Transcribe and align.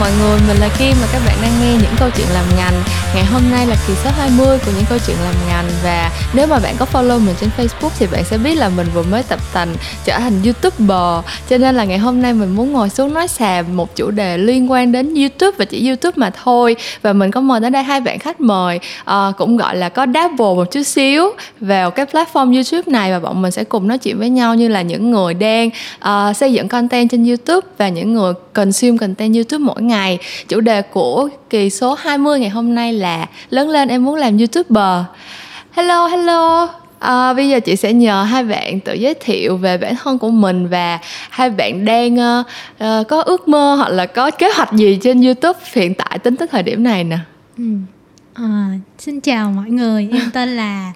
mọi 0.00 0.10
người, 0.20 0.40
mình 0.48 0.56
là 0.56 0.68
Kim 0.78 0.96
và 1.00 1.08
các 1.12 1.22
bạn 1.26 1.36
đang 1.42 1.52
nghe 1.60 1.72
những 1.72 1.94
câu 1.98 2.08
chuyện 2.16 2.26
làm 2.34 2.44
ngành. 2.56 2.82
Ngày 3.14 3.24
hôm 3.24 3.42
nay 3.50 3.66
là 3.66 3.76
kỳ 3.86 3.94
số 4.04 4.10
20 4.18 4.58
của 4.58 4.72
những 4.76 4.84
câu 4.88 4.98
chuyện 5.06 5.16
làm 5.24 5.34
ngành. 5.48 5.64
Và 5.84 6.10
nếu 6.34 6.46
mà 6.46 6.58
bạn 6.58 6.74
có 6.78 6.86
follow 6.92 7.20
mình 7.20 7.34
trên 7.40 7.50
Facebook 7.58 7.90
thì 7.98 8.06
bạn 8.12 8.24
sẽ 8.24 8.38
biết 8.38 8.54
là 8.54 8.68
mình 8.68 8.86
vừa 8.94 9.02
mới 9.02 9.22
tập 9.22 9.38
tành 9.52 9.68
trở 10.04 10.18
thành 10.18 10.42
YouTuber. 10.44 11.24
Cho 11.48 11.58
nên 11.58 11.74
là 11.74 11.84
ngày 11.84 11.98
hôm 11.98 12.22
nay 12.22 12.32
mình 12.32 12.56
muốn 12.56 12.72
ngồi 12.72 12.88
xuống 12.88 13.14
nói 13.14 13.28
xàm 13.28 13.76
một 13.76 13.96
chủ 13.96 14.10
đề 14.10 14.38
liên 14.38 14.70
quan 14.70 14.92
đến 14.92 15.14
YouTube 15.14 15.56
và 15.58 15.64
chỉ 15.64 15.88
YouTube 15.88 16.12
mà 16.16 16.30
thôi. 16.44 16.76
Và 17.02 17.12
mình 17.12 17.30
có 17.30 17.40
mời 17.40 17.60
tới 17.60 17.70
đây 17.70 17.82
hai 17.82 18.00
bạn 18.00 18.18
khách 18.18 18.40
mời. 18.40 18.80
Uh, 19.10 19.36
Cũng 19.36 19.56
gọi 19.56 19.76
là 19.76 19.88
có 19.88 20.06
dabble 20.14 20.54
một 20.54 20.70
chút 20.70 20.82
xíu 20.82 21.30
vào 21.60 21.90
cái 21.90 22.06
platform 22.06 22.54
YouTube 22.54 22.92
này 22.92 23.12
Và 23.12 23.18
bọn 23.18 23.42
mình 23.42 23.50
sẽ 23.50 23.64
cùng 23.64 23.88
nói 23.88 23.98
chuyện 23.98 24.18
với 24.18 24.30
nhau 24.30 24.54
như 24.54 24.68
là 24.68 24.82
những 24.82 25.10
người 25.10 25.34
đang 25.34 25.70
uh, 25.98 26.36
xây 26.36 26.52
dựng 26.52 26.68
content 26.68 27.10
trên 27.10 27.26
YouTube 27.26 27.68
Và 27.78 27.88
những 27.88 28.14
người 28.14 28.32
consume 28.52 28.98
content 28.98 29.34
YouTube 29.34 29.64
mỗi 29.64 29.82
ngày 29.88 30.18
Chủ 30.48 30.60
đề 30.60 30.82
của 30.82 31.28
kỳ 31.50 31.70
số 31.70 31.94
20 31.94 32.40
ngày 32.40 32.50
hôm 32.50 32.74
nay 32.74 32.92
là 32.92 33.26
Lớn 33.50 33.68
lên 33.68 33.88
em 33.88 34.04
muốn 34.04 34.14
làm 34.14 34.38
YouTuber 34.38 35.04
Hello, 35.72 36.06
hello 36.06 36.68
À, 36.98 37.32
bây 37.32 37.48
giờ 37.48 37.60
chị 37.60 37.76
sẽ 37.76 37.92
nhờ 37.92 38.22
hai 38.22 38.44
bạn 38.44 38.80
tự 38.80 38.94
giới 38.94 39.14
thiệu 39.14 39.56
về 39.56 39.78
bản 39.78 39.94
thân 40.02 40.18
của 40.18 40.30
mình 40.30 40.68
và 40.68 40.98
hai 41.30 41.50
bạn 41.50 41.84
đang 41.84 42.14
uh, 42.14 42.46
uh, 42.84 43.08
có 43.08 43.20
ước 43.20 43.48
mơ 43.48 43.74
hoặc 43.74 43.88
là 43.88 44.06
có 44.06 44.30
kế 44.30 44.50
hoạch 44.54 44.72
gì 44.72 44.98
trên 45.02 45.22
YouTube 45.22 45.58
hiện 45.72 45.94
tại 45.94 46.18
tính 46.18 46.36
tới 46.36 46.48
thời 46.48 46.62
điểm 46.62 46.82
này 46.82 47.04
nè. 47.04 47.18
Ừ. 47.58 47.64
À, 48.34 48.68
xin 48.98 49.20
chào 49.20 49.50
mọi 49.50 49.70
người, 49.70 50.08
em 50.12 50.30
tên 50.34 50.56
là 50.56 50.92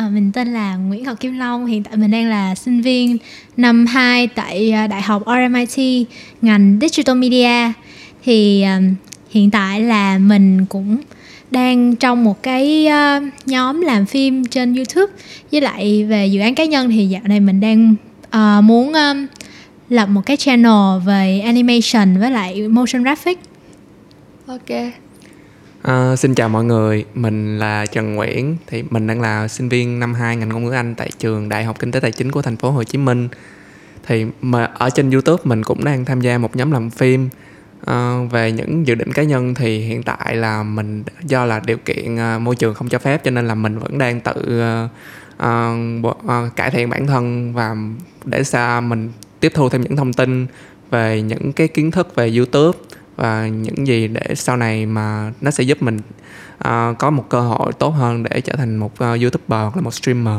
À, 0.00 0.08
mình 0.08 0.32
tên 0.32 0.52
là 0.52 0.76
Nguyễn 0.76 1.04
Ngọc 1.04 1.20
Kim 1.20 1.38
Long, 1.38 1.66
hiện 1.66 1.82
tại 1.82 1.96
mình 1.96 2.10
đang 2.10 2.30
là 2.30 2.54
sinh 2.54 2.80
viên 2.80 3.16
năm 3.56 3.86
2 3.86 4.26
tại 4.26 4.72
Đại 4.90 5.02
học 5.02 5.22
RMIT 5.26 6.06
ngành 6.42 6.78
Digital 6.80 7.16
Media. 7.16 7.72
Thì 8.24 8.62
um, 8.62 8.94
hiện 9.30 9.50
tại 9.50 9.80
là 9.80 10.18
mình 10.18 10.66
cũng 10.66 10.96
đang 11.50 11.96
trong 11.96 12.24
một 12.24 12.42
cái 12.42 12.88
uh, 12.88 13.32
nhóm 13.46 13.80
làm 13.80 14.06
phim 14.06 14.44
trên 14.44 14.74
YouTube 14.74 15.12
với 15.52 15.60
lại 15.60 16.04
về 16.04 16.26
dự 16.26 16.40
án 16.40 16.54
cá 16.54 16.64
nhân 16.64 16.90
thì 16.90 17.06
dạo 17.06 17.22
này 17.24 17.40
mình 17.40 17.60
đang 17.60 17.94
uh, 18.26 18.64
muốn 18.64 18.92
um, 18.92 19.26
lập 19.88 20.06
một 20.06 20.22
cái 20.26 20.36
channel 20.36 21.00
về 21.06 21.40
animation 21.40 22.18
với 22.18 22.30
lại 22.30 22.68
motion 22.68 23.02
graphic. 23.02 23.38
Ok. 24.46 24.92
À, 25.82 26.16
xin 26.16 26.34
chào 26.34 26.48
mọi 26.48 26.64
người, 26.64 27.04
mình 27.14 27.58
là 27.58 27.86
Trần 27.86 28.14
Nguyễn, 28.14 28.56
thì 28.66 28.82
mình 28.90 29.06
đang 29.06 29.20
là 29.20 29.48
sinh 29.48 29.68
viên 29.68 30.00
năm 30.00 30.14
2 30.14 30.36
ngành 30.36 30.48
ngôn 30.48 30.64
ngữ 30.64 30.70
Anh 30.70 30.94
tại 30.94 31.10
trường 31.18 31.48
Đại 31.48 31.64
học 31.64 31.78
Kinh 31.78 31.92
tế 31.92 32.00
Tài 32.00 32.12
chính 32.12 32.30
của 32.30 32.42
thành 32.42 32.56
phố 32.56 32.70
Hồ 32.70 32.84
Chí 32.84 32.98
Minh. 32.98 33.28
Thì 34.06 34.24
mà 34.40 34.64
ở 34.64 34.90
trên 34.90 35.10
YouTube 35.10 35.42
mình 35.44 35.62
cũng 35.62 35.84
đang 35.84 36.04
tham 36.04 36.20
gia 36.20 36.38
một 36.38 36.56
nhóm 36.56 36.70
làm 36.70 36.90
phim 36.90 37.28
À, 37.86 38.18
về 38.30 38.52
những 38.52 38.86
dự 38.86 38.94
định 38.94 39.12
cá 39.12 39.22
nhân 39.22 39.54
thì 39.54 39.78
hiện 39.78 40.02
tại 40.02 40.36
là 40.36 40.62
mình 40.62 41.02
do 41.24 41.44
là 41.44 41.60
điều 41.66 41.76
kiện 41.76 42.14
uh, 42.14 42.42
môi 42.42 42.56
trường 42.56 42.74
không 42.74 42.88
cho 42.88 42.98
phép 42.98 43.24
cho 43.24 43.30
nên 43.30 43.48
là 43.48 43.54
mình 43.54 43.78
vẫn 43.78 43.98
đang 43.98 44.20
tự 44.20 44.62
uh, 45.44 46.06
uh, 46.06 46.56
cải 46.56 46.70
thiện 46.70 46.90
bản 46.90 47.06
thân 47.06 47.52
và 47.52 47.76
để 48.24 48.44
xa 48.44 48.80
mình 48.80 49.12
tiếp 49.40 49.52
thu 49.54 49.68
thêm 49.68 49.80
những 49.80 49.96
thông 49.96 50.12
tin 50.12 50.46
về 50.90 51.22
những 51.22 51.52
cái 51.52 51.68
kiến 51.68 51.90
thức 51.90 52.14
về 52.14 52.32
YouTube 52.36 52.78
và 53.16 53.48
những 53.48 53.86
gì 53.86 54.08
để 54.08 54.34
sau 54.34 54.56
này 54.56 54.86
mà 54.86 55.32
nó 55.40 55.50
sẽ 55.50 55.64
giúp 55.64 55.82
mình 55.82 55.98
uh, 56.68 56.98
có 56.98 57.10
một 57.10 57.24
cơ 57.28 57.40
hội 57.40 57.72
tốt 57.72 57.90
hơn 57.90 58.22
để 58.22 58.40
trở 58.40 58.56
thành 58.56 58.76
một 58.76 58.92
uh, 58.92 59.00
youtuber 59.00 59.60
hoặc 59.62 59.76
là 59.76 59.82
một 59.82 59.94
streamer. 59.94 60.36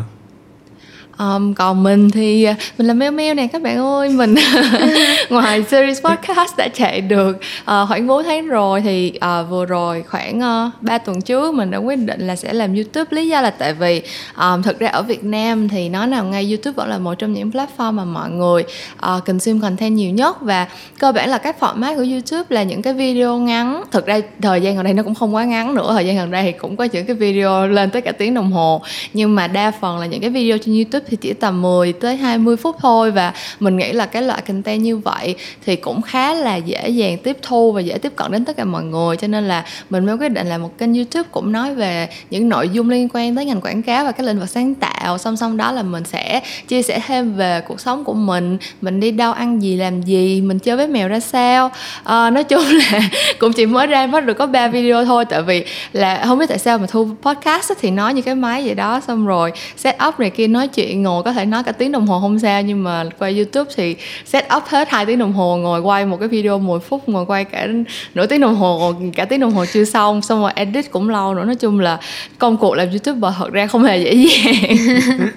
Um, 1.17 1.53
còn 1.53 1.83
mình 1.83 2.09
thì 2.09 2.43
à, 2.43 2.55
mình 2.77 2.87
là 2.87 2.93
meo 2.93 3.11
meo 3.11 3.33
nè 3.33 3.47
các 3.47 3.61
bạn 3.61 3.77
ơi. 3.77 4.09
Mình 4.09 4.35
ngoài 5.29 5.63
series 5.63 6.01
podcast 6.01 6.57
đã 6.57 6.67
chạy 6.67 7.01
được 7.01 7.37
uh, 7.61 7.87
khoảng 7.87 8.07
4 8.07 8.23
tháng 8.23 8.47
rồi 8.47 8.81
thì 8.81 9.13
uh, 9.15 9.49
vừa 9.49 9.65
rồi 9.65 10.03
khoảng 10.07 10.41
ờ, 10.41 10.71
uh, 10.77 10.83
3 10.83 10.97
tuần 10.97 11.21
trước 11.21 11.53
mình 11.53 11.71
đã 11.71 11.77
quyết 11.77 11.95
định 11.95 12.27
là 12.27 12.35
sẽ 12.35 12.53
làm 12.53 12.75
youtube. 12.75 13.07
Lý 13.09 13.27
do 13.27 13.41
là 13.41 13.50
tại 13.50 13.73
vì 13.73 14.01
um, 14.38 14.61
thực 14.61 14.79
ra 14.79 14.88
ở 14.88 15.01
Việt 15.01 15.23
Nam 15.23 15.69
thì 15.69 15.89
nói 15.89 16.07
nào 16.07 16.25
ngay 16.25 16.44
youtube 16.44 16.73
vẫn 16.75 16.89
là 16.89 16.97
một 16.97 17.13
trong 17.13 17.33
những 17.33 17.50
platform 17.50 17.91
mà 17.91 18.05
mọi 18.05 18.29
người 18.29 18.63
uh, 18.95 19.25
consume 19.25 19.59
content 19.61 19.95
nhiều 19.95 20.11
nhất. 20.11 20.41
Và 20.41 20.67
cơ 21.00 21.11
bản 21.11 21.29
là 21.29 21.38
các 21.38 21.55
format 21.59 21.95
của 21.95 22.05
youtube 22.11 22.45
là 22.50 22.63
những 22.63 22.81
cái 22.81 22.94
video 22.94 23.38
ngắn. 23.38 23.83
Thực 23.91 24.05
ra 24.05 24.19
thời 24.41 24.61
gian 24.61 24.75
gần 24.75 24.83
đây 24.83 24.94
nó 24.94 25.03
cũng 25.03 25.16
không 25.16 25.35
quá 25.35 25.44
ngắn 25.44 25.75
nữa. 25.75 25.94
Thời 25.94 26.05
gian 26.05 26.16
gần 26.16 26.31
đây 26.31 26.44
thì 26.44 26.51
cũng 26.51 26.75
có 26.75 26.83
những 26.83 27.05
cái 27.05 27.16
video 27.16 27.67
lên 27.67 27.89
tới 27.89 28.01
cả 28.01 28.11
tiếng 28.11 28.33
đồng 28.33 28.51
hồ. 28.51 28.81
Nhưng 29.13 29.35
mà 29.35 29.47
đa 29.47 29.71
phần 29.71 30.00
là 30.00 30.05
những 30.05 30.21
cái 30.21 30.29
video 30.29 30.57
trên 30.57 30.75
youtube 30.75 31.00
thì 31.09 31.17
chỉ 31.22 31.34
tầm 31.34 31.62
10 31.62 31.94
tới 31.94 32.16
20 32.16 32.57
phút 32.57 32.75
thôi 32.79 33.12
và 33.12 33.34
mình 33.59 33.78
nghĩ 33.78 33.91
là 33.91 34.06
cái 34.06 34.22
loại 34.22 34.41
content 34.41 34.81
như 34.81 34.97
vậy 34.97 35.35
thì 35.66 35.75
cũng 35.75 36.01
khá 36.01 36.34
là 36.34 36.56
dễ 36.56 36.89
dàng 36.89 37.17
tiếp 37.17 37.38
thu 37.41 37.72
và 37.72 37.81
dễ 37.81 37.97
tiếp 37.97 38.13
cận 38.16 38.31
đến 38.31 38.45
tất 38.45 38.57
cả 38.57 38.63
mọi 38.63 38.84
người. 38.84 39.17
Cho 39.17 39.28
nên 39.28 39.47
là 39.47 39.66
mình 39.89 40.06
mới 40.06 40.16
quyết 40.17 40.29
định 40.29 40.47
là 40.47 40.57
một 40.57 40.78
kênh 40.78 40.94
youtube 40.94 41.29
cũng 41.31 41.51
nói 41.51 41.75
về 41.75 42.09
những 42.29 42.50
nội 42.50 42.69
dung 42.69 42.89
liên 42.89 43.07
quan 43.13 43.35
tới 43.35 43.45
ngành 43.45 43.62
quảng 43.62 43.84
cáo 43.84 44.06
và 44.06 44.12
các 44.12 44.25
lĩnh 44.25 44.39
vực 44.39 44.50
sáng 44.50 44.75
tạo. 44.75 45.17
Song 45.17 45.38
song 45.38 45.57
đó 45.57 45.72
là 45.72 45.84
mình 45.84 46.03
sẽ 46.03 46.41
chia 46.67 46.81
sẻ 46.81 47.01
thêm 47.07 47.33
về 47.35 47.62
cuộc 47.68 47.79
sống 47.79 48.03
của 48.03 48.13
mình 48.13 48.57
mình 48.81 49.00
đi 49.00 49.12
đâu 49.12 49.33
ăn 49.33 49.62
gì 49.62 49.75
làm 49.75 50.01
gì 50.01 50.41
mình 50.41 50.59
chơi 50.59 50.78
với 50.78 50.88
mèo 50.88 51.07
ra 51.07 51.19
sao. 51.19 51.72
À, 52.03 52.29
nói 52.29 52.44
chung 52.44 52.63
là 52.63 53.01
cũng 53.39 53.53
chỉ 53.53 53.66
mới 53.66 53.88
ra 53.88 54.06
mới 54.06 54.22
được 54.22 54.33
có 54.33 54.45
3 54.45 54.68
video 54.68 55.06
thôi 55.06 55.25
tại 55.25 55.41
vì 55.41 55.66
là 55.94 56.23
không 56.25 56.39
biết 56.39 56.45
tại 56.50 56.59
sao 56.59 56.78
mà 56.78 56.88
thu 56.88 57.07
podcast 57.22 57.72
thì 57.79 57.91
nói 57.91 58.13
như 58.13 58.22
cái 58.22 58.35
máy 58.35 58.63
vậy 58.66 58.75
đó. 58.75 59.00
Xong 59.07 59.28
rồi 59.28 59.51
set 59.78 59.95
up 60.07 60.19
này 60.19 60.29
kia 60.29 60.47
nói 60.47 60.68
chuyện 60.68 60.91
ngồi 60.96 61.24
có 61.24 61.34
thể 61.34 61.46
nói 61.46 61.63
cả 61.63 61.72
tiếng 61.72 61.91
đồng 61.91 62.07
hồ 62.07 62.19
không 62.19 62.40
sao 62.40 62.62
nhưng 62.62 62.84
mà 62.84 63.03
quay 63.19 63.35
youtube 63.35 63.72
thì 63.75 63.96
set 64.25 64.46
up 64.57 64.63
hết 64.66 64.90
hai 64.90 65.06
tiếng 65.06 65.19
đồng 65.19 65.34
hồ 65.34 65.57
ngồi 65.57 65.81
quay 65.81 66.06
một 66.06 66.18
cái 66.19 66.28
video 66.28 66.59
10 66.59 66.79
phút 66.79 67.09
ngồi 67.09 67.25
quay 67.25 67.46
cả 67.46 67.68
nửa 68.16 68.25
tiếng 68.25 68.41
đồng 68.41 68.56
hồ 68.56 68.94
cả 69.16 69.25
tiếng 69.25 69.40
đồng 69.40 69.51
hồ 69.51 69.66
chưa 69.74 69.85
xong 69.85 70.22
xong 70.22 70.41
rồi 70.41 70.51
edit 70.56 70.91
cũng 70.91 71.09
lâu 71.09 71.35
nữa. 71.35 71.46
Nói 71.46 71.56
chung 71.56 71.80
là 71.80 71.97
công 72.38 72.57
cuộc 72.57 72.75
làm 72.75 72.90
youtuber 72.90 73.34
thật 73.38 73.51
ra 73.51 73.68
không 73.68 73.84
hề 73.84 73.97
dễ 73.97 74.13
dàng. 74.13 74.78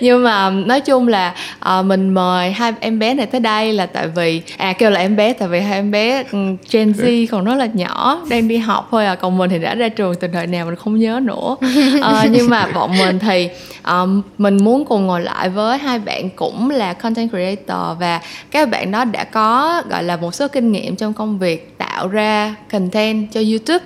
Nhưng 0.00 0.24
mà 0.24 0.50
nói 0.50 0.80
chung 0.80 1.08
là 1.08 1.34
à, 1.58 1.82
mình 1.82 2.14
mời 2.14 2.52
hai 2.52 2.72
em 2.80 2.98
bé 2.98 3.14
này 3.14 3.26
tới 3.26 3.40
đây 3.40 3.72
là 3.72 3.86
tại 3.86 4.08
vì 4.08 4.42
à 4.56 4.72
kêu 4.72 4.90
là 4.90 5.00
em 5.00 5.16
bé 5.16 5.32
tại 5.32 5.48
vì 5.48 5.60
hai 5.60 5.78
em 5.78 5.90
bé 5.90 6.24
ừ, 6.32 6.38
Gen 6.70 6.92
Z 6.92 7.26
còn 7.30 7.44
rất 7.44 7.54
là 7.54 7.68
nhỏ 7.72 8.22
đang 8.30 8.48
đi 8.48 8.56
học 8.56 8.88
thôi 8.90 9.06
à 9.06 9.14
còn 9.14 9.38
mình 9.38 9.50
thì 9.50 9.58
đã 9.58 9.74
ra 9.74 9.88
trường 9.88 10.14
từ 10.14 10.28
thời 10.32 10.46
nào 10.46 10.66
mình 10.66 10.76
không 10.76 10.98
nhớ 10.98 11.20
nữa. 11.22 11.56
À, 12.02 12.26
nhưng 12.30 12.50
mà 12.50 12.66
bọn 12.74 12.98
mình 12.98 13.18
thì 13.18 13.48
um, 13.86 14.22
mình 14.38 14.64
muốn 14.64 14.81
cùng 14.84 15.06
ngồi 15.06 15.20
lại 15.20 15.48
với 15.48 15.78
hai 15.78 15.98
bạn 15.98 16.30
cũng 16.30 16.70
là 16.70 16.92
content 16.92 17.30
creator 17.30 17.98
và 18.00 18.20
các 18.50 18.70
bạn 18.70 18.90
đó 18.90 19.04
đã 19.04 19.24
có 19.24 19.82
gọi 19.90 20.04
là 20.04 20.16
một 20.16 20.34
số 20.34 20.48
kinh 20.48 20.72
nghiệm 20.72 20.96
trong 20.96 21.12
công 21.12 21.38
việc 21.38 21.78
tạo 21.78 22.08
ra 22.08 22.54
content 22.72 23.32
cho 23.32 23.40
youtube. 23.40 23.84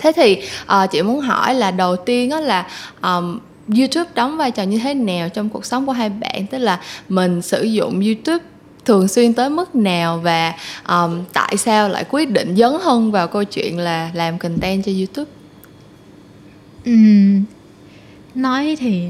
Thế 0.00 0.12
thì 0.16 0.42
uh, 0.62 0.90
chị 0.90 1.02
muốn 1.02 1.20
hỏi 1.20 1.54
là 1.54 1.70
đầu 1.70 1.96
tiên 1.96 2.30
đó 2.30 2.40
là 2.40 2.66
um, 3.02 3.38
youtube 3.78 4.10
đóng 4.14 4.36
vai 4.36 4.50
trò 4.50 4.62
như 4.62 4.78
thế 4.78 4.94
nào 4.94 5.28
trong 5.28 5.48
cuộc 5.48 5.64
sống 5.66 5.86
của 5.86 5.92
hai 5.92 6.10
bạn? 6.10 6.46
Tức 6.46 6.58
là 6.58 6.80
mình 7.08 7.42
sử 7.42 7.62
dụng 7.62 8.00
youtube 8.00 8.44
thường 8.84 9.08
xuyên 9.08 9.34
tới 9.34 9.50
mức 9.50 9.74
nào 9.74 10.18
và 10.18 10.52
um, 10.88 11.24
tại 11.32 11.56
sao 11.56 11.88
lại 11.88 12.04
quyết 12.10 12.30
định 12.30 12.56
dấn 12.56 12.72
hơn 12.82 13.12
vào 13.12 13.28
câu 13.28 13.44
chuyện 13.44 13.78
là 13.78 14.10
làm 14.14 14.38
content 14.38 14.84
cho 14.84 14.92
youtube? 14.92 15.30
Uhm, 16.90 17.44
nói 18.34 18.76
thì 18.80 19.08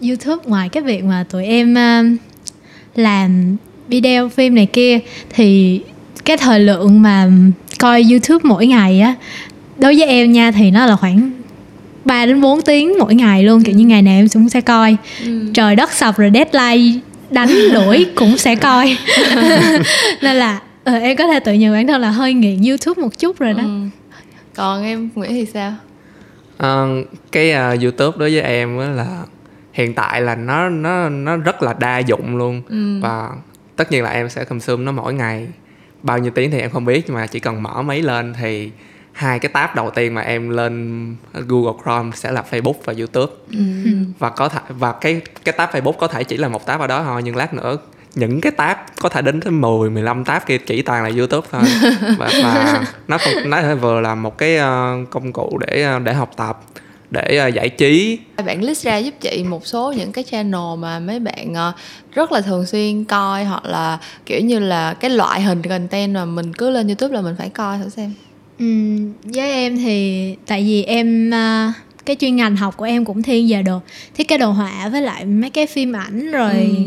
youtube 0.00 0.42
ngoài 0.46 0.68
cái 0.68 0.82
việc 0.82 1.04
mà 1.04 1.24
tụi 1.30 1.44
em 1.44 1.74
uh, 1.74 2.20
làm 2.94 3.56
video 3.88 4.28
phim 4.28 4.54
này 4.54 4.66
kia 4.66 4.98
thì 5.30 5.80
cái 6.24 6.36
thời 6.36 6.60
lượng 6.60 7.02
mà 7.02 7.30
coi 7.78 8.04
youtube 8.10 8.40
mỗi 8.42 8.66
ngày 8.66 9.00
á 9.00 9.14
đối 9.78 9.94
với 9.94 10.06
em 10.06 10.32
nha 10.32 10.50
thì 10.50 10.70
nó 10.70 10.86
là 10.86 10.96
khoảng 10.96 11.30
3 12.04 12.26
đến 12.26 12.40
4 12.40 12.62
tiếng 12.62 12.98
mỗi 12.98 13.14
ngày 13.14 13.42
luôn 13.42 13.62
kiểu 13.62 13.74
như 13.74 13.86
ngày 13.86 14.02
nào 14.02 14.14
em 14.14 14.28
cũng 14.28 14.48
sẽ 14.48 14.60
coi 14.60 14.96
ừ. 15.24 15.50
trời 15.54 15.76
đất 15.76 15.92
sập 15.92 16.16
rồi 16.16 16.30
deadline 16.34 17.00
đánh 17.30 17.50
đuổi 17.74 18.06
cũng 18.14 18.38
sẽ 18.38 18.56
coi 18.56 18.96
nên 20.22 20.36
là 20.36 20.60
uh, 20.90 21.02
em 21.02 21.16
có 21.16 21.26
thể 21.26 21.40
tự 21.40 21.52
nhận 21.52 21.72
bản 21.72 21.86
thân 21.86 22.00
là 22.00 22.10
hơi 22.10 22.34
nghiện 22.34 22.62
youtube 22.62 23.02
một 23.02 23.18
chút 23.18 23.38
rồi 23.38 23.52
đó 23.52 23.62
ừ. 23.62 23.80
còn 24.54 24.84
em 24.84 25.08
nghĩ 25.14 25.28
thì 25.28 25.46
sao 25.54 25.74
uh, 26.56 27.06
cái 27.32 27.52
uh, 27.74 27.82
youtube 27.82 28.18
đối 28.18 28.32
với 28.32 28.40
em 28.40 28.78
là 28.96 29.22
hiện 29.76 29.94
tại 29.94 30.20
là 30.20 30.34
nó 30.34 30.68
nó 30.68 31.08
nó 31.08 31.36
rất 31.36 31.62
là 31.62 31.74
đa 31.78 31.98
dụng 31.98 32.36
luôn. 32.36 32.62
Ừ. 32.68 33.00
và 33.00 33.30
tất 33.76 33.92
nhiên 33.92 34.04
là 34.04 34.10
em 34.10 34.28
sẽ 34.28 34.44
consume 34.44 34.84
nó 34.84 34.92
mỗi 34.92 35.14
ngày. 35.14 35.48
Bao 36.02 36.18
nhiêu 36.18 36.30
tiếng 36.34 36.50
thì 36.50 36.60
em 36.60 36.70
không 36.70 36.84
biết 36.84 37.02
nhưng 37.06 37.14
mà 37.14 37.26
chỉ 37.26 37.40
cần 37.40 37.62
mở 37.62 37.82
máy 37.82 38.02
lên 38.02 38.34
thì 38.40 38.70
hai 39.12 39.38
cái 39.38 39.48
tab 39.48 39.74
đầu 39.74 39.90
tiên 39.90 40.14
mà 40.14 40.20
em 40.22 40.50
lên 40.50 41.16
Google 41.32 41.72
Chrome 41.82 42.10
sẽ 42.14 42.32
là 42.32 42.44
Facebook 42.50 42.74
và 42.84 42.94
YouTube. 42.98 43.32
Ừ. 43.50 43.58
và 44.18 44.30
có 44.30 44.48
thể 44.48 44.60
và 44.68 44.92
cái 44.92 45.20
cái 45.44 45.54
tab 45.58 45.70
Facebook 45.70 45.92
có 45.92 46.08
thể 46.08 46.24
chỉ 46.24 46.36
là 46.36 46.48
một 46.48 46.66
tab 46.66 46.80
ở 46.80 46.86
đó 46.86 47.02
thôi 47.04 47.22
nhưng 47.24 47.36
lát 47.36 47.54
nữa 47.54 47.76
những 48.14 48.40
cái 48.40 48.52
tab 48.52 48.76
có 49.00 49.08
thể 49.08 49.22
đến 49.22 49.40
tới 49.40 49.50
10 49.50 49.90
15 49.90 50.24
tab 50.24 50.42
kia 50.46 50.58
chỉ 50.58 50.82
toàn 50.82 51.04
là 51.04 51.10
YouTube 51.16 51.48
thôi. 51.52 51.62
Và, 52.18 52.30
và 52.42 52.84
nó 53.08 53.18
không 53.18 53.50
nó 53.50 53.74
vừa 53.74 54.00
là 54.00 54.14
một 54.14 54.38
cái 54.38 54.58
uh, 54.58 55.10
công 55.10 55.32
cụ 55.32 55.58
để 55.66 55.96
uh, 55.96 56.02
để 56.02 56.14
học 56.14 56.30
tập 56.36 56.60
để 57.10 57.46
uh, 57.48 57.54
giải 57.54 57.68
trí. 57.68 58.18
Bạn 58.46 58.62
list 58.62 58.84
ra 58.84 58.96
giúp 58.96 59.14
chị 59.20 59.44
một 59.44 59.66
số 59.66 59.92
những 59.92 60.12
cái 60.12 60.24
channel 60.24 60.78
mà 60.78 61.00
mấy 61.00 61.20
bạn 61.20 61.52
uh, 61.52 61.74
rất 62.14 62.32
là 62.32 62.40
thường 62.40 62.66
xuyên 62.66 63.04
coi 63.04 63.44
hoặc 63.44 63.64
là 63.64 63.98
kiểu 64.26 64.40
như 64.40 64.58
là 64.58 64.94
cái 64.94 65.10
loại 65.10 65.42
hình 65.42 65.62
content 65.62 66.14
mà 66.14 66.24
mình 66.24 66.52
cứ 66.52 66.70
lên 66.70 66.86
youtube 66.86 67.14
là 67.14 67.20
mình 67.20 67.34
phải 67.38 67.48
coi 67.48 67.78
thử 67.78 67.88
xem. 67.88 68.12
Ừ, 68.58 68.96
với 69.24 69.52
em 69.52 69.76
thì 69.76 70.34
tại 70.46 70.62
vì 70.62 70.82
em 70.82 71.30
uh, 71.30 71.74
cái 72.06 72.16
chuyên 72.16 72.36
ngành 72.36 72.56
học 72.56 72.76
của 72.76 72.84
em 72.84 73.04
cũng 73.04 73.22
thiên 73.22 73.48
về 73.48 73.62
đồ 73.62 73.80
thiết 74.14 74.28
kế 74.28 74.38
đồ 74.38 74.50
họa 74.50 74.88
với 74.88 75.02
lại 75.02 75.24
mấy 75.24 75.50
cái 75.50 75.66
phim 75.66 75.92
ảnh 75.92 76.30
rồi 76.30 76.52
ừ. 76.52 76.82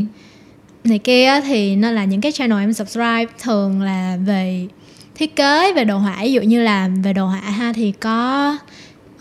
này 0.84 1.00
kia 1.00 1.42
thì 1.42 1.76
nó 1.76 1.92
là 1.92 2.06
những 2.06 2.22
cái 2.22 2.32
channel 2.32 2.60
em 2.60 2.74
subscribe 2.74 3.26
thường 3.40 3.82
là 3.82 4.18
về 4.26 4.68
thiết 5.16 5.36
kế 5.36 5.74
về 5.74 5.84
đồ 5.84 5.98
họa. 5.98 6.18
Ví 6.22 6.32
dụ 6.32 6.42
như 6.42 6.62
là 6.62 6.90
về 7.04 7.14
đồ 7.14 7.26
họa 7.26 7.40
ha 7.40 7.74
thì 7.76 7.92
có 7.92 8.58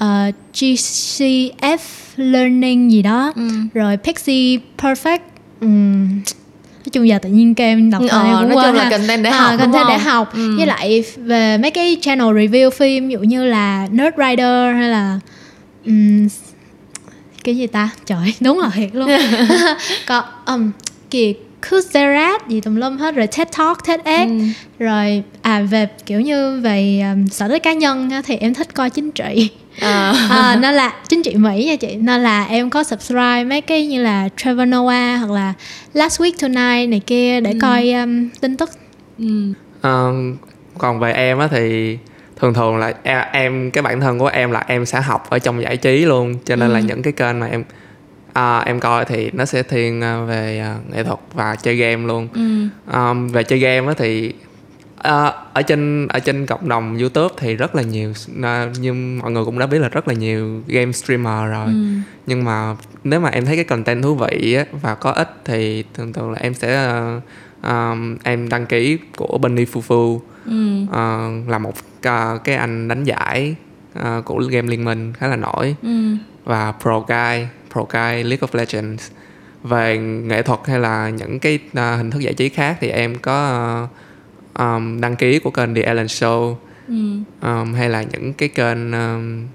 uh, 0.04 0.34
GCF 0.54 1.78
Learning 2.16 2.92
gì 2.92 3.02
đó. 3.02 3.32
Ừ. 3.36 3.48
rồi 3.74 3.96
Pixie 3.96 4.58
Perfect. 4.78 5.18
Um, 5.60 6.08
nói 6.88 6.90
chung 6.92 7.08
giờ 7.08 7.18
tự 7.18 7.28
nhiên 7.28 7.54
kem 7.54 7.90
đọc 7.90 8.02
ờ, 8.08 8.38
cũng 8.40 8.48
nói 8.48 8.64
chung 8.66 8.74
là 8.74 8.90
content 8.90 9.22
để 9.22 9.30
à, 9.30 9.40
học 9.40 9.54
content 9.58 9.84
để 9.88 9.98
học. 9.98 10.34
Ừ. 10.34 10.56
với 10.56 10.66
lại 10.66 11.04
về 11.16 11.58
mấy 11.58 11.70
cái 11.70 11.96
channel 12.00 12.26
review 12.26 12.70
phim 12.70 13.08
ví 13.08 13.12
dụ 13.12 13.18
như 13.18 13.44
là 13.44 13.88
Nerd 13.90 14.16
Rider 14.16 14.74
hay 14.74 14.88
là 14.88 15.20
um, 15.86 16.28
cái 17.44 17.56
gì 17.56 17.66
ta? 17.66 17.90
Trời 18.06 18.34
đúng 18.40 18.58
là 18.58 18.70
thiệt 18.74 18.90
luôn. 18.92 19.10
Có 20.06 20.24
um, 20.46 20.70
kìa 21.10 21.32
Coursera 21.70 22.38
gì 22.48 22.60
tùm 22.60 22.76
lum 22.76 22.96
hết 22.96 23.14
rồi 23.14 23.26
TED 23.26 23.48
Talk, 23.58 23.86
TEDx 23.86 24.28
ừ. 24.28 24.38
rồi 24.78 25.22
à 25.42 25.60
về 25.60 25.88
kiểu 26.06 26.20
như 26.20 26.60
về 26.60 27.00
um, 27.12 27.26
sở 27.26 27.48
thích 27.48 27.62
cá 27.62 27.72
nhân 27.72 28.10
thì 28.26 28.36
em 28.36 28.54
thích 28.54 28.74
coi 28.74 28.90
chính 28.90 29.10
trị 29.10 29.50
à. 29.80 30.12
à, 30.30 30.56
nên 30.60 30.74
là 30.74 30.94
chính 31.08 31.22
trị 31.22 31.34
Mỹ 31.34 31.64
nha 31.64 31.76
chị 31.76 31.96
nên 31.96 32.22
là 32.22 32.44
em 32.44 32.70
có 32.70 32.84
subscribe 32.84 33.44
mấy 33.44 33.60
cái 33.60 33.86
như 33.86 34.02
là 34.02 34.28
Trevor 34.36 34.68
Noah 34.68 35.20
hoặc 35.20 35.30
là 35.30 35.54
Last 35.92 36.20
Week 36.20 36.32
Tonight 36.40 36.90
này 36.90 37.00
kia 37.06 37.40
để 37.40 37.50
ừ. 37.52 37.58
coi 37.62 37.92
um, 37.92 38.28
tin 38.40 38.56
tức 38.56 38.70
ừ. 39.18 39.52
à, 39.82 40.06
còn 40.78 41.00
về 41.00 41.12
em 41.12 41.38
á 41.38 41.48
thì 41.50 41.98
thường 42.40 42.54
thường 42.54 42.76
là 42.76 42.92
em 43.32 43.70
cái 43.70 43.82
bản 43.82 44.00
thân 44.00 44.18
của 44.18 44.26
em 44.26 44.50
là 44.50 44.64
em 44.66 44.86
sẽ 44.86 45.00
học 45.00 45.30
ở 45.30 45.38
trong 45.38 45.62
giải 45.62 45.76
trí 45.76 46.04
luôn 46.04 46.34
cho 46.44 46.56
nên 46.56 46.68
ừ. 46.68 46.74
là 46.74 46.80
những 46.80 47.02
cái 47.02 47.12
kênh 47.12 47.40
mà 47.40 47.46
em 47.46 47.64
à, 48.32 48.58
em 48.58 48.80
coi 48.80 49.04
thì 49.04 49.30
nó 49.32 49.44
sẽ 49.44 49.62
thiên 49.62 50.00
à, 50.00 50.20
về 50.20 50.64
uh, 50.76 50.94
nghệ 50.94 51.04
thuật 51.04 51.18
và 51.34 51.56
chơi 51.56 51.76
game 51.76 52.06
luôn 52.06 52.28
ừ. 52.34 52.68
um, 52.98 53.28
về 53.28 53.42
chơi 53.42 53.58
game 53.58 53.94
thì 53.98 54.32
uh, 54.98 55.34
ở 55.52 55.62
trên 55.66 56.08
ở 56.08 56.18
trên 56.18 56.46
cộng 56.46 56.68
đồng 56.68 56.98
youtube 56.98 57.34
thì 57.38 57.56
rất 57.56 57.74
là 57.74 57.82
nhiều 57.82 58.10
uh, 58.10 58.78
như 58.80 58.92
mọi 58.92 59.30
người 59.30 59.44
cũng 59.44 59.58
đã 59.58 59.66
biết 59.66 59.78
là 59.78 59.88
rất 59.88 60.08
là 60.08 60.14
nhiều 60.14 60.62
game 60.66 60.92
streamer 60.92 61.50
rồi 61.50 61.66
ừ. 61.66 61.86
nhưng 62.26 62.44
mà 62.44 62.76
nếu 63.04 63.20
mà 63.20 63.28
em 63.28 63.44
thấy 63.44 63.56
cái 63.56 63.64
content 63.64 64.02
thú 64.02 64.14
vị 64.14 64.54
á, 64.54 64.64
và 64.82 64.94
có 64.94 65.10
ích 65.10 65.30
thì 65.44 65.84
thường 65.94 66.12
thường 66.12 66.30
là 66.30 66.38
em 66.40 66.54
sẽ 66.54 66.92
uh, 67.16 67.22
um, 67.62 68.16
em 68.22 68.48
đăng 68.48 68.66
ký 68.66 68.98
của 69.16 69.38
Bunny 69.38 69.64
Fufu 69.64 70.20
ừ. 70.44 70.82
uh, 70.82 71.48
là 71.48 71.58
một 71.58 71.74
uh, 72.08 72.44
cái 72.44 72.56
anh 72.56 72.88
đánh 72.88 73.04
giải 73.04 73.54
uh, 73.98 74.24
của 74.24 74.42
game 74.50 74.68
liên 74.68 74.84
minh 74.84 75.12
khá 75.12 75.26
là 75.26 75.36
nổi 75.36 75.76
ừ. 75.82 76.16
và 76.44 76.72
pro 76.82 77.00
guy 77.00 77.46
pro 77.72 77.82
guy 77.82 78.22
League 78.22 78.48
of 78.48 78.48
Legends 78.52 79.10
về 79.62 79.98
nghệ 79.98 80.42
thuật 80.42 80.60
hay 80.64 80.78
là 80.78 81.08
những 81.08 81.38
cái 81.38 81.58
uh, 81.70 81.78
hình 81.96 82.10
thức 82.10 82.18
giải 82.18 82.34
trí 82.34 82.48
khác 82.48 82.76
thì 82.80 82.88
em 82.88 83.18
có 83.18 83.64
uh, 83.84 83.90
um, 84.58 85.00
đăng 85.00 85.16
ký 85.16 85.38
của 85.38 85.50
kênh 85.50 85.74
The 85.74 85.82
Ellen 85.82 86.06
Show 86.06 86.54
ừ. 86.88 86.94
um, 87.42 87.74
hay 87.74 87.88
là 87.88 88.02
những 88.02 88.32
cái 88.32 88.48
kênh 88.48 88.92
um, 88.92 89.46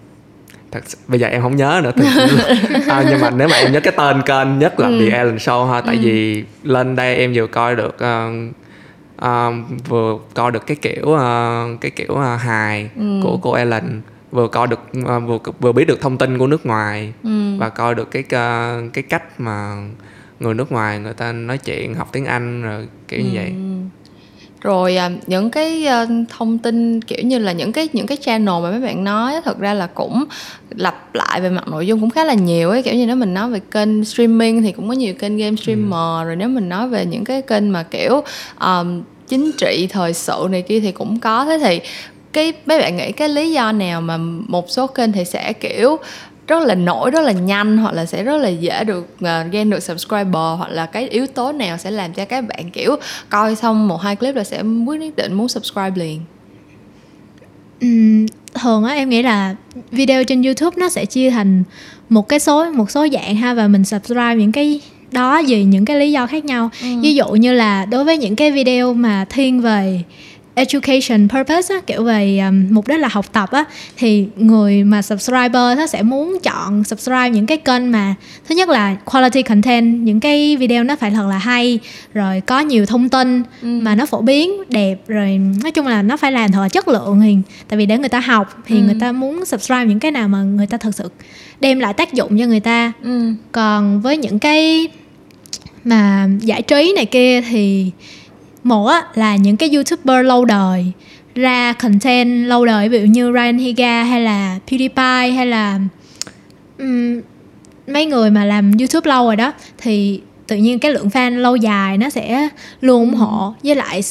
thật 0.72 0.84
bây 1.08 1.20
giờ 1.20 1.28
em 1.28 1.42
không 1.42 1.56
nhớ 1.56 1.82
nữa 1.84 1.92
thì 1.96 2.06
à, 2.88 3.04
nhưng 3.10 3.22
mà 3.22 3.30
nếu 3.30 3.48
mà 3.48 3.58
em 3.58 3.72
nhớ 3.72 3.80
cái 3.80 3.94
tên 3.98 4.22
kênh 4.22 4.60
nhất 4.60 4.80
là 4.80 4.88
ừ. 4.88 5.00
The 5.00 5.18
Ellen 5.18 5.36
Show 5.36 5.66
ha 5.66 5.82
tại 5.82 5.96
ừ. 5.96 6.02
vì 6.04 6.44
lên 6.64 6.96
đây 6.96 7.16
em 7.16 7.32
vừa 7.36 7.48
coi 7.48 7.76
được 7.76 7.96
uh, 7.96 8.54
uh, 9.26 9.88
vừa 9.88 10.18
coi 10.34 10.52
được 10.52 10.68
cái 10.68 10.78
kiểu 10.82 11.06
uh, 11.06 11.82
cái 11.82 11.92
kiểu 11.92 12.12
uh, 12.12 12.42
hài 12.42 12.90
ừ. 12.96 13.20
của 13.24 13.38
cô 13.38 13.54
Ellen 13.54 14.02
vừa 14.32 14.48
coi 14.48 14.68
được 14.68 14.80
uh, 15.00 15.24
vừa 15.28 15.38
vừa 15.60 15.72
biết 15.72 15.88
được 15.88 16.02
thông 16.02 16.18
tin 16.18 16.38
của 16.38 16.48
nước 16.48 16.66
ngoài 16.66 17.14
ừ. 17.24 17.58
và 17.58 17.70
coi 17.70 17.96
được 17.96 18.12
cái 18.12 18.24
uh, 18.24 18.94
cái 18.94 19.04
cách 19.04 19.40
mà 19.40 19.76
người 20.40 20.54
nước 20.54 20.72
ngoài 20.72 21.00
người 21.00 21.14
ta 21.14 21.32
nói 21.32 21.58
chuyện 21.58 21.96
học 21.96 22.10
tiếng 22.12 22.26
Anh 22.26 22.62
rồi 22.64 22.88
kiểu 23.08 23.20
ừ. 23.20 23.24
như 23.24 23.32
vậy 23.34 23.54
rồi 24.64 24.96
à, 24.96 25.12
những 25.28 25.50
cái 25.50 25.86
à, 25.86 26.06
thông 26.30 26.58
tin 26.58 27.02
kiểu 27.02 27.20
như 27.24 27.38
là 27.40 27.52
những 27.52 27.72
cái 27.72 27.90
những 27.94 28.08
cái 28.08 28.18
channel 28.18 28.64
mà 28.64 28.72
mấy 28.72 28.80
bạn 28.80 29.04
nói 29.04 29.34
thật 29.46 29.60
ra 29.60 29.74
là 29.74 29.88
cũng 29.88 30.24
lặp 30.76 31.16
lại 31.16 31.42
về 31.42 31.50
mặt 31.50 31.68
nội 31.68 31.88
dung 31.88 32.00
cũng 32.00 32.10
khá 32.10 32.24
là 32.24 32.34
nhiều 32.34 32.70
ấy. 32.70 32.84
Kiểu 32.84 32.94
như 32.94 33.06
nếu 33.06 33.16
mình 33.16 33.34
nói 33.34 33.50
về 33.50 33.60
kênh 33.72 34.06
streaming 34.06 34.62
thì 34.62 34.72
cũng 34.72 34.88
có 34.88 34.94
nhiều 34.94 35.14
kênh 35.14 35.38
game 35.38 35.56
streamer. 35.56 35.94
Ừ. 35.94 36.26
rồi 36.26 36.36
nếu 36.36 36.50
mình 36.50 36.70
nói 36.70 36.88
về 36.88 37.06
những 37.06 37.24
cái 37.24 37.42
kênh 37.42 37.72
mà 37.72 37.84
kiểu 37.84 38.24
um, 38.60 39.04
chính 39.28 39.52
trị 39.58 39.88
thời 39.92 40.14
sự 40.14 40.48
này 40.52 40.62
kia 40.62 40.80
thì 40.80 40.92
cũng 40.92 41.20
có. 41.20 41.46
Thế 41.46 41.60
thì 41.64 41.80
cái 42.34 42.54
mấy 42.66 42.80
bạn 42.80 42.98
nghĩ 42.98 43.12
cái 43.12 43.30
lý 43.30 43.52
do 43.52 43.72
nào 43.72 44.02
mà 44.02 44.18
một 44.48 44.70
số 44.70 44.88
kênh 44.88 45.12
thì 45.12 45.26
sẽ 45.26 45.54
kiểu 45.54 45.98
rất 46.48 46.64
là 46.64 46.76
nổi 46.76 47.12
rất 47.12 47.22
là 47.22 47.32
nhanh 47.32 47.78
hoặc 47.78 47.94
là 47.94 48.06
sẽ 48.06 48.24
rất 48.24 48.38
là 48.38 48.50
dễ 48.50 48.84
được 48.84 49.08
uh, 49.16 49.52
gain 49.52 49.70
được 49.70 49.84
subscriber 49.84 50.58
hoặc 50.58 50.70
là 50.70 50.86
cái 50.86 51.10
yếu 51.10 51.28
tố 51.28 51.52
nào 51.52 51.78
sẽ 51.78 51.92
làm 51.92 52.14
cho 52.14 52.26
các 52.26 52.42
bạn 52.48 52.72
kiểu 52.72 52.96
coi 53.30 53.56
xong 53.56 53.88
một 53.88 54.02
hai 54.02 54.16
clip 54.16 54.36
là 54.36 54.44
sẽ 54.44 54.64
quyết 54.88 55.16
định 55.16 55.34
muốn 55.34 55.48
subscribe 55.48 55.94
liền 55.96 56.22
uhm, 57.86 58.26
thường 58.54 58.84
á 58.84 58.94
em 58.94 59.10
nghĩ 59.10 59.22
là 59.22 59.56
video 59.92 60.24
trên 60.24 60.44
youtube 60.44 60.76
nó 60.78 60.90
sẽ 60.90 61.06
chia 61.06 61.30
thành 61.30 61.64
một 62.10 62.30
cái 62.30 62.40
số 62.40 62.72
một 62.72 62.92
số 62.92 63.08
dạng 63.14 63.36
ha 63.36 63.54
và 63.54 63.68
mình 63.68 63.84
subscribe 63.84 64.36
những 64.36 64.52
cái 64.52 64.82
đó 65.12 65.42
vì 65.48 65.64
những 65.64 65.86
cái 65.86 66.00
lý 66.00 66.12
do 66.12 66.28
khác 66.28 66.46
nhau 66.46 66.70
ừ. 66.82 66.88
ví 67.02 67.16
dụ 67.16 67.30
như 67.30 67.54
là 67.54 67.86
đối 67.86 68.04
với 68.04 68.18
những 68.18 68.36
cái 68.36 68.52
video 68.52 68.94
mà 68.94 69.26
thiên 69.30 69.62
về 69.62 70.04
education 70.56 71.28
purpose 71.28 71.76
á, 71.76 71.82
kiểu 71.88 72.04
về 72.04 72.40
um, 72.40 72.68
mục 72.70 72.88
đích 72.88 73.00
là 73.00 73.08
học 73.12 73.34
tập 73.34 73.52
á 73.52 73.66
thì 73.98 74.26
người 74.38 74.84
mà 74.84 75.02
subscriber 75.02 75.78
nó 75.78 75.88
sẽ 75.88 76.02
muốn 76.02 76.38
chọn 76.44 76.84
subscribe 76.84 77.30
những 77.30 77.46
cái 77.46 77.58
kênh 77.58 77.92
mà 77.92 78.16
thứ 78.50 78.56
nhất 78.56 78.70
là 78.70 78.96
quality 79.06 79.42
content 79.42 80.06
những 80.06 80.20
cái 80.20 80.58
video 80.58 80.84
nó 80.84 80.96
phải 80.96 81.12
thật 81.12 81.28
là 81.30 81.38
hay 81.38 81.80
rồi 82.14 82.42
có 82.42 82.60
nhiều 82.60 82.86
thông 82.86 83.10
tin 83.10 83.44
ừ. 83.62 83.68
mà 83.68 83.96
nó 83.96 84.06
phổ 84.06 84.22
biến 84.22 84.52
đẹp 84.70 84.96
rồi 85.08 85.38
nói 85.64 85.72
chung 85.72 85.88
là 85.88 86.02
nó 86.02 86.18
phải 86.18 86.32
làm 86.32 86.52
thật 86.52 86.62
là 86.62 86.70
chất 86.70 86.88
lượng 86.88 87.22
thì 87.22 87.38
tại 87.68 87.78
vì 87.78 87.86
để 87.86 87.98
người 87.98 88.10
ta 88.10 88.20
học 88.20 88.64
thì 88.66 88.76
ừ. 88.76 88.84
người 88.84 88.98
ta 89.00 89.12
muốn 89.12 89.46
subscribe 89.46 89.86
những 89.86 90.00
cái 90.00 90.12
nào 90.12 90.28
mà 90.28 90.44
người 90.44 90.68
ta 90.68 90.78
thật 90.78 90.96
sự 90.96 91.10
đem 91.60 91.80
lại 91.80 91.94
tác 91.94 92.14
dụng 92.14 92.40
cho 92.40 92.46
người 92.46 92.60
ta 92.60 92.92
ừ. 93.04 93.34
còn 93.52 94.02
với 94.02 94.18
những 94.18 94.40
cái 94.40 94.88
mà 95.84 96.28
giải 96.42 96.62
trí 96.62 96.94
này 96.96 97.06
kia 97.06 97.42
thì 97.42 97.92
một 98.64 98.88
á 98.88 99.04
là 99.16 99.36
những 99.36 99.58
cái 99.58 99.70
youtuber 99.74 100.26
lâu 100.26 100.46
đời 100.46 100.92
ra 101.36 101.74
content 101.74 102.48
lâu 102.48 102.66
đời 102.66 102.90
ví 102.90 103.00
dụ 103.00 103.06
như 103.06 103.32
Ryan 103.34 103.58
Higa 103.58 104.04
hay 104.04 104.22
là 104.22 104.60
PewDiePie 104.68 105.36
hay 105.36 105.46
là 105.46 105.80
um, 106.78 107.22
mấy 107.88 108.06
người 108.06 108.32
mà 108.32 108.46
làm 108.46 108.72
YouTube 108.80 109.10
lâu 109.10 109.26
rồi 109.26 109.36
đó 109.36 109.54
thì 109.78 110.22
tự 110.48 110.56
nhiên 110.56 110.80
cái 110.80 110.94
lượng 110.94 111.08
fan 111.08 111.38
lâu 111.38 111.56
dài 111.56 111.98
nó 111.98 112.10
sẽ 112.10 112.50
luôn 112.82 113.00
ủng 113.00 113.14
hộ. 113.14 113.54
Với 113.64 113.76
lại 113.76 114.02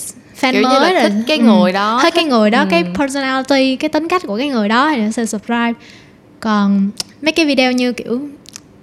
fan 0.41 0.53
Kiểu 0.53 0.63
mới 0.63 0.95
là 0.95 1.09
thích 1.09 1.25
cái 1.27 1.39
người 1.39 1.73
đó. 1.73 2.01
Thích 2.03 2.15
cái 2.15 2.25
người 2.25 2.51
đó 2.51 2.61
ừ. 2.61 2.67
cái 2.71 2.85
personality 2.99 3.77
cái 3.77 3.89
tính 3.89 4.09
cách 4.09 4.23
của 4.27 4.37
cái 4.39 4.49
người 4.49 4.69
đó 4.69 4.91
thì 4.91 5.03
nó 5.03 5.11
sẽ 5.11 5.27
subscribe. 5.27 5.73
Còn 6.41 6.91
mấy 7.23 7.33
cái 7.33 7.47
video 7.47 7.73
như 7.73 7.93
kiểu 7.93 8.21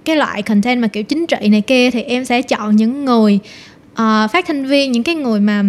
cái 0.06 0.16
loại 0.16 0.42
content 0.42 0.82
mà 0.82 0.88
kiểu 0.88 1.04
chính 1.04 1.28
trị 1.28 1.50
này 1.50 1.62
kia 1.62 1.92
thì 1.92 2.02
em 2.02 2.26
sẽ 2.26 2.42
chọn 2.42 2.76
những 2.76 3.06
người 3.06 3.40
uh, 4.00 4.32
phát 4.32 4.46
thanh 4.48 4.66
viên 4.66 4.92
những 4.92 5.04
cái 5.04 5.16
người 5.16 5.40
mà 5.40 5.64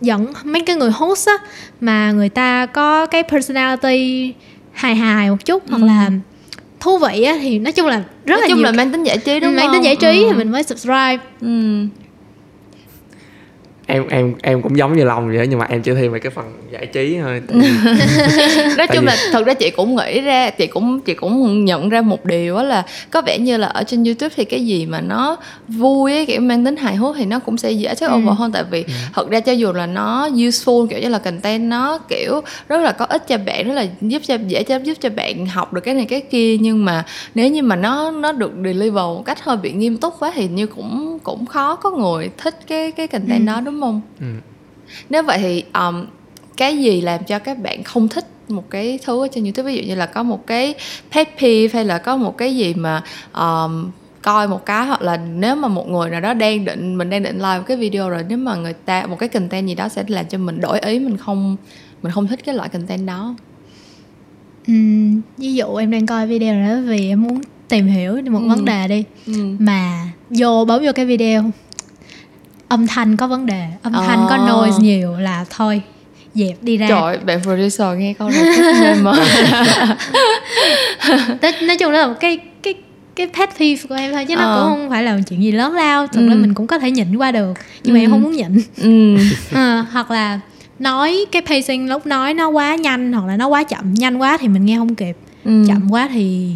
dẫn 0.00 0.32
mấy 0.44 0.62
cái 0.62 0.76
người 0.76 0.90
host 0.90 1.28
á 1.28 1.34
mà 1.80 2.12
người 2.12 2.28
ta 2.28 2.66
có 2.66 3.06
cái 3.06 3.22
personality 3.22 4.32
hài 4.72 4.94
hài 4.94 5.30
một 5.30 5.44
chút 5.44 5.66
ừ. 5.66 5.70
hoặc 5.70 5.86
là 5.86 6.10
thú 6.80 6.98
vị 6.98 7.22
á 7.22 7.38
thì 7.40 7.58
nói 7.58 7.72
chung 7.72 7.86
là 7.86 7.96
rất 8.24 8.34
nói 8.34 8.40
là 8.40 8.48
chung 8.48 8.58
nhiều 8.58 8.64
là 8.64 8.72
mang 8.72 8.92
tính 8.92 9.02
giải 9.02 9.18
trí 9.18 9.40
đúng 9.40 9.56
mang 9.56 9.66
không? 9.66 9.66
mang 9.66 9.72
tính 9.72 9.84
giải 9.84 9.96
trí 9.96 10.22
ừ. 10.22 10.28
thì 10.30 10.38
mình 10.38 10.50
mới 10.50 10.62
subscribe 10.62 11.18
ừ 11.40 11.86
em 13.86 14.08
em 14.08 14.34
em 14.42 14.62
cũng 14.62 14.78
giống 14.78 14.96
như 14.96 15.04
lòng 15.04 15.36
vậy 15.36 15.46
nhưng 15.46 15.58
mà 15.58 15.66
em 15.68 15.82
chỉ 15.82 15.92
thêm 15.94 16.12
về 16.12 16.18
cái 16.18 16.30
phần 16.30 16.52
giải 16.72 16.86
trí 16.86 17.18
thôi 17.22 17.42
nói 18.78 18.86
chung 18.86 19.04
là 19.04 19.16
thật 19.32 19.46
ra 19.46 19.54
chị 19.54 19.70
cũng 19.70 19.96
nghĩ 19.96 20.20
ra 20.20 20.50
chị 20.50 20.66
cũng 20.66 21.00
chị 21.00 21.14
cũng 21.14 21.64
nhận 21.64 21.88
ra 21.88 22.00
một 22.00 22.24
điều 22.24 22.54
đó 22.54 22.62
là 22.62 22.84
có 23.10 23.22
vẻ 23.26 23.38
như 23.38 23.56
là 23.56 23.66
ở 23.66 23.82
trên 23.82 24.04
youtube 24.04 24.34
thì 24.36 24.44
cái 24.44 24.66
gì 24.66 24.86
mà 24.86 25.00
nó 25.00 25.36
vui 25.68 26.12
ấy, 26.12 26.26
kiểu 26.26 26.40
mang 26.40 26.64
tính 26.64 26.76
hài 26.76 26.96
hước 26.96 27.16
thì 27.16 27.24
nó 27.24 27.38
cũng 27.38 27.58
sẽ 27.58 27.70
dễ 27.70 27.90
over 27.90 28.28
ừ. 28.28 28.32
hơn 28.38 28.52
tại 28.52 28.64
vì 28.70 28.82
ừ. 28.82 28.92
thật 29.14 29.30
ra 29.30 29.40
cho 29.40 29.52
dù 29.52 29.72
là 29.72 29.86
nó 29.86 30.28
useful 30.28 30.86
kiểu 30.86 30.98
như 30.98 31.08
là 31.08 31.18
content 31.18 31.62
nó 31.62 31.98
kiểu 31.98 32.40
rất 32.68 32.80
là 32.80 32.92
có 32.92 33.04
ích 33.04 33.28
cho 33.28 33.38
bạn 33.38 33.68
rất 33.68 33.74
là 33.74 33.86
giúp 34.00 34.22
cho 34.26 34.36
dễ 34.46 34.62
cho 34.62 34.76
giúp 34.76 34.94
cho 35.00 35.10
bạn 35.10 35.46
học 35.46 35.72
được 35.72 35.80
cái 35.80 35.94
này 35.94 36.04
cái 36.04 36.20
kia 36.20 36.56
nhưng 36.58 36.84
mà 36.84 37.04
nếu 37.34 37.48
như 37.48 37.62
mà 37.62 37.76
nó 37.76 38.10
nó 38.10 38.32
được 38.32 38.52
deliver 38.64 38.94
một 38.94 39.22
cách 39.24 39.44
hơi 39.44 39.56
bị 39.56 39.72
nghiêm 39.72 39.96
túc 39.96 40.14
quá 40.18 40.32
thì 40.34 40.48
như 40.48 40.66
cũng 40.66 41.18
cũng 41.22 41.46
khó 41.46 41.76
có 41.76 41.90
người 41.90 42.30
thích 42.38 42.58
cái 42.66 42.90
cái 42.90 43.06
content 43.06 43.40
ừ. 43.40 43.46
đó 43.46 43.60
đúng 43.60 43.71
không 43.80 44.00
ừ. 44.20 44.26
nếu 45.10 45.22
vậy 45.22 45.38
thì 45.38 45.64
um, 45.74 46.04
cái 46.56 46.78
gì 46.78 47.00
làm 47.00 47.24
cho 47.24 47.38
các 47.38 47.58
bạn 47.58 47.82
không 47.82 48.08
thích 48.08 48.24
một 48.48 48.70
cái 48.70 48.98
thứ 49.04 49.24
ở 49.24 49.28
trên 49.32 49.44
youtube 49.44 49.72
ví 49.72 49.76
dụ 49.76 49.82
như 49.88 49.94
là 49.94 50.06
có 50.06 50.22
một 50.22 50.46
cái 50.46 50.74
pet 51.12 51.28
peeve 51.40 51.68
hay 51.74 51.84
là 51.84 51.98
có 51.98 52.16
một 52.16 52.38
cái 52.38 52.56
gì 52.56 52.74
mà 52.74 53.02
um, 53.34 53.90
coi 54.22 54.48
một 54.48 54.66
cái 54.66 54.86
hoặc 54.86 55.02
là 55.02 55.16
nếu 55.16 55.56
mà 55.56 55.68
một 55.68 55.88
người 55.88 56.10
nào 56.10 56.20
đó 56.20 56.34
đang 56.34 56.64
định 56.64 56.98
mình 56.98 57.10
đang 57.10 57.22
định 57.22 57.36
live 57.38 57.60
cái 57.66 57.76
video 57.76 58.10
rồi 58.10 58.24
nếu 58.28 58.38
mà 58.38 58.54
người 58.56 58.72
ta 58.72 59.06
một 59.06 59.18
cái 59.18 59.28
content 59.28 59.68
gì 59.68 59.74
đó 59.74 59.88
sẽ 59.88 60.04
làm 60.08 60.26
cho 60.26 60.38
mình 60.38 60.60
đổi 60.60 60.78
ý 60.80 60.98
mình 60.98 61.16
không 61.16 61.56
mình 62.02 62.12
không 62.12 62.26
thích 62.26 62.40
cái 62.44 62.54
loại 62.54 62.68
content 62.68 63.06
đó 63.06 63.34
Ừm, 64.66 65.20
ví 65.38 65.54
dụ 65.54 65.74
em 65.76 65.90
đang 65.90 66.06
coi 66.06 66.26
video 66.26 66.68
đó 66.68 66.80
vì 66.86 67.08
em 67.08 67.22
muốn 67.22 67.40
tìm 67.68 67.86
hiểu 67.86 68.16
một 68.30 68.40
Ừ. 68.42 68.48
vấn 68.48 68.64
đề 68.64 68.88
đi 68.88 69.04
ừ. 69.26 69.32
mà 69.58 70.08
vô 70.30 70.64
bấm 70.64 70.82
vô 70.84 70.92
cái 70.94 71.04
video 71.06 71.44
âm 72.72 72.86
thanh 72.86 73.16
có 73.16 73.26
vấn 73.26 73.46
đề 73.46 73.64
âm 73.82 73.92
thanh 73.92 74.26
có 74.28 74.36
Ờ. 74.36 74.48
noise 74.52 74.78
nhiều 74.82 75.12
là 75.18 75.44
thôi 75.50 75.82
dẹp 76.34 76.62
đi 76.62 76.76
ra 76.76 76.86
trời 76.88 77.18
bạn 77.18 77.42
producer 77.42 77.88
nghe 77.98 78.14
câu 78.18 78.30
này 78.30 78.42
mê 78.80 78.94
mờ 78.94 79.14
nói, 81.66 81.76
chung 81.78 81.92
là 81.92 82.06
một 82.06 82.14
cái 82.20 82.38
cái 82.62 82.74
cái 83.16 83.26
pet 83.26 83.48
peeve 83.58 83.82
của 83.88 83.94
em 83.94 84.12
thôi 84.12 84.24
chứ 84.28 84.36
nó 84.36 84.42
Ờ. 84.42 84.60
cũng 84.60 84.68
không 84.78 84.90
phải 84.90 85.02
là 85.02 85.18
chuyện 85.28 85.42
gì 85.42 85.52
lớn 85.52 85.72
lao 85.74 86.06
thực 86.06 86.26
ra 86.28 86.32
Ừ. 86.34 86.38
mình 86.38 86.54
cũng 86.54 86.66
có 86.66 86.78
thể 86.78 86.90
nhịn 86.90 87.16
qua 87.16 87.32
được 87.32 87.58
nhưng 87.84 87.94
mà 87.94 88.00
em 88.00 88.10
Ừ. 88.10 88.12
không 88.12 88.22
muốn 88.22 88.32
nhịn 88.32 88.62
ừ. 88.82 89.16
Ờ, 89.54 89.84
hoặc 89.92 90.10
là 90.10 90.40
nói 90.78 91.24
cái 91.32 91.42
pacing 91.42 91.88
lúc 91.88 92.06
nói 92.06 92.34
nó 92.34 92.48
quá 92.48 92.76
nhanh 92.76 93.12
hoặc 93.12 93.26
là 93.26 93.36
nó 93.36 93.48
quá 93.48 93.62
chậm 93.62 93.94
nhanh 93.94 94.16
quá 94.18 94.38
thì 94.40 94.48
mình 94.48 94.66
nghe 94.66 94.76
không 94.76 94.94
kịp 94.94 95.16
Ừ. 95.44 95.64
chậm 95.68 95.88
quá 95.90 96.08
thì 96.12 96.50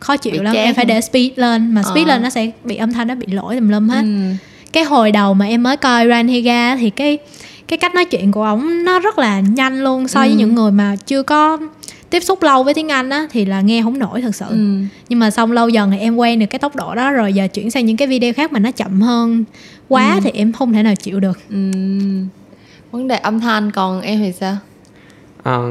khó 0.00 0.16
chịu 0.16 0.32
Bị 0.32 0.38
lắm 0.38 0.54
em 0.56 0.74
phải 0.74 0.84
hả? 0.84 0.94
để 0.94 1.00
speed 1.00 1.30
lên 1.36 1.74
mà 1.74 1.82
speed 1.82 2.06
Ờ. 2.08 2.12
lên 2.14 2.22
nó 2.22 2.30
sẽ 2.30 2.50
bị 2.64 2.76
âm 2.76 2.92
thanh 2.92 3.08
nó 3.08 3.14
bị 3.14 3.26
lỗi 3.26 3.54
tùm 3.54 3.68
lum 3.68 3.88
hết 3.88 4.02
Ừ. 4.02 4.34
cái 4.76 4.84
hồi 4.84 5.12
đầu 5.12 5.34
mà 5.34 5.46
em 5.46 5.62
mới 5.62 5.76
coi 5.76 6.06
Ran 6.08 6.28
Higa 6.28 6.76
thì 6.76 6.90
cái 6.90 7.18
cái 7.68 7.78
cách 7.78 7.94
nói 7.94 8.04
chuyện 8.04 8.32
của 8.32 8.42
ổng 8.44 8.84
nó 8.84 8.98
rất 9.00 9.18
là 9.18 9.40
nhanh 9.40 9.84
luôn 9.84 10.08
so 10.08 10.20
với 10.20 10.28
Ừ. 10.28 10.34
những 10.36 10.54
người 10.54 10.72
mà 10.72 10.96
chưa 11.06 11.22
có 11.22 11.58
tiếp 12.10 12.20
xúc 12.20 12.42
lâu 12.42 12.62
với 12.62 12.74
tiếng 12.74 12.88
Anh 12.92 13.10
á 13.10 13.26
thì 13.30 13.44
là 13.44 13.60
nghe 13.60 13.82
không 13.82 13.98
nổi 13.98 14.22
thật 14.22 14.34
sự 14.34 14.44
Ừ. 14.48 14.80
nhưng 15.08 15.18
mà 15.18 15.30
xong 15.30 15.52
lâu 15.52 15.68
dần 15.68 15.90
thì 15.90 15.98
em 15.98 16.16
quen 16.16 16.38
được 16.38 16.46
cái 16.50 16.58
tốc 16.58 16.76
độ 16.76 16.94
đó 16.94 17.10
rồi 17.10 17.32
giờ 17.32 17.48
chuyển 17.48 17.70
sang 17.70 17.86
những 17.86 17.96
cái 17.96 18.08
video 18.08 18.32
khác 18.32 18.52
mà 18.52 18.58
nó 18.58 18.70
chậm 18.70 19.00
hơn 19.00 19.44
quá 19.88 20.12
Ừ. 20.14 20.20
thì 20.24 20.30
em 20.30 20.52
không 20.52 20.72
thể 20.72 20.82
nào 20.82 20.94
chịu 20.94 21.20
được 21.20 21.38
Ừ. 21.50 21.56
vấn 22.90 23.08
đề 23.08 23.16
âm 23.16 23.40
thanh 23.40 23.70
còn 23.70 24.00
em 24.00 24.18
thì 24.20 24.32
sao 24.32 24.56
Ờ, 25.42 25.68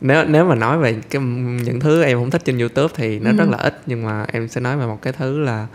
nếu 0.00 0.24
nếu 0.28 0.44
mà 0.44 0.54
nói 0.54 0.78
về 0.78 0.96
cái 1.10 1.22
những 1.64 1.80
thứ 1.80 2.02
em 2.02 2.18
không 2.18 2.30
thích 2.30 2.42
trên 2.44 2.58
YouTube 2.58 2.94
thì 2.96 3.18
nó 3.18 3.30
Ừ. 3.30 3.36
rất 3.36 3.48
là 3.48 3.56
ít 3.58 3.82
nhưng 3.86 4.04
mà 4.04 4.26
em 4.32 4.48
sẽ 4.48 4.60
nói 4.60 4.76
về 4.76 4.86
một 4.86 4.98
cái 5.02 5.12
thứ 5.12 5.38
là 5.40 5.66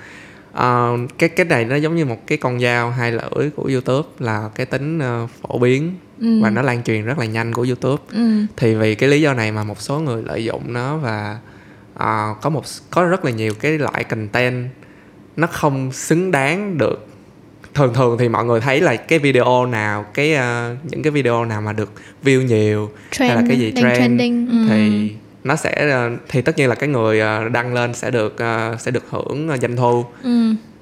ờ, 0.56 0.98
cái 1.18 1.30
cái 1.30 1.46
này 1.46 1.66
nó 1.66 1.76
giống 1.76 1.96
như 1.96 2.06
một 2.06 2.28
cái 2.28 2.38
con 2.38 2.60
dao 2.60 2.92
hai 2.92 3.12
lưỡi 3.12 3.50
của 3.56 3.64
YouTube 3.64 4.10
là 4.20 4.50
cái 4.56 4.66
tính 4.66 5.00
ờ, 5.00 5.28
phổ 5.42 5.60
biến 5.60 5.94
ừ. 6.20 6.42
và 6.42 6.50
nó 6.50 6.62
lan 6.62 6.84
truyền 6.84 7.06
rất 7.06 7.20
là 7.20 7.26
nhanh 7.26 7.54
của 7.54 7.64
YouTube 7.64 8.04
ừ. 8.14 8.46
thì 8.58 8.76
vì 8.76 8.96
cái 8.96 9.10
lý 9.10 9.22
do 9.22 9.34
này 9.34 9.52
mà 9.52 9.64
một 9.64 9.82
số 9.82 10.00
người 10.00 10.24
lợi 10.24 10.44
dụng 10.44 10.74
nó 10.74 10.98
và 10.98 11.40
ờ, 11.94 12.36
có 12.42 12.50
một 12.50 12.64
có 12.90 13.06
rất 13.06 13.26
là 13.26 13.32
nhiều 13.32 13.54
cái 13.60 13.78
loại 13.78 14.04
content 14.04 14.70
nó 15.36 15.48
không 15.48 15.92
xứng 15.92 16.32
đáng 16.32 16.78
được 16.78 17.08
thường 17.74 17.94
thường 17.94 18.18
thì 18.20 18.30
mọi 18.30 18.46
người 18.46 18.62
thấy 18.62 18.82
là 18.82 18.96
cái 18.96 19.20
video 19.20 19.66
nào 19.66 20.06
cái 20.14 20.34
ờ, 20.34 20.76
những 20.84 21.04
cái 21.04 21.12
video 21.12 21.46
nào 21.46 21.62
mà 21.62 21.74
được 21.74 21.92
view 22.24 22.42
nhiều 22.46 22.90
trend 23.12 23.36
là 23.36 23.44
cái 23.48 23.60
gì 23.60 23.72
trend? 23.76 23.98
trending 23.98 24.48
Ừ. 24.50 24.66
thì 24.70 25.12
nó 25.46 25.56
sẽ 25.56 25.90
ờ, 25.92 26.10
thì 26.30 26.42
tất 26.42 26.58
nhiên 26.58 26.70
là 26.70 26.75
cái 26.75 26.90
người 26.90 27.20
ờ, 27.20 27.50
đăng 27.50 27.74
lên 27.74 27.94
sẽ 27.94 28.12
được 28.12 28.38
ờ, 28.38 28.75
sẽ 28.80 28.92
được 28.92 29.04
hưởng 29.10 29.48
doanh 29.62 29.75
thu 29.75 30.06
Ừ. 30.24 30.30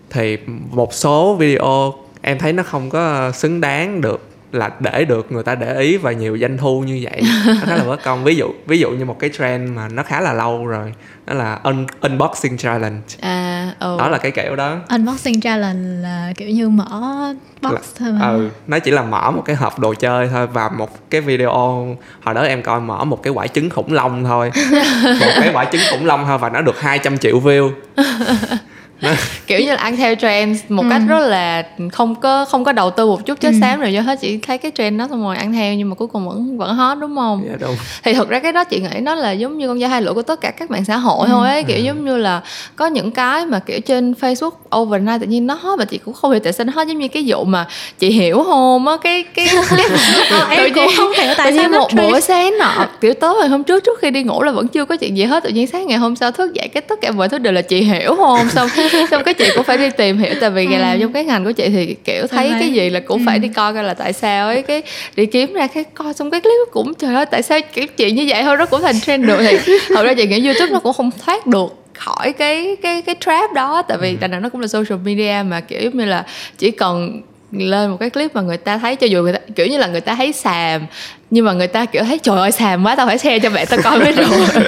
thì 0.10 0.38
một 0.72 0.94
số 0.94 1.36
video 1.36 1.94
em 2.22 2.38
thấy 2.40 2.54
nó 2.54 2.64
không 2.64 2.90
có 2.90 3.32
xứng 3.32 3.62
đáng 3.62 4.02
được 4.02 4.22
là 4.54 4.70
để 4.80 5.06
được 5.06 5.32
người 5.32 5.44
ta 5.44 5.56
để 5.56 5.80
ý 5.80 5.98
và 5.98 6.12
nhiều 6.12 6.38
doanh 6.38 6.58
thu 6.58 6.82
như 6.82 7.00
vậy. 7.04 7.22
Nó 7.48 7.54
khá 7.66 7.76
là 7.76 7.84
bất 7.84 8.04
công. 8.04 8.24
Ví 8.24 8.36
dụ 8.36 8.54
ví 8.66 8.80
dụ 8.80 8.92
như 8.92 9.06
một 9.06 9.20
cái 9.20 9.30
trend 9.38 9.72
mà 9.72 9.88
nó 9.90 10.04
khá 10.04 10.22
là 10.22 10.34
lâu 10.34 10.68
rồi 10.68 10.94
đó 11.26 11.34
là 11.34 11.60
un, 11.64 11.86
unboxing 12.02 12.58
challenge. 12.58 13.02
À 13.22 13.72
ừ. 13.80 13.96
đó 14.00 14.10
là 14.10 14.18
cái 14.18 14.32
kiểu 14.32 14.56
đó. 14.56 14.78
Unboxing 14.90 15.42
challenge 15.42 16.02
là 16.02 16.34
kiểu 16.38 16.50
như 16.50 16.70
mở 16.70 17.34
box 17.62 17.74
thôi 18.00 18.12
mà. 18.12 18.28
ừ 18.28 18.50
nó 18.68 18.80
chỉ 18.80 18.92
là 18.92 19.02
mở 19.02 19.32
một 19.32 19.42
cái 19.46 19.56
hộp 19.56 19.80
đồ 19.80 19.94
chơi 19.94 20.28
thôi 20.28 20.48
và 20.48 20.70
một 20.70 21.10
cái 21.10 21.22
video. 21.22 21.88
Hồi 22.24 22.36
đó 22.36 22.42
em 22.42 22.62
coi 22.62 22.80
mở 22.80 23.04
một 23.04 23.24
cái 23.24 23.34
quả 23.34 23.48
trứng 23.48 23.70
khủng 23.70 23.94
long 23.94 24.24
thôi. 24.24 24.52
Một 25.04 25.32
cái 25.36 25.52
quả 25.54 25.66
trứng 25.66 25.82
khủng 25.92 26.06
long 26.06 26.26
thôi 26.26 26.38
và 26.38 26.50
nó 26.50 26.62
được 26.62 26.82
200 26.82 27.18
triệu 27.18 27.40
view 27.40 27.72
kiểu 29.48 29.60
như 29.60 29.70
là 29.72 29.76
ăn 29.78 29.98
theo 29.98 30.16
trend 30.16 30.60
một 30.70 30.84
Ừ. 30.84 30.90
cách 30.90 31.02
rất 31.08 31.20
là 31.28 31.64
không 31.92 32.16
có 32.16 32.46
không 32.46 32.64
có 32.64 32.72
đầu 32.72 32.90
tư 32.92 33.06
một 33.08 33.26
chút 33.26 33.40
chết 33.40 33.50
Ừ. 33.54 33.58
xám 33.62 33.80
rồi 33.80 33.94
do 33.94 34.02
hết 34.02 34.20
chỉ 34.22 34.38
thấy 34.38 34.58
cái 34.58 34.72
trend 34.78 35.00
đó 35.00 35.08
xong 35.10 35.24
rồi 35.24 35.36
ăn 35.38 35.54
theo 35.54 35.74
nhưng 35.74 35.90
mà 35.90 35.96
cuối 35.96 36.08
cùng 36.08 36.28
vẫn 36.30 36.58
vẫn 36.58 36.76
hot 36.76 36.98
đúng 37.02 37.16
không? 37.16 37.44
Dạ 37.50 37.56
đúng. 37.60 37.76
Thì 38.04 38.14
thực 38.14 38.30
ra 38.30 38.40
cái 38.40 38.52
đó 38.52 38.64
chị 38.64 38.80
nghĩ 38.80 39.00
nó 39.02 39.16
là 39.16 39.32
giống 39.32 39.58
như 39.58 39.68
con 39.68 39.80
dao 39.80 39.90
hai 39.90 40.02
lưỡi 40.02 40.14
của 40.14 40.22
tất 40.22 40.42
cả 40.42 40.52
các 40.52 40.72
mạng 40.72 40.86
xã 40.86 40.98
hội 40.98 41.28
Ừ. 41.28 41.32
thôi 41.32 41.50
ấy. 41.50 41.64
Kiểu 41.64 41.80
giống 41.80 42.06
như 42.06 42.18
là 42.18 42.42
có 42.76 42.88
những 42.88 43.12
cái 43.12 43.46
mà 43.46 43.60
kiểu 43.60 43.80
trên 43.80 44.14
Facebook 44.22 44.52
overnight 44.82 45.22
tự 45.22 45.28
nhiên 45.28 45.48
nó 45.48 45.54
hot 45.62 45.80
mà 45.80 45.86
chị 45.86 45.98
cũng 45.98 46.14
không 46.14 46.32
hiểu 46.32 46.40
tại 46.44 46.54
sao 46.54 46.66
nó 46.66 46.74
hot 46.76 46.88
giống 46.88 47.00
như 47.00 47.08
cái 47.08 47.24
vụ 47.28 47.44
mà 47.44 47.66
chị 48.00 48.10
hiểu 48.10 48.44
không 48.44 48.88
á 48.88 48.98
cái 49.04 49.24
cái 49.36 49.48
cái 49.70 49.80
Ờ, 50.30 50.48
em 50.50 50.74
cũng 50.76 50.88
không 50.98 51.12
hiểu 51.18 51.34
tại 51.38 51.54
sao 51.58 51.70
một 51.70 51.88
buổi 51.96 52.22
sáng 52.22 52.54
nọ 52.60 52.86
kiểu 53.02 53.14
tối 53.14 53.36
ngày 53.40 53.50
hôm 53.50 53.64
trước 53.64 53.84
trước 53.84 54.00
khi 54.02 54.12
đi 54.12 54.24
ngủ 54.24 54.44
là 54.44 54.52
vẫn 54.52 54.68
chưa 54.68 54.86
có 54.86 54.96
chuyện 54.96 55.18
gì 55.18 55.24
hết. 55.24 55.44
Tự 55.44 55.50
nhiên 55.50 55.68
sáng 55.68 55.88
ngày 55.88 55.98
hôm 55.98 56.16
sau 56.16 56.32
thức 56.32 56.54
dậy 56.54 56.68
cái 56.68 56.82
tất 56.82 56.96
cả 57.02 57.12
mọi 57.12 57.30
thứ 57.30 57.38
đều 57.38 57.54
là 57.54 57.62
chị 57.62 57.82
hiểu 57.84 58.16
không 58.16 58.50
xong 58.50 58.70
xong 59.12 59.24
cái 59.24 59.34
chị 59.34 59.46
cũng 59.56 59.64
phải 59.64 59.78
đi 59.78 59.90
tìm 59.98 60.18
hiểu 60.18 60.34
tại 60.42 60.50
vì 60.50 60.66
Ừ. 60.66 60.72
làm 60.78 61.00
trong 61.00 61.14
cái 61.14 61.24
ngành 61.26 61.46
của 61.46 61.52
chị 61.52 61.70
thì 61.70 61.96
kiểu 62.04 62.28
thấy 62.28 62.50
Phải. 62.52 62.60
cái 62.60 62.70
gì 62.70 62.90
là 62.90 63.00
cũng 63.00 63.26
phải 63.26 63.38
Ừ. 63.38 63.42
đi 63.42 63.48
coi 63.48 63.74
coi 63.74 63.84
là 63.84 63.94
tại 63.94 64.14
sao 64.14 64.48
ấy 64.48 64.62
cái 64.62 64.82
đi 65.16 65.26
kiếm 65.26 65.54
ra 65.54 65.68
cái 65.68 65.84
coi 65.84 66.14
xong 66.14 66.32
cái 66.32 66.42
clip 66.42 66.54
cũng 66.72 66.94
trời 66.94 67.16
ơi 67.16 67.26
tại 67.26 67.42
sao 67.42 67.60
kiểu 67.74 67.86
chuyện 67.98 68.16
như 68.16 68.26
vậy 68.28 68.44
thôi 68.44 68.58
nó 68.58 68.66
cũng 68.66 68.82
thành 68.82 69.02
trend 69.02 69.26
được 69.28 69.40
thì 69.50 69.74
thật 69.96 70.04
ra 70.04 70.14
chị 70.14 70.28
nghĩ 70.28 70.46
youtube 70.48 70.72
nó 70.74 70.80
cũng 70.80 70.94
không 70.94 71.10
thoát 71.26 71.48
được 71.48 71.76
khỏi 71.98 72.34
cái 72.34 72.76
cái 72.84 73.02
cái 73.02 73.16
trap 73.26 73.54
đó 73.54 73.82
tại 73.88 73.98
vì 74.02 74.18
đằng 74.20 74.32
nào 74.32 74.40
nó 74.40 74.50
cũng 74.50 74.62
là 74.62 74.68
social 74.68 75.00
media 75.06 75.44
mà 75.48 75.60
kiểu 75.62 75.92
như 75.94 76.06
là 76.06 76.26
chỉ 76.58 76.72
cần 76.72 77.22
lên 77.52 77.90
một 77.92 77.98
cái 78.00 78.10
clip 78.10 78.36
mà 78.36 78.42
người 78.42 78.58
ta 78.58 78.78
thấy 78.78 78.96
cho 78.96 79.08
dù 79.08 79.22
người 79.22 79.34
ta 79.34 79.40
kiểu 79.56 79.68
như 79.68 79.78
là 79.78 79.88
người 79.88 80.02
ta 80.02 80.16
thấy 80.16 80.32
xàm 80.34 80.82
nhưng 81.30 81.46
mà 81.46 81.54
người 81.54 81.68
ta 81.68 81.86
kiểu 81.86 82.04
thấy 82.04 82.20
trời 82.20 82.38
ơi 82.38 82.52
xàm 82.52 82.84
quá 82.86 82.96
tao 82.96 83.08
phải 83.08 83.18
share 83.18 83.40
cho 83.40 83.50
bạn 83.50 83.66
tao 83.70 83.80
coi 83.84 84.00
mới 84.00 84.12
được 84.12 84.28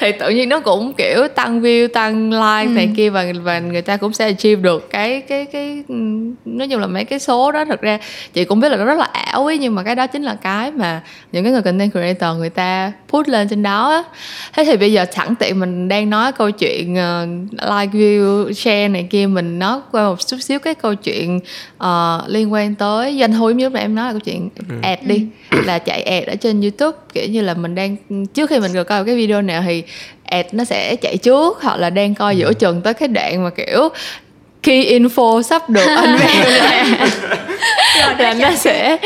thì 0.00 0.12
tự 0.12 0.30
nhiên 0.30 0.48
nó 0.48 0.60
cũng 0.60 0.92
kiểu 0.92 1.28
tăng 1.34 1.60
view 1.62 1.88
tăng 1.88 2.30
like 2.30 2.74
này 2.74 2.84
Ừ. 2.86 2.92
kia 2.96 3.10
và 3.10 3.24
và 3.42 3.58
người 3.58 3.82
ta 3.82 3.96
cũng 3.96 4.12
sẽ 4.12 4.24
achieve 4.26 4.62
được 4.62 4.90
cái 4.90 5.20
cái 5.20 5.46
cái 5.46 5.82
nói 6.44 6.68
chung 6.68 6.80
là 6.80 6.86
mấy 6.86 7.04
cái 7.04 7.18
số 7.18 7.52
đó. 7.52 7.64
Thật 7.64 7.80
ra 7.80 7.98
chị 8.32 8.44
cũng 8.44 8.60
biết 8.60 8.68
là 8.68 8.76
nó 8.76 8.84
rất 8.84 8.98
là 8.98 9.04
ảo 9.12 9.46
ấy 9.46 9.58
nhưng 9.58 9.74
mà 9.74 9.82
cái 9.82 9.94
đó 9.94 10.06
chính 10.06 10.22
là 10.22 10.34
cái 10.42 10.70
mà 10.70 11.02
những 11.32 11.44
cái 11.44 11.52
người 11.52 11.62
content 11.62 11.92
creator 11.92 12.38
người 12.38 12.50
ta 12.50 12.92
put 13.08 13.28
lên 13.28 13.48
trên 13.48 13.62
đó 13.62 13.90
á. 13.90 14.02
Thế 14.52 14.64
thì 14.64 14.76
bây 14.76 14.92
giờ 14.92 15.06
sẵn 15.12 15.34
tiện 15.36 15.60
mình 15.60 15.88
đang 15.88 16.10
nói 16.10 16.32
câu 16.32 16.50
chuyện 16.50 16.96
ờ, 16.96 17.26
like 17.52 17.92
view 17.98 18.52
share 18.52 18.88
này 18.88 19.06
kia 19.10 19.26
mình 19.26 19.58
nói 19.58 19.80
qua 19.92 20.08
một 20.08 20.26
chút 20.26 20.36
xíu 20.40 20.58
cái 20.58 20.74
câu 20.74 20.94
chuyện 20.94 21.40
ờ, 21.78 22.24
liên 22.28 22.52
quan 22.52 22.74
tới 22.74 23.16
doanh 23.20 23.32
thu. 23.32 23.50
Như 23.50 23.64
lúc 23.64 23.72
nãy 23.72 23.82
em 23.82 23.94
nói 23.94 24.06
là 24.06 24.10
câu 24.12 24.20
chuyện 24.20 24.48
ad 24.82 24.98
đi 25.02 25.26
là 25.66 25.78
chạy 25.78 26.02
ad 26.02 26.24
ở 26.24 26.34
trên 26.36 26.60
youtube 26.60 26.98
kiểu 27.14 27.26
như 27.30 27.42
là 27.42 27.54
mình 27.54 27.74
đang 27.74 27.96
trước 28.34 28.50
khi 28.50 28.60
mình 28.60 28.72
vừa 28.74 28.84
coi 28.84 29.04
cái 29.04 29.14
video 29.16 29.42
nào 29.42 29.62
thì 29.66 29.82
ad 30.24 30.46
nó 30.52 30.64
sẽ 30.64 30.96
chạy 30.96 31.16
trước 31.16 31.62
hoặc 31.62 31.76
là 31.76 31.90
đang 31.90 32.14
coi 32.14 32.36
giữa 32.36 32.52
chừng 32.52 32.80
tới 32.82 32.94
cái 32.94 33.08
đoạn 33.08 33.44
mà 33.44 33.50
kiểu 33.50 33.88
key 34.62 34.98
info 34.98 35.42
sắp 35.42 35.70
được 35.70 35.86
unveil 35.96 36.60
ra 36.60 36.84
là 38.18 38.34
nó 38.34 38.50
sẽ 38.54 38.96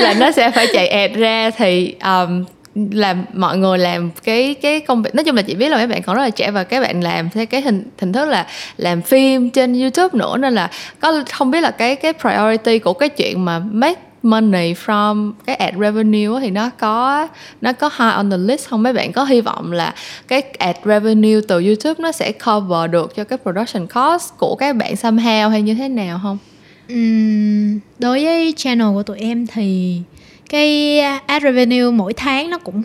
là 0.00 0.14
nó 0.14 0.30
sẽ 0.30 0.50
phải 0.50 0.66
chạy 0.72 0.88
ad 0.88 1.12
ra 1.14 1.50
thì 1.50 1.94
um, 2.04 2.44
làm 2.90 3.24
mọi 3.34 3.58
người 3.58 3.78
làm 3.78 4.10
cái 4.24 4.54
cái 4.54 4.80
công 4.80 5.02
việc 5.02 5.14
nói 5.14 5.24
chung 5.24 5.36
là 5.36 5.42
chị 5.42 5.54
biết 5.54 5.68
là 5.68 5.76
mấy 5.76 5.86
bạn 5.86 6.02
còn 6.02 6.16
rất 6.16 6.22
là 6.22 6.30
trẻ 6.30 6.50
và 6.50 6.64
các 6.64 6.80
bạn 6.80 7.00
làm 7.00 7.30
theo 7.30 7.46
cái 7.46 7.60
hình 7.60 7.82
hình 7.98 8.12
thức 8.12 8.28
là 8.28 8.46
làm 8.76 9.02
phim 9.02 9.50
trên 9.50 9.80
YouTube 9.80 10.18
nữa 10.18 10.36
nên 10.36 10.54
là 10.54 10.70
có 11.00 11.22
không 11.32 11.50
biết 11.50 11.60
là 11.60 11.70
cái 11.70 11.96
cái 11.96 12.12
priority 12.12 12.78
của 12.78 12.92
cái 12.92 13.08
chuyện 13.08 13.44
mà 13.44 13.58
make 13.58 14.00
money 14.26 14.74
from 14.74 15.32
cái 15.46 15.56
ad 15.56 15.74
revenue 15.80 16.40
thì 16.40 16.50
nó 16.50 16.70
có 16.70 17.28
nó 17.60 17.72
có 17.72 17.88
high 17.88 18.14
on 18.14 18.30
the 18.30 18.36
list 18.36 18.68
không 18.68 18.82
mấy 18.82 18.92
bạn 18.92 19.12
có 19.12 19.24
hy 19.24 19.40
vọng 19.40 19.72
là 19.72 19.94
cái 20.28 20.40
ad 20.40 20.76
revenue 20.84 21.40
từ 21.48 21.64
YouTube 21.64 21.94
nó 21.98 22.12
sẽ 22.12 22.32
cover 22.32 22.90
được 22.90 23.16
cho 23.16 23.24
cái 23.24 23.38
production 23.42 23.86
cost 23.86 24.32
của 24.38 24.56
các 24.56 24.76
bạn 24.76 24.94
somehow 24.94 25.48
hay 25.48 25.62
như 25.62 25.74
thế 25.74 25.88
nào 25.88 26.20
không? 26.22 26.38
Ừm, 26.88 27.80
đối 27.98 28.24
với 28.24 28.54
channel 28.56 28.88
của 28.94 29.02
tụi 29.02 29.18
em 29.18 29.46
thì 29.46 30.00
cái 30.48 31.00
ad 31.26 31.42
revenue 31.42 31.90
mỗi 31.90 32.12
tháng 32.12 32.50
nó 32.50 32.58
cũng 32.58 32.82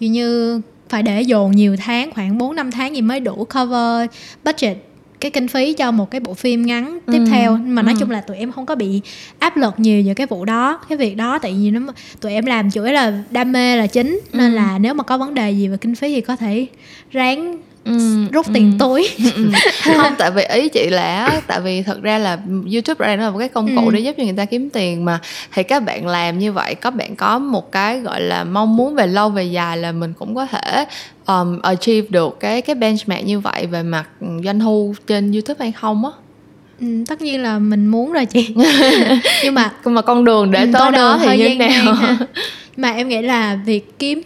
dường 0.00 0.12
như 0.12 0.60
phải 0.88 1.02
để 1.02 1.22
dồn 1.22 1.50
nhiều 1.50 1.76
tháng 1.78 2.12
khoảng 2.12 2.38
4 2.38 2.56
5 2.56 2.70
tháng 2.70 2.94
gì 2.94 3.02
mới 3.02 3.20
đủ 3.20 3.46
cover 3.54 4.10
budget 4.44 4.76
cái 5.22 5.30
kinh 5.30 5.48
phí 5.48 5.72
cho 5.72 5.90
một 5.90 6.10
cái 6.10 6.20
bộ 6.20 6.34
phim 6.34 6.66
ngắn 6.66 6.98
tiếp 7.12 7.18
Ừ, 7.18 7.26
theo 7.30 7.56
mà 7.56 7.82
nói 7.82 7.94
ừ. 7.94 8.00
chung 8.00 8.10
là 8.10 8.20
tụi 8.20 8.36
em 8.36 8.52
không 8.52 8.66
có 8.66 8.74
bị 8.74 9.00
áp 9.38 9.56
lực 9.56 9.74
nhiều 9.76 10.02
về 10.06 10.14
cái 10.14 10.26
vụ 10.26 10.44
đó 10.44 10.80
cái 10.88 10.98
việc 10.98 11.16
đó 11.16 11.38
tại 11.38 11.54
vì 11.62 11.70
nó 11.70 11.80
tụi 12.20 12.32
em 12.32 12.46
làm 12.46 12.70
chủ 12.70 12.82
yếu 12.82 12.92
là 12.92 13.12
đam 13.30 13.52
mê 13.52 13.76
là 13.76 13.86
chính 13.86 14.20
nên 14.32 14.52
Ừ. 14.52 14.56
là 14.56 14.78
nếu 14.78 14.94
mà 14.94 15.04
có 15.04 15.18
vấn 15.18 15.34
đề 15.34 15.50
gì 15.50 15.68
về 15.68 15.76
kinh 15.76 15.94
phí 15.94 16.14
thì 16.14 16.20
có 16.20 16.36
thể 16.36 16.66
ráng 17.10 17.58
Ừ, 17.84 18.24
rút 18.32 18.46
tiền 18.54 18.78
túi. 18.78 19.08
Ừ. 19.34 19.50
không 19.96 20.14
tại 20.18 20.30
vì 20.30 20.42
ý 20.44 20.68
chị 20.68 20.90
là 20.90 21.40
tại 21.46 21.60
vì 21.60 21.82
thật 21.82 22.02
ra 22.02 22.18
là 22.18 22.38
youtube 22.72 23.06
ra 23.06 23.16
nó 23.16 23.22
là 23.24 23.30
một 23.30 23.38
cái 23.38 23.48
công 23.48 23.76
cụ 23.76 23.82
Ừ. 23.86 23.90
để 23.92 24.00
giúp 24.00 24.14
cho 24.18 24.24
người 24.24 24.32
ta 24.36 24.44
kiếm 24.44 24.70
tiền 24.70 25.04
mà. 25.04 25.18
Thì 25.54 25.62
các 25.62 25.80
bạn 25.84 26.06
làm 26.06 26.38
như 26.38 26.52
vậy 26.52 26.74
có 26.74 26.90
bạn 26.90 27.16
có 27.16 27.38
một 27.38 27.72
cái 27.72 28.00
gọi 28.00 28.20
là 28.20 28.44
mong 28.44 28.76
muốn 28.76 28.94
về 28.94 29.06
lâu 29.06 29.30
về 29.30 29.44
dài 29.44 29.76
là 29.76 29.92
mình 29.92 30.12
cũng 30.18 30.34
có 30.34 30.46
thể 30.46 30.84
um, 31.26 31.60
achieve 31.60 32.06
được 32.10 32.36
cái 32.40 32.62
cái 32.62 32.74
benchmark 32.74 33.24
như 33.24 33.40
vậy 33.40 33.66
về 33.66 33.82
mặt 33.82 34.04
doanh 34.44 34.60
thu 34.60 34.94
trên 35.06 35.32
youtube 35.32 35.58
hay 35.58 35.72
không 35.72 36.04
á. 36.04 36.10
Ừ, 36.80 36.86
tất 37.08 37.22
nhiên 37.22 37.42
là 37.42 37.58
mình 37.58 37.86
muốn 37.86 38.12
rồi 38.12 38.24
chị. 38.26 38.54
Nhưng 39.44 39.54
mà 39.54 39.72
nhưng 39.84 39.94
mà 39.94 40.02
con 40.02 40.24
đường 40.24 40.50
để 40.50 40.60
Ừ, 40.60 40.64
tới 40.72 40.80
con 40.80 40.92
đó 40.92 41.18
thì 41.22 41.38
như 41.38 41.48
thế 41.48 41.54
nào? 41.54 41.96
mà 42.76 42.90
em 42.92 43.08
nghĩ 43.08 43.22
là 43.22 43.58
việc 43.66 43.98
kiếm 43.98 44.22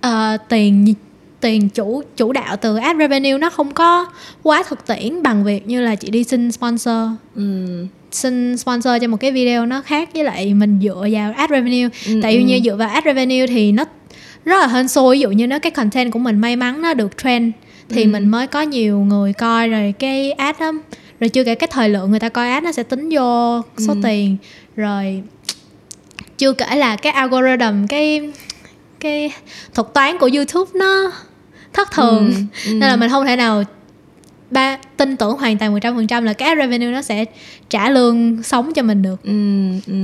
ờ, 0.00 0.36
tiền 0.48 0.94
tiền 1.40 1.68
chủ 1.68 2.02
chủ 2.16 2.32
đạo 2.32 2.56
từ 2.56 2.76
ad 2.76 2.96
revenue 2.98 3.38
nó 3.38 3.50
không 3.50 3.74
có 3.74 4.06
quá 4.42 4.62
thực 4.68 4.86
tiễn 4.86 5.22
bằng 5.22 5.44
việc 5.44 5.66
như 5.66 5.80
là 5.80 5.94
chị 5.94 6.10
đi 6.10 6.24
xin 6.24 6.52
sponsor 6.52 6.94
ừ. 7.36 7.42
xin 8.12 8.56
sponsor 8.58 8.92
cho 9.00 9.08
một 9.08 9.16
cái 9.20 9.32
video 9.32 9.66
nó 9.66 9.80
khác 9.82 10.08
với 10.14 10.24
lại 10.24 10.54
mình 10.54 10.78
dựa 10.82 11.06
vào 11.12 11.32
ad 11.36 11.50
revenue 11.50 11.88
Ừ, 12.06 12.20
tại 12.22 12.36
vì 12.36 12.42
ừ. 12.42 12.46
như 12.46 12.60
dựa 12.64 12.76
vào 12.76 12.88
ad 12.88 13.04
revenue 13.04 13.46
thì 13.46 13.72
nó 13.72 13.84
rất 14.44 14.58
là 14.60 14.66
hên 14.66 14.88
xui 14.88 15.16
ví 15.16 15.20
dụ 15.20 15.30
như 15.30 15.46
nó 15.46 15.58
cái 15.58 15.70
content 15.72 16.12
của 16.12 16.18
mình 16.18 16.38
may 16.40 16.56
mắn 16.56 16.82
nó 16.82 16.94
được 16.94 17.16
trend 17.22 17.52
thì 17.88 18.02
Ừ. 18.04 18.08
mình 18.08 18.28
mới 18.28 18.46
có 18.46 18.62
nhiều 18.62 18.98
người 18.98 19.32
coi 19.32 19.68
rồi 19.68 19.94
cái 19.98 20.32
ad 20.32 20.56
đó 20.60 20.72
rồi 21.20 21.28
chưa 21.28 21.44
kể 21.44 21.54
cái 21.54 21.68
thời 21.72 21.88
lượng 21.88 22.10
người 22.10 22.20
ta 22.20 22.28
coi 22.28 22.48
ad 22.50 22.64
nó 22.64 22.72
sẽ 22.72 22.82
tính 22.82 23.08
vô 23.12 23.60
số 23.78 23.92
Ừ. 23.92 24.00
tiền 24.02 24.36
rồi 24.76 25.22
chưa 26.38 26.52
kể 26.52 26.76
là 26.76 26.96
cái 26.96 27.12
algorithm 27.12 27.86
cái 27.88 28.30
cái 29.06 29.32
thuật 29.74 29.94
toán 29.94 30.18
của 30.18 30.30
YouTube 30.34 30.70
nó 30.74 31.12
thất 31.72 31.90
thường 31.92 32.24
Ừ, 32.34 32.42
ừ. 32.66 32.70
nên 32.72 32.80
là 32.80 32.96
mình 32.96 33.10
không 33.10 33.26
thể 33.26 33.36
nào 33.36 33.62
ba 34.50 34.78
tin 34.96 35.16
tưởng 35.16 35.36
hoàn 35.38 35.58
toàn 35.58 35.74
100% 35.78 36.22
là 36.24 36.32
cái 36.32 36.54
revenue 36.56 36.90
nó 36.90 37.02
sẽ 37.02 37.24
trả 37.70 37.90
lương 37.90 38.42
sống 38.42 38.72
cho 38.74 38.82
mình 38.82 39.02
được 39.02 39.22
Ừ, 39.24 39.32
ừ. 39.86 39.94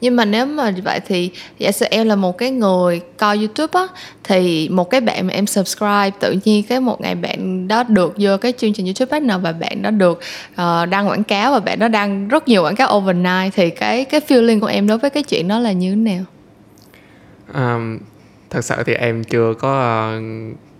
nhưng 0.00 0.16
mà 0.16 0.24
nếu 0.24 0.46
mà 0.46 0.72
vậy 0.84 1.00
thì 1.06 1.30
giả 1.58 1.72
sử 1.72 1.86
em 1.90 2.06
là 2.08 2.16
một 2.16 2.38
cái 2.38 2.50
người 2.50 3.00
coi 3.16 3.36
youtube 3.36 3.80
á 3.80 3.86
thì 4.24 4.68
một 4.68 4.90
cái 4.90 5.00
bạn 5.00 5.26
mà 5.26 5.32
em 5.32 5.46
subscribe 5.46 6.10
tự 6.20 6.36
nhiên 6.44 6.62
cái 6.62 6.80
một 6.80 7.00
ngày 7.00 7.14
bạn 7.14 7.68
đó 7.68 7.82
được 7.82 8.14
vô 8.18 8.36
cái 8.36 8.52
chương 8.58 8.72
trình 8.72 8.86
youtube 8.86 9.10
partner 9.10 9.36
và 9.42 9.52
bạn 9.52 9.82
đó 9.82 9.90
được 9.90 10.20
ờ, 10.54 10.86
đăng 10.86 11.08
quảng 11.08 11.24
cáo 11.24 11.52
và 11.52 11.60
bạn 11.60 11.78
đó 11.78 11.88
đăng 11.88 12.28
rất 12.28 12.48
nhiều 12.48 12.62
quảng 12.62 12.76
cáo 12.76 12.96
overnight 12.96 13.54
thì 13.54 13.70
cái 13.70 14.04
cái 14.04 14.20
feeling 14.28 14.60
của 14.60 14.66
em 14.66 14.86
đối 14.86 14.98
với 14.98 15.10
cái 15.10 15.22
chuyện 15.22 15.48
đó 15.48 15.58
là 15.58 15.72
như 15.72 15.90
thế 15.90 15.96
nào 15.96 16.24
Um, 17.54 17.98
thật 18.54 18.64
sự 18.64 18.82
thì 18.86 18.94
em 18.94 19.24
chưa 19.24 19.54
có 19.54 19.80
ờ, 19.80 20.20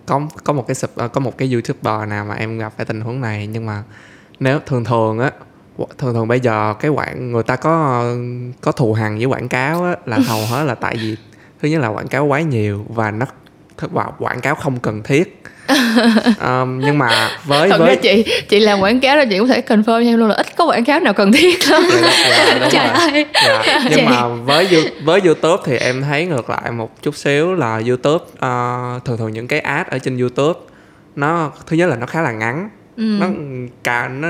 có 0.07 0.21
có 0.45 0.53
một 0.53 0.67
cái 0.67 0.77
ờ, 0.95 1.09
có 1.09 1.21
một 1.21 1.39
cái 1.39 1.53
youtuber 1.53 2.09
nào 2.09 2.25
mà 2.25 2.35
em 2.35 2.59
gặp 2.59 2.73
phải 2.77 2.87
tình 2.87 3.01
huống 3.01 3.21
này. 3.21 3.47
Nhưng 3.47 3.67
mà 3.67 3.83
nếu, 4.41 4.59
thường 4.67 4.85
thường 4.85 5.19
á 5.19 5.31
thường 5.99 6.15
thường 6.15 6.29
bây 6.29 6.41
giờ 6.41 6.75
cái 6.81 6.91
quảng, 6.91 7.33
người 7.33 7.43
ta 7.43 7.57
có 7.57 8.05
có 8.61 8.73
thù 8.73 8.93
hằn 8.93 9.17
với 9.17 9.25
quảng 9.25 9.49
cáo 9.49 9.85
á, 9.85 9.97
là 10.07 10.19
hầu 10.19 10.47
hết 10.47 10.65
là 10.65 10.75
tại 10.75 10.97
vì, 10.97 11.17
thứ 11.63 11.69
nhất 11.69 11.81
là 11.81 11.89
quảng 11.89 12.09
cáo 12.09 12.25
quá 12.25 12.41
nhiều 12.41 12.85
và 12.89 13.11
nó 13.11 13.27
thất 13.77 13.93
vọng 13.93 14.15
quảng 14.19 14.41
cáo 14.41 14.55
không 14.55 14.81
cần 14.81 15.03
thiết. 15.03 15.43
um, 16.41 16.79
nhưng 16.81 16.99
mà 16.99 17.31
với 17.45 17.69
thật 17.71 17.79
với 17.79 17.89
ra 17.89 17.95
chị 18.03 18.25
chị 18.49 18.61
làm 18.61 18.81
quảng 18.81 19.01
cáo 19.01 19.17
rồi 19.17 19.27
chị 19.31 19.39
cũng 19.39 19.49
thể 19.49 19.61
confirm 19.67 19.85
cho 19.85 20.09
em 20.11 20.19
luôn 20.19 20.29
là 20.29 20.35
ít 20.35 20.57
có 20.57 20.65
quảng 20.67 20.85
cáo 20.85 21.01
nào 21.01 21.15
cần 21.15 21.33
thiết 21.33 21.69
lắm 21.71 21.83
Dạ, 21.93 22.11
dạ, 22.47 22.59
đúng 22.61 22.69
trời 22.73 22.87
ơi 22.87 23.27
Dạ, 23.47 23.63
Chị. 23.85 23.95
nhưng 23.97 24.05
mà 24.05 24.29
với 24.29 24.69
với 25.05 25.21
YouTube 25.25 25.63
thì 25.67 25.77
em 25.77 26.03
thấy 26.03 26.27
ngược 26.27 26.51
lại 26.51 26.71
một 26.71 27.03
chút 27.03 27.17
xíu 27.17 27.55
là 27.55 27.81
YouTube 27.89 28.25
ờ, 28.39 29.01
thường 29.05 29.19
thường 29.19 29.33
những 29.33 29.49
cái 29.49 29.61
ad 29.61 29.87
ở 29.91 29.99
trên 29.99 30.19
YouTube 30.19 30.61
nó 31.17 31.53
thứ 31.67 31.77
nhất 31.77 31.87
là 31.89 31.97
nó 31.97 32.07
khá 32.07 32.23
là 32.23 32.33
ngắn 32.33 32.69
Ừ. 32.97 33.03
nó 33.03 33.27
cả 33.85 34.09
nó 34.09 34.29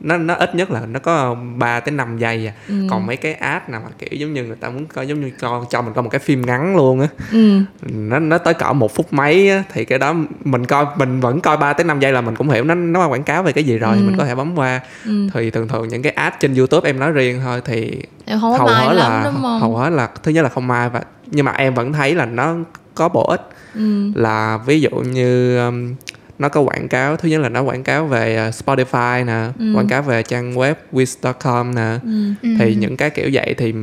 nó 0.00 0.16
nó 0.16 0.34
ít 0.34 0.54
nhất 0.54 0.70
là 0.70 0.80
nó 0.86 0.98
có 1.00 1.36
3 1.56 1.80
tới 1.80 1.92
5 1.94 2.18
giây 2.18 2.46
à. 2.46 2.52
Ừ. 2.68 2.74
Còn 2.90 3.06
mấy 3.06 3.16
cái 3.16 3.34
ad 3.34 3.62
nào 3.68 3.80
mà 3.84 3.90
kiểu 3.98 4.08
giống 4.12 4.34
như 4.34 4.44
người 4.44 4.56
ta 4.56 4.68
muốn 4.70 4.86
coi 4.86 5.06
giống 5.08 5.20
như 5.20 5.30
cho 5.40 5.64
cho 5.70 5.82
mình 5.82 5.92
coi 5.94 6.02
một 6.02 6.10
cái 6.10 6.18
phim 6.18 6.46
ngắn 6.46 6.76
luôn 6.76 7.00
á. 7.00 7.06
ừ. 7.32 7.60
Nó 7.82 8.18
nó 8.18 8.38
tới 8.38 8.54
cỡ 8.54 8.72
một 8.72 8.94
phút 8.94 9.12
mấy 9.12 9.50
á 9.50 9.62
thì 9.72 9.84
cái 9.84 9.98
đó 9.98 10.14
mình 10.44 10.66
coi 10.66 10.86
mình 10.96 11.20
vẫn 11.20 11.40
coi 11.40 11.56
3 11.56 11.72
tới 11.72 11.84
5 11.84 12.00
giây 12.00 12.12
là 12.12 12.20
mình 12.20 12.36
cũng 12.36 12.50
hiểu 12.50 12.64
nó 12.64 12.74
nó 12.74 13.08
quảng 13.08 13.22
cáo 13.22 13.42
về 13.42 13.52
cái 13.52 13.64
gì 13.64 13.78
rồi 13.78 13.96
Ừ. 13.96 14.02
mình 14.06 14.16
có 14.18 14.24
thể 14.24 14.34
bấm 14.34 14.58
qua. 14.58 14.80
Ừ. 15.04 15.28
Thì 15.34 15.50
thường 15.50 15.68
thường 15.68 15.88
những 15.88 16.02
cái 16.02 16.12
ad 16.12 16.32
trên 16.40 16.54
YouTube 16.54 16.88
em 16.90 16.98
nói 17.00 17.12
riêng 17.12 17.40
thôi 17.44 17.60
thì 17.64 18.02
em 18.24 18.40
không 18.40 18.52
có 18.52 18.58
hầu 18.58 18.66
hết 18.68 18.92
lắm 18.94 18.96
là 18.96 19.22
không 19.24 19.60
hầu 19.60 19.76
hết 19.76 19.90
là 19.90 20.08
thứ 20.22 20.30
nhất 20.32 20.42
là 20.42 20.48
không 20.48 20.66
mai 20.66 20.88
và 20.88 21.00
nhưng 21.26 21.44
mà 21.44 21.52
em 21.52 21.74
vẫn 21.74 21.92
thấy 21.92 22.14
là 22.14 22.24
nó 22.26 22.54
có 22.94 23.08
bổ 23.08 23.22
ích 23.26 23.48
ừ. 23.74 24.10
là 24.14 24.58
ví 24.66 24.80
dụ 24.80 24.90
như 24.90 25.58
um, 25.66 25.94
nó 26.38 26.48
có 26.48 26.60
quảng 26.60 26.88
cáo 26.88 27.16
thứ 27.16 27.28
nhất 27.28 27.40
là 27.40 27.48
nó 27.48 27.62
quảng 27.62 27.82
cáo 27.82 28.06
về 28.06 28.48
uh, 28.48 28.54
Spotify 28.54 29.24
nè 29.24 29.46
Ừ. 29.58 29.72
quảng 29.74 29.88
cáo 29.88 30.02
về 30.02 30.22
trang 30.22 30.54
web 30.54 30.74
wiz.com 30.92 31.74
nè 31.74 31.98
Ừ. 32.04 32.10
Ừ. 32.42 32.48
thì 32.58 32.74
những 32.74 32.96
cái 32.96 33.10
kiểu 33.10 33.30
vậy 33.32 33.54
thì 33.58 33.74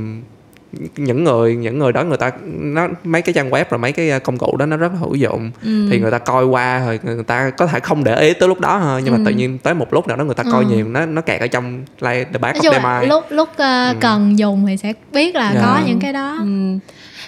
những 0.98 1.24
người 1.24 1.56
những 1.56 1.80
người 1.80 1.91
đó 1.94 2.04
người 2.04 2.18
ta 2.18 2.32
nó 2.60 2.88
mấy 3.04 3.22
cái 3.22 3.34
trang 3.34 3.50
web 3.50 3.65
rồi 3.70 3.78
mấy 3.80 3.91
cái 3.91 4.12
uh, 4.18 4.24
công 4.24 4.38
cụ 4.38 4.58
đó 4.58 4.65
nó 4.65 4.78
rất 4.78 4.91
là 4.94 5.00
hữu 5.00 5.15
dụng 5.15 5.52
Ừ. 5.63 5.88
thì 5.91 6.00
người 6.00 6.12
ta 6.12 6.18
coi 6.18 6.46
qua 6.46 6.80
rồi 6.86 7.00
người 7.04 7.24
ta 7.24 7.50
có 7.50 7.68
thể 7.68 7.80
không 7.80 8.04
để 8.04 8.20
ý 8.22 8.34
tới 8.34 8.50
lúc 8.50 8.60
đó 8.60 8.80
thôi 8.84 9.02
nhưng 9.06 9.13
mà 9.13 9.18
Ừ. 9.20 9.24
tự 9.26 9.32
nhiên 9.32 9.58
tới 9.58 9.74
một 9.74 9.94
lúc 9.94 10.08
nào 10.08 10.18
đó 10.18 10.24
người 10.24 10.36
ta 10.36 10.44
coi 10.52 10.63
Ừ. 10.63 10.70
nhiều 10.76 10.88
nó 10.88 11.06
nó 11.06 11.22
kẹt 11.22 11.41
ở 11.41 11.48
trong 11.48 11.84
like 12.02 12.24
the 12.24 12.39
back 12.39 12.56
nói 12.63 12.63
of 12.63 12.72
their 12.72 12.84
mind 12.84 13.10
lúc 13.12 13.24
lúc 13.30 13.50
ờ, 13.58 13.88
Ừ. 13.89 13.96
cần 14.02 14.39
dùng 14.39 14.65
thì 14.68 14.78
sẽ 14.78 14.94
biết 15.13 15.36
là 15.36 15.52
Dạ. 15.56 15.62
có 15.62 15.82
những 15.88 16.00
cái 16.00 16.13
đó 16.13 16.38
Ừ. 16.41 16.48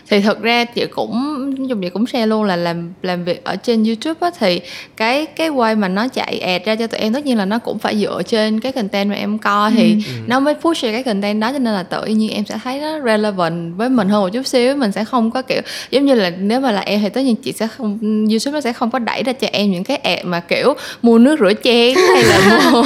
thì 0.10 0.20
thật 0.22 0.41
ra 0.41 0.65
chị 0.65 0.86
cũng 0.86 1.54
dùng 1.70 1.82
chị 1.82 1.89
cũng 1.89 2.08
share 2.08 2.26
luôn 2.26 2.43
là 2.43 2.56
làm 2.56 2.93
làm 3.02 3.24
việc 3.24 3.43
ở 3.43 3.56
trên 3.56 3.84
YouTube 3.84 4.17
á 4.22 4.30
thì 4.39 4.62
cái 4.98 5.26
cái 5.26 5.50
way 5.50 5.78
mà 5.78 5.88
nó 5.88 6.08
chạy 6.08 6.39
ad 6.39 6.62
ra 6.65 6.76
cho 6.76 6.88
tụi 6.88 7.00
em 7.00 7.13
tất 7.13 7.26
nhiên 7.26 7.38
là 7.38 7.46
nó 7.46 7.60
cũng 7.60 7.80
phải 7.80 7.98
dựa 7.98 8.22
trên 8.28 8.60
cái 8.60 8.72
content 8.72 9.10
mà 9.10 9.15
em 9.15 9.38
coi 9.38 9.72
thì 9.72 9.88
Ừ. 9.98 10.12
nó 10.28 10.39
mới 10.39 10.54
push 10.54 10.84
ra 10.84 10.91
cái 10.91 11.04
content 11.04 11.41
đó 11.41 11.52
cho 11.52 11.60
nên 11.60 11.74
là 11.74 11.84
tự 11.84 12.06
nhiên 12.06 12.30
em 12.32 12.46
sẽ 12.46 12.56
thấy 12.63 12.80
nó 12.80 13.00
relevant 13.06 13.78
với 13.78 13.89
mình 13.89 14.10
hơn 14.10 14.22
một 14.22 14.30
chút 14.30 14.48
xíu 14.48 14.76
mình 14.76 14.91
sẽ 14.91 15.04
không 15.04 15.32
có 15.32 15.41
kiểu 15.41 15.62
giống 15.91 16.06
như 16.06 16.13
là 16.13 16.30
nếu 16.39 16.60
mà 16.60 16.72
là 16.72 16.82
em 16.82 17.00
thì 17.02 17.10
tất 17.10 17.22
nhiên 17.22 17.36
chị 17.36 17.52
sẽ 17.52 17.67
không 17.67 18.00
YouTube 18.30 18.52
nó 18.54 18.62
sẽ 18.62 18.74
không 18.74 18.91
có 18.91 19.00
đẩy 19.00 19.24
ra 19.24 19.34
cho 19.34 19.48
em 19.52 19.72
những 19.72 19.84
cái 19.84 19.98
ad 19.98 20.20
mà 20.26 20.39
kiểu 20.39 20.74
mua 21.02 21.17
nước 21.20 21.39
rửa 21.39 21.54
chén 21.63 21.96
hay 22.13 22.24
là 22.24 22.70
mua 22.72 22.84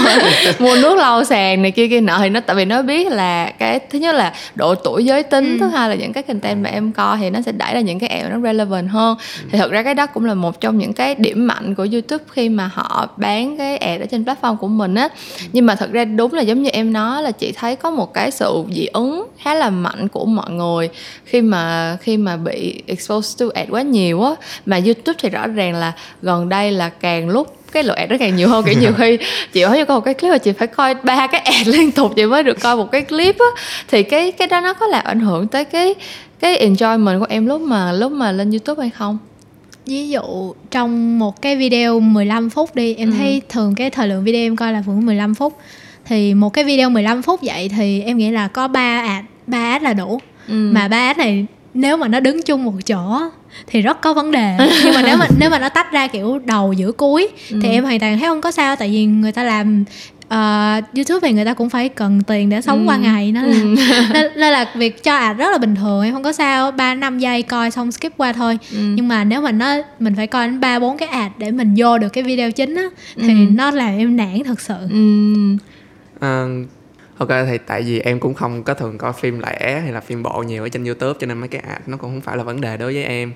mua 0.59 0.75
nước 0.75 0.97
lau 0.97 1.23
sàn 1.23 1.61
này 1.61 1.71
kia 1.71 1.87
kia 1.87 2.01
nọ 2.01 2.17
thì 2.19 2.29
nó 2.29 2.39
tại 2.39 2.55
vì 2.55 2.65
nó 2.65 2.81
biết 2.81 3.11
là 3.11 3.51
cái 3.59 3.79
thứ 3.89 3.99
nhất 3.99 4.15
là 4.15 4.33
độ 4.55 4.75
tuổi 4.75 5.05
giới 5.05 5.23
tính 5.23 5.51
Ừ. 5.51 5.57
thứ 5.59 5.67
hai 5.67 5.89
là 5.89 5.95
những 5.95 6.13
cái 6.13 6.23
content 6.23 6.63
mà 6.63 6.69
em 6.69 6.91
coi 6.91 7.10
thì 7.19 7.29
nó 7.29 7.41
sẽ 7.41 7.51
đẩy 7.51 7.73
ra 7.73 7.79
những 7.79 7.99
cái 7.99 8.09
ad 8.09 8.31
nó 8.31 8.39
relevant 8.39 8.89
hơn. 8.89 9.17
Thì 9.51 9.57
thật 9.57 9.71
ra 9.71 9.83
cái 9.83 9.93
đó 9.93 10.05
cũng 10.05 10.25
là 10.25 10.33
một 10.33 10.61
trong 10.61 10.77
những 10.77 10.93
cái 10.93 11.15
điểm 11.15 11.47
mạnh 11.47 11.75
của 11.75 11.87
YouTube 11.91 12.23
khi 12.31 12.49
mà 12.49 12.69
họ 12.73 13.09
bán 13.17 13.57
cái 13.57 13.77
ad 13.77 14.01
ở 14.01 14.05
trên 14.05 14.23
platform 14.23 14.55
của 14.57 14.67
mình 14.67 14.95
á. 14.95 15.09
Nhưng 15.53 15.65
mà 15.65 15.75
thật 15.75 15.91
ra 15.91 16.05
đúng 16.05 16.33
là 16.33 16.41
giống 16.41 16.61
như 16.61 16.69
em 16.69 16.93
nói 16.93 17.23
là 17.23 17.31
chị 17.31 17.51
thấy 17.51 17.75
có 17.75 17.91
một 17.91 18.13
cái 18.13 18.31
sự 18.31 18.63
dị 18.71 18.85
ứng 18.85 19.27
khá 19.37 19.53
là 19.53 19.69
mạnh 19.69 20.07
của 20.07 20.25
mọi 20.25 20.51
người 20.51 20.89
khi 21.25 21.41
mà 21.41 21.97
khi 22.01 22.17
mà 22.17 22.37
bị 22.37 22.83
exposed 22.87 23.39
to 23.39 23.45
ad 23.53 23.69
quá 23.69 23.81
nhiều 23.81 24.23
á. 24.23 24.31
Mà 24.65 24.79
YouTube 24.85 25.17
thì 25.21 25.29
rõ 25.29 25.47
ràng 25.47 25.75
là 25.75 25.91
gần 26.21 26.49
đây 26.49 26.71
là 26.71 26.89
càng 26.89 27.29
lúc 27.29 27.55
cái 27.71 27.83
lượng 27.83 27.95
ad 27.95 28.11
nó 28.11 28.17
càng 28.19 28.35
nhiều 28.35 28.49
hơn. 28.49 28.65
Kiểu 28.65 28.79
nhiều 28.79 28.91
khi 28.97 29.17
chị 29.53 29.63
hỏi 29.63 29.77
cho 29.77 29.85
coi 29.85 29.97
một 29.97 30.05
cái 30.05 30.13
clip 30.13 30.31
mà 30.31 30.37
chị 30.37 30.51
phải 30.51 30.67
coi 30.67 30.95
ba 30.95 31.27
cái 31.27 31.41
ad 31.41 31.67
liên 31.67 31.91
tục 31.91 32.13
chị 32.15 32.25
mới 32.25 32.43
được 32.43 32.59
coi 32.61 32.77
một 32.77 32.91
cái 32.91 33.01
clip 33.01 33.35
á. 33.39 33.61
Thì 33.87 34.03
cái 34.03 34.31
cái 34.31 34.47
đó 34.47 34.61
nó 34.61 34.73
có 34.73 34.87
làm 34.87 35.05
ảnh 35.05 35.19
hưởng 35.19 35.47
tới 35.47 35.65
cái 35.65 35.95
cái 36.41 36.67
enjoyment 36.69 37.19
của 37.19 37.25
em 37.29 37.45
lúc 37.45 37.61
mà 37.61 37.91
lúc 37.91 38.11
mà 38.11 38.31
lên 38.31 38.51
youtube 38.51 38.81
hay 38.81 38.89
không 38.89 39.17
ví 39.85 40.09
dụ 40.09 40.53
trong 40.71 41.19
một 41.19 41.41
cái 41.41 41.55
video 41.55 41.99
15 41.99 42.49
phút 42.49 42.75
đi 42.75 42.95
em 42.95 43.09
Ừ. 43.11 43.15
thấy 43.17 43.41
thường 43.49 43.75
cái 43.75 43.89
thời 43.89 44.07
lượng 44.07 44.23
video 44.23 44.41
em 44.41 44.55
coi 44.55 44.73
là 44.73 44.83
khoảng 44.85 45.05
15 45.05 45.35
phút 45.35 45.57
thì 46.05 46.33
một 46.33 46.49
cái 46.53 46.63
video 46.63 46.89
15 46.89 47.21
phút 47.21 47.39
vậy 47.43 47.69
thì 47.77 48.01
em 48.01 48.17
nghĩ 48.17 48.31
là 48.31 48.47
có 48.47 48.67
3 48.67 49.01
ad 49.01 49.25
3 49.47 49.57
ad 49.71 49.81
là 49.83 49.93
đủ 49.93 50.19
ừ. 50.47 50.53
mà 50.73 50.87
ba 50.87 50.97
ad 50.97 51.17
này 51.17 51.45
nếu 51.73 51.97
mà 51.97 52.07
nó 52.07 52.19
đứng 52.19 52.41
chung 52.41 52.63
một 52.63 52.73
chỗ 52.85 53.19
thì 53.67 53.81
rất 53.81 54.01
có 54.01 54.13
vấn 54.13 54.31
đề 54.31 54.57
nhưng 54.83 54.93
mà 54.93 55.01
nếu 55.05 55.17
mà 55.17 55.27
nếu 55.39 55.49
mà 55.49 55.59
nó 55.59 55.69
tách 55.69 55.91
ra 55.91 56.07
kiểu 56.07 56.39
đầu 56.39 56.73
giữa 56.73 56.91
cuối 56.91 57.27
Ừ. 57.51 57.59
thì 57.63 57.69
em 57.69 57.83
hoàn 57.83 57.99
toàn 57.99 58.19
thấy 58.19 58.27
không 58.27 58.41
có 58.41 58.51
sao 58.51 58.75
tại 58.75 58.89
vì 58.89 59.05
người 59.05 59.31
ta 59.31 59.43
làm 59.43 59.83
ờ, 60.31 60.81
YouTube 60.95 61.27
thì 61.27 61.33
người 61.33 61.45
ta 61.45 61.53
cũng 61.53 61.69
phải 61.69 61.89
cần 61.89 62.21
tiền 62.23 62.49
để 62.49 62.61
sống 62.61 62.79
Ừ. 62.79 62.85
qua 62.89 62.97
ngày 62.97 63.31
nó 63.31 63.41
là 63.41 63.47
Ừ. 63.53 63.75
nên, 64.13 64.31
nên 64.35 64.51
là 64.53 64.71
việc 64.75 65.03
cho 65.03 65.15
ad 65.15 65.37
rất 65.37 65.51
là 65.51 65.57
bình 65.57 65.75
thường 65.75 66.03
em 66.03 66.13
không 66.13 66.23
có 66.23 66.31
sao 66.31 66.71
ba 66.71 66.95
năm 66.95 67.19
giây 67.19 67.41
coi 67.41 67.71
xong 67.71 67.91
skip 67.91 68.17
qua 68.17 68.33
thôi 68.33 68.57
Ừ. 68.71 68.77
nhưng 68.95 69.07
mà 69.07 69.23
nếu 69.23 69.41
mà 69.41 69.51
nó 69.51 69.75
mình 69.99 70.15
phải 70.15 70.27
coi 70.27 70.47
đến 70.47 70.59
ba 70.59 70.79
bốn 70.79 70.97
cái 70.97 71.07
ad 71.09 71.31
để 71.37 71.51
mình 71.51 71.73
vô 71.77 71.97
được 71.97 72.09
cái 72.13 72.23
video 72.23 72.51
chính 72.51 72.75
á 72.75 72.83
thì 73.15 73.27
Ừ. 73.27 73.49
nó 73.51 73.71
làm 73.71 73.97
em 73.97 74.17
nản 74.17 74.43
thật 74.45 74.61
sự 74.61 74.75
ừ. 74.91 75.35
Ờ, 76.19 76.47
ok 77.17 77.29
thì 77.29 77.57
tại 77.67 77.81
vì 77.81 77.99
em 77.99 78.19
cũng 78.19 78.33
không 78.33 78.63
có 78.63 78.73
thường 78.73 78.97
coi 78.97 79.13
phim 79.13 79.39
lẻ 79.39 79.79
hay 79.83 79.91
là 79.91 79.99
phim 79.99 80.23
bộ 80.23 80.43
nhiều 80.47 80.63
ở 80.63 80.69
trên 80.69 80.83
youtube 80.85 81.19
cho 81.21 81.27
nên 81.27 81.37
mấy 81.37 81.47
cái 81.47 81.61
ad 81.67 81.81
nó 81.87 81.97
cũng 81.97 82.11
không 82.11 82.21
phải 82.21 82.37
là 82.37 82.43
vấn 82.43 82.61
đề 82.61 82.77
đối 82.77 82.93
với 82.93 83.03
em 83.03 83.33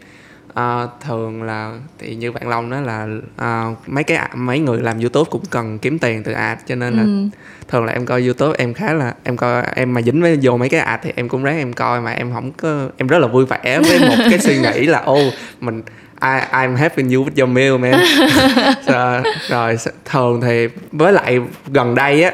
Ờ, 0.53 0.89
thường 1.05 1.43
là 1.43 1.71
thì 1.99 2.15
như 2.15 2.31
bạn 2.31 2.49
long 2.49 2.69
nói 2.69 2.81
là 2.81 3.07
ờ, 3.37 3.73
mấy 3.87 4.03
cái 4.03 4.29
mấy 4.35 4.59
người 4.59 4.81
làm 4.81 4.99
youtube 4.99 5.29
cũng 5.31 5.43
cần 5.49 5.79
kiếm 5.79 5.99
tiền 5.99 6.23
từ 6.23 6.31
ad 6.31 6.57
cho 6.67 6.75
nên 6.75 6.93
là 6.93 7.03
Ừ. 7.03 7.27
thường 7.67 7.85
là 7.85 7.93
em 7.93 8.05
coi 8.05 8.21
youtube 8.25 8.55
em 8.57 8.73
khá 8.73 8.93
là 8.93 9.13
em 9.23 9.37
coi 9.37 9.63
em 9.75 9.93
mà 9.93 10.01
dính 10.01 10.21
với 10.21 10.39
vô 10.41 10.57
mấy 10.57 10.69
cái 10.69 10.79
ad 10.79 10.99
thì 11.03 11.11
em 11.15 11.29
cũng 11.29 11.43
ráng 11.43 11.57
em 11.57 11.73
coi 11.73 12.01
mà 12.01 12.11
em 12.11 12.33
không 12.33 12.51
có 12.51 12.89
em 12.97 13.07
rất 13.07 13.17
là 13.19 13.27
vui 13.27 13.45
vẻ 13.45 13.79
với 13.79 13.99
một 13.99 14.15
cái 14.29 14.39
suy 14.39 14.57
nghĩ 14.57 14.85
là 14.85 14.99
ô 14.99 15.19
mình 15.59 15.81
I, 16.21 16.27
I'm 16.51 16.75
having 16.75 17.09
you 17.09 17.25
with 17.25 17.45
your 17.45 17.49
meal 17.55 17.77
man 17.77 17.99
rồi, 18.87 19.21
rồi 19.49 19.77
thường 20.05 20.41
thì 20.41 20.67
với 20.91 21.13
lại 21.13 21.39
gần 21.67 21.95
đây 21.95 22.23
á 22.23 22.31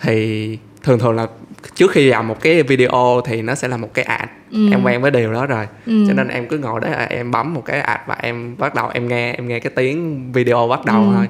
thì 0.00 0.58
thường 0.82 0.98
thường 0.98 1.16
là 1.16 1.26
trước 1.74 1.90
khi 1.90 2.08
làm 2.08 2.28
một 2.28 2.40
cái 2.40 2.62
video 2.62 3.20
thì 3.24 3.42
nó 3.42 3.54
sẽ 3.54 3.68
là 3.68 3.76
một 3.76 3.94
cái 3.94 4.04
ad 4.04 4.28
ừ. 4.50 4.70
em 4.70 4.82
quen 4.82 5.02
với 5.02 5.10
điều 5.10 5.32
đó 5.32 5.46
rồi 5.46 5.66
ừ. 5.86 6.04
cho 6.08 6.14
nên 6.14 6.28
em 6.28 6.48
cứ 6.48 6.58
ngồi 6.58 6.80
đó 6.80 6.88
em 7.08 7.30
bấm 7.30 7.54
một 7.54 7.62
cái 7.64 7.80
ad 7.80 8.00
và 8.06 8.16
em 8.20 8.56
bắt 8.58 8.74
đầu 8.74 8.88
em 8.94 9.08
nghe 9.08 9.32
em 9.32 9.48
nghe 9.48 9.60
cái 9.60 9.72
tiếng 9.76 10.32
video 10.32 10.68
bắt 10.68 10.84
đầu 10.84 11.02
ừ. 11.02 11.12
thôi 11.16 11.28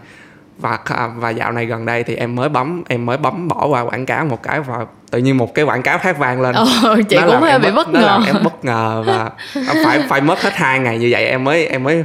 và 0.59 0.79
và 1.17 1.31
dạo 1.31 1.53
này 1.53 1.67
gần 1.67 1.87
đây 1.87 2.05
thì 2.05 2.15
em 2.15 2.35
mới 2.35 2.49
bấm 2.49 2.83
em 2.89 3.07
mới 3.07 3.17
bấm 3.17 3.49
bỏ 3.49 3.67
qua 3.67 3.81
quảng 3.81 4.07
cáo 4.07 4.25
một 4.25 4.43
cái 4.43 4.61
và 4.61 4.87
tự 5.11 5.19
nhiên 5.19 5.37
một 5.37 5.55
cái 5.55 5.65
quảng 5.65 5.83
cáo 5.83 5.99
khác 5.99 6.19
vang 6.19 6.41
lên. 6.41 6.55
Ồ, 6.55 6.67
chị 7.09 7.17
nó 7.17 7.27
cũng 7.27 7.41
hơi 7.41 7.59
bị 7.59 7.71
bất 7.71 7.89
ngờ. 7.89 8.21
em 8.27 8.37
bất 8.45 8.65
ngờ 8.65 9.03
và 9.07 9.31
phải 9.85 10.01
phải 10.09 10.21
mất 10.21 10.43
hết 10.43 10.55
hai 10.55 10.79
ngày 10.79 10.99
như 10.99 11.09
vậy 11.11 11.27
em 11.27 11.45
mới 11.45 11.67
em 11.67 11.83
mới 11.83 12.05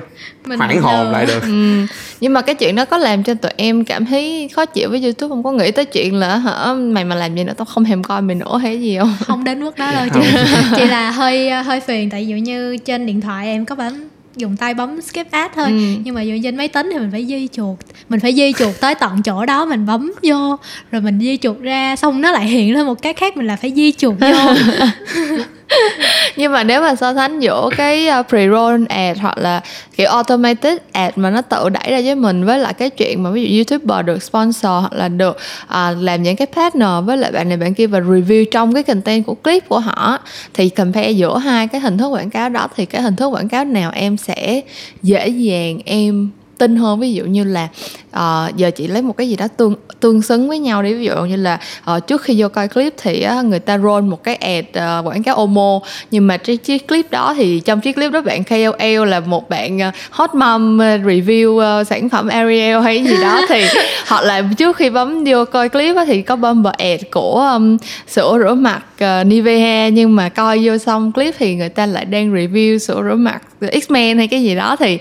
hoảng 0.57 0.81
hồn 0.81 1.11
lại 1.11 1.25
được. 1.25 1.41
Ừ. 1.41 1.85
nhưng 2.19 2.33
mà 2.33 2.41
cái 2.41 2.55
chuyện 2.55 2.75
đó 2.75 2.85
có 2.85 2.97
làm 2.97 3.23
cho 3.23 3.33
tụi 3.33 3.51
em 3.57 3.85
cảm 3.85 4.05
thấy 4.05 4.49
khó 4.55 4.65
chịu 4.65 4.89
với 4.89 5.03
youtube 5.03 5.29
không? 5.29 5.43
Có 5.43 5.51
nghĩ 5.51 5.71
tới 5.71 5.85
chuyện 5.85 6.15
là 6.15 6.37
hả 6.37 6.73
mày 6.73 7.05
mà 7.05 7.15
làm 7.15 7.35
gì 7.35 7.43
nữa 7.43 7.53
tao 7.57 7.65
không 7.65 7.85
thèm 7.85 8.03
coi 8.03 8.21
mày 8.21 8.35
nữa 8.35 8.57
hay 8.57 8.81
gì 8.81 8.97
không? 8.97 9.15
Không 9.27 9.43
đến 9.43 9.59
mức 9.59 9.77
đó 9.77 9.91
đâu 9.91 10.05
chị. 10.13 10.37
chỉ 10.75 10.85
là 10.85 11.11
hơi 11.11 11.51
hơi 11.51 11.79
phiền 11.79 12.09
tại 12.09 12.27
dụ 12.27 12.35
như 12.35 12.77
trên 12.77 13.05
điện 13.05 13.21
thoại 13.21 13.47
em 13.47 13.65
có 13.65 13.75
bấm 13.75 14.09
dùng 14.39 14.57
tay 14.57 14.73
bấm 14.73 15.01
skip 15.01 15.31
ad 15.31 15.51
thôi 15.55 15.67
ừ. 15.67 15.79
nhưng 16.03 16.15
mà 16.15 16.23
trên 16.43 16.57
máy 16.57 16.67
tính 16.67 16.89
thì 16.93 16.99
mình 16.99 17.11
phải 17.11 17.25
di 17.25 17.47
chuột 17.47 17.77
mình 18.09 18.19
phải 18.19 18.35
di 18.35 18.53
chuột 18.53 18.75
tới 18.81 18.95
tận 18.95 19.21
chỗ 19.21 19.45
đó 19.45 19.65
mình 19.65 19.85
bấm 19.85 20.11
vô 20.23 20.55
rồi 20.91 21.01
mình 21.01 21.19
di 21.19 21.37
chuột 21.37 21.59
ra 21.59 21.95
xong 21.95 22.21
nó 22.21 22.31
lại 22.31 22.47
hiện 22.47 22.73
lên 22.73 22.85
một 22.85 23.01
cái 23.01 23.13
khác 23.13 23.37
mình 23.37 23.47
là 23.47 23.55
phải 23.55 23.73
di 23.75 23.91
chuột 23.91 24.15
vô 24.19 24.27
nhưng 26.35 26.51
mà 26.51 26.63
nếu 26.63 26.81
mà 26.81 26.95
so 26.95 27.13
sánh 27.13 27.39
giữa 27.39 27.69
cái 27.77 28.07
ờ, 28.07 28.23
pre-roll 28.29 28.85
ad 28.89 29.17
hoặc 29.21 29.37
là 29.37 29.61
kiểu 29.97 30.09
automated 30.09 30.77
ad 30.91 31.13
mà 31.15 31.29
nó 31.29 31.41
tự 31.41 31.69
đẩy 31.69 31.91
ra 31.91 32.01
với 32.05 32.15
mình 32.15 32.45
với 32.45 32.59
lại 32.59 32.73
cái 32.73 32.89
chuyện 32.89 33.23
mà 33.23 33.31
ví 33.31 33.43
dụ 33.43 33.57
youtuber 33.57 34.05
được 34.05 34.23
sponsor 34.23 34.71
hoặc 34.71 34.93
là 34.93 35.07
được 35.07 35.37
uh, 35.63 35.97
làm 35.99 36.23
những 36.23 36.35
cái 36.35 36.47
partner 36.55 36.89
với 37.05 37.17
lại 37.17 37.31
bạn 37.31 37.49
này 37.49 37.57
bạn 37.57 37.73
kia 37.73 37.87
và 37.87 37.99
review 37.99 38.45
trong 38.51 38.73
cái 38.73 38.83
content 38.83 39.25
của 39.25 39.35
clip 39.35 39.69
của 39.69 39.79
họ 39.79 40.19
thì 40.53 40.69
compare 40.69 41.11
giữa 41.11 41.37
hai 41.37 41.67
cái 41.67 41.81
hình 41.81 41.97
thức 41.97 42.07
quảng 42.07 42.29
cáo 42.29 42.49
đó 42.49 42.67
thì 42.75 42.85
cái 42.85 43.01
hình 43.01 43.15
thức 43.15 43.27
quảng 43.27 43.49
cáo 43.49 43.65
nào 43.65 43.91
em 43.93 44.17
sẽ 44.17 44.61
dễ 45.01 45.27
dàng 45.27 45.79
em 45.85 46.29
tin 46.59 46.75
hơn. 46.75 46.99
Ví 46.99 47.13
dụ 47.13 47.25
như 47.25 47.43
là 47.43 47.67
uh, 48.09 48.55
giờ 48.55 48.71
chị 48.71 48.87
lấy 48.87 49.01
một 49.01 49.17
cái 49.17 49.29
gì 49.29 49.35
đó 49.35 49.47
tương 49.57 49.75
tương 49.99 50.21
xứng 50.21 50.49
với 50.49 50.59
nhau 50.59 50.83
đi. 50.83 50.93
Ví 50.93 51.05
dụ 51.05 51.15
như 51.15 51.35
là 51.35 51.59
uh, 51.95 52.07
trước 52.07 52.21
khi 52.21 52.41
vô 52.41 52.49
coi 52.49 52.67
clip 52.67 52.93
thì 52.97 53.25
uh, 53.39 53.45
người 53.45 53.59
ta 53.59 53.77
roll 53.77 54.01
một 54.01 54.23
cái 54.23 54.35
ad 54.35 54.65
uh, 54.99 55.07
quảng 55.07 55.23
cáo 55.23 55.35
Omo. 55.35 55.79
Nhưng 56.11 56.27
mà 56.27 56.37
trên 56.37 56.57
chiếc 56.57 56.87
clip 56.87 57.11
đó 57.11 57.33
thì 57.37 57.59
trong 57.59 57.81
chiếc 57.81 57.95
clip 57.95 58.11
đó 58.11 58.21
bạn 58.21 58.43
KOL 58.43 59.07
là 59.07 59.19
một 59.19 59.49
bạn 59.49 59.77
uh, 59.77 59.93
hot 60.09 60.35
mom 60.35 60.77
uh, 60.77 61.05
review 61.05 61.79
uh, 61.81 61.87
sản 61.87 62.09
phẩm 62.09 62.27
Ariel 62.27 62.79
hay 62.79 63.03
gì 63.03 63.15
đó. 63.21 63.41
Thì 63.49 63.61
hoặc 64.07 64.23
là 64.23 64.41
trước 64.57 64.77
khi 64.77 64.89
bấm 64.89 65.23
vô 65.23 65.45
coi 65.45 65.69
clip 65.69 65.95
đó, 65.95 66.05
thì 66.05 66.21
có 66.21 66.35
bumper 66.35 66.73
ad 66.77 66.99
của 67.11 67.49
um, 67.53 67.77
sữa 68.07 68.37
rửa 68.43 68.53
mặt 68.53 68.81
uh, 69.03 69.27
Nivea. 69.27 69.89
Nhưng 69.89 70.15
mà 70.15 70.29
coi 70.29 70.59
vô 70.63 70.77
xong 70.77 71.11
clip 71.11 71.35
thì 71.37 71.55
người 71.55 71.69
ta 71.69 71.85
lại 71.85 72.05
đang 72.05 72.33
review 72.33 72.77
sữa 72.77 73.01
rửa 73.09 73.15
mặt 73.15 73.41
X-Men 73.61 74.17
hay 74.17 74.27
cái 74.27 74.43
gì 74.43 74.55
đó. 74.55 74.75
Thì 74.79 74.97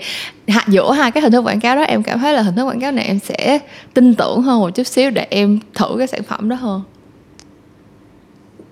giữa 0.67 0.91
hai 0.91 1.11
cái 1.11 1.21
hình 1.21 1.31
thức 1.31 1.41
quảng 1.41 1.59
cáo 1.59 1.75
đó 1.75 1.81
em 1.81 2.03
cảm 2.03 2.19
thấy 2.19 2.33
là 2.33 2.41
hình 2.41 2.55
thức 2.55 2.65
quảng 2.65 2.79
cáo 2.79 2.91
này 2.91 3.05
em 3.05 3.19
sẽ 3.19 3.59
tin 3.93 4.15
tưởng 4.15 4.41
hơn 4.41 4.59
một 4.59 4.69
chút 4.69 4.87
xíu 4.87 5.09
để 5.09 5.27
em 5.29 5.59
thử 5.73 5.95
cái 5.97 6.07
sản 6.07 6.23
phẩm 6.23 6.49
đó 6.49 6.55
hơn. 6.55 6.81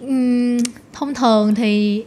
Uhm, 0.06 0.58
thông 0.94 1.14
thường 1.14 1.56
thì 1.56 2.04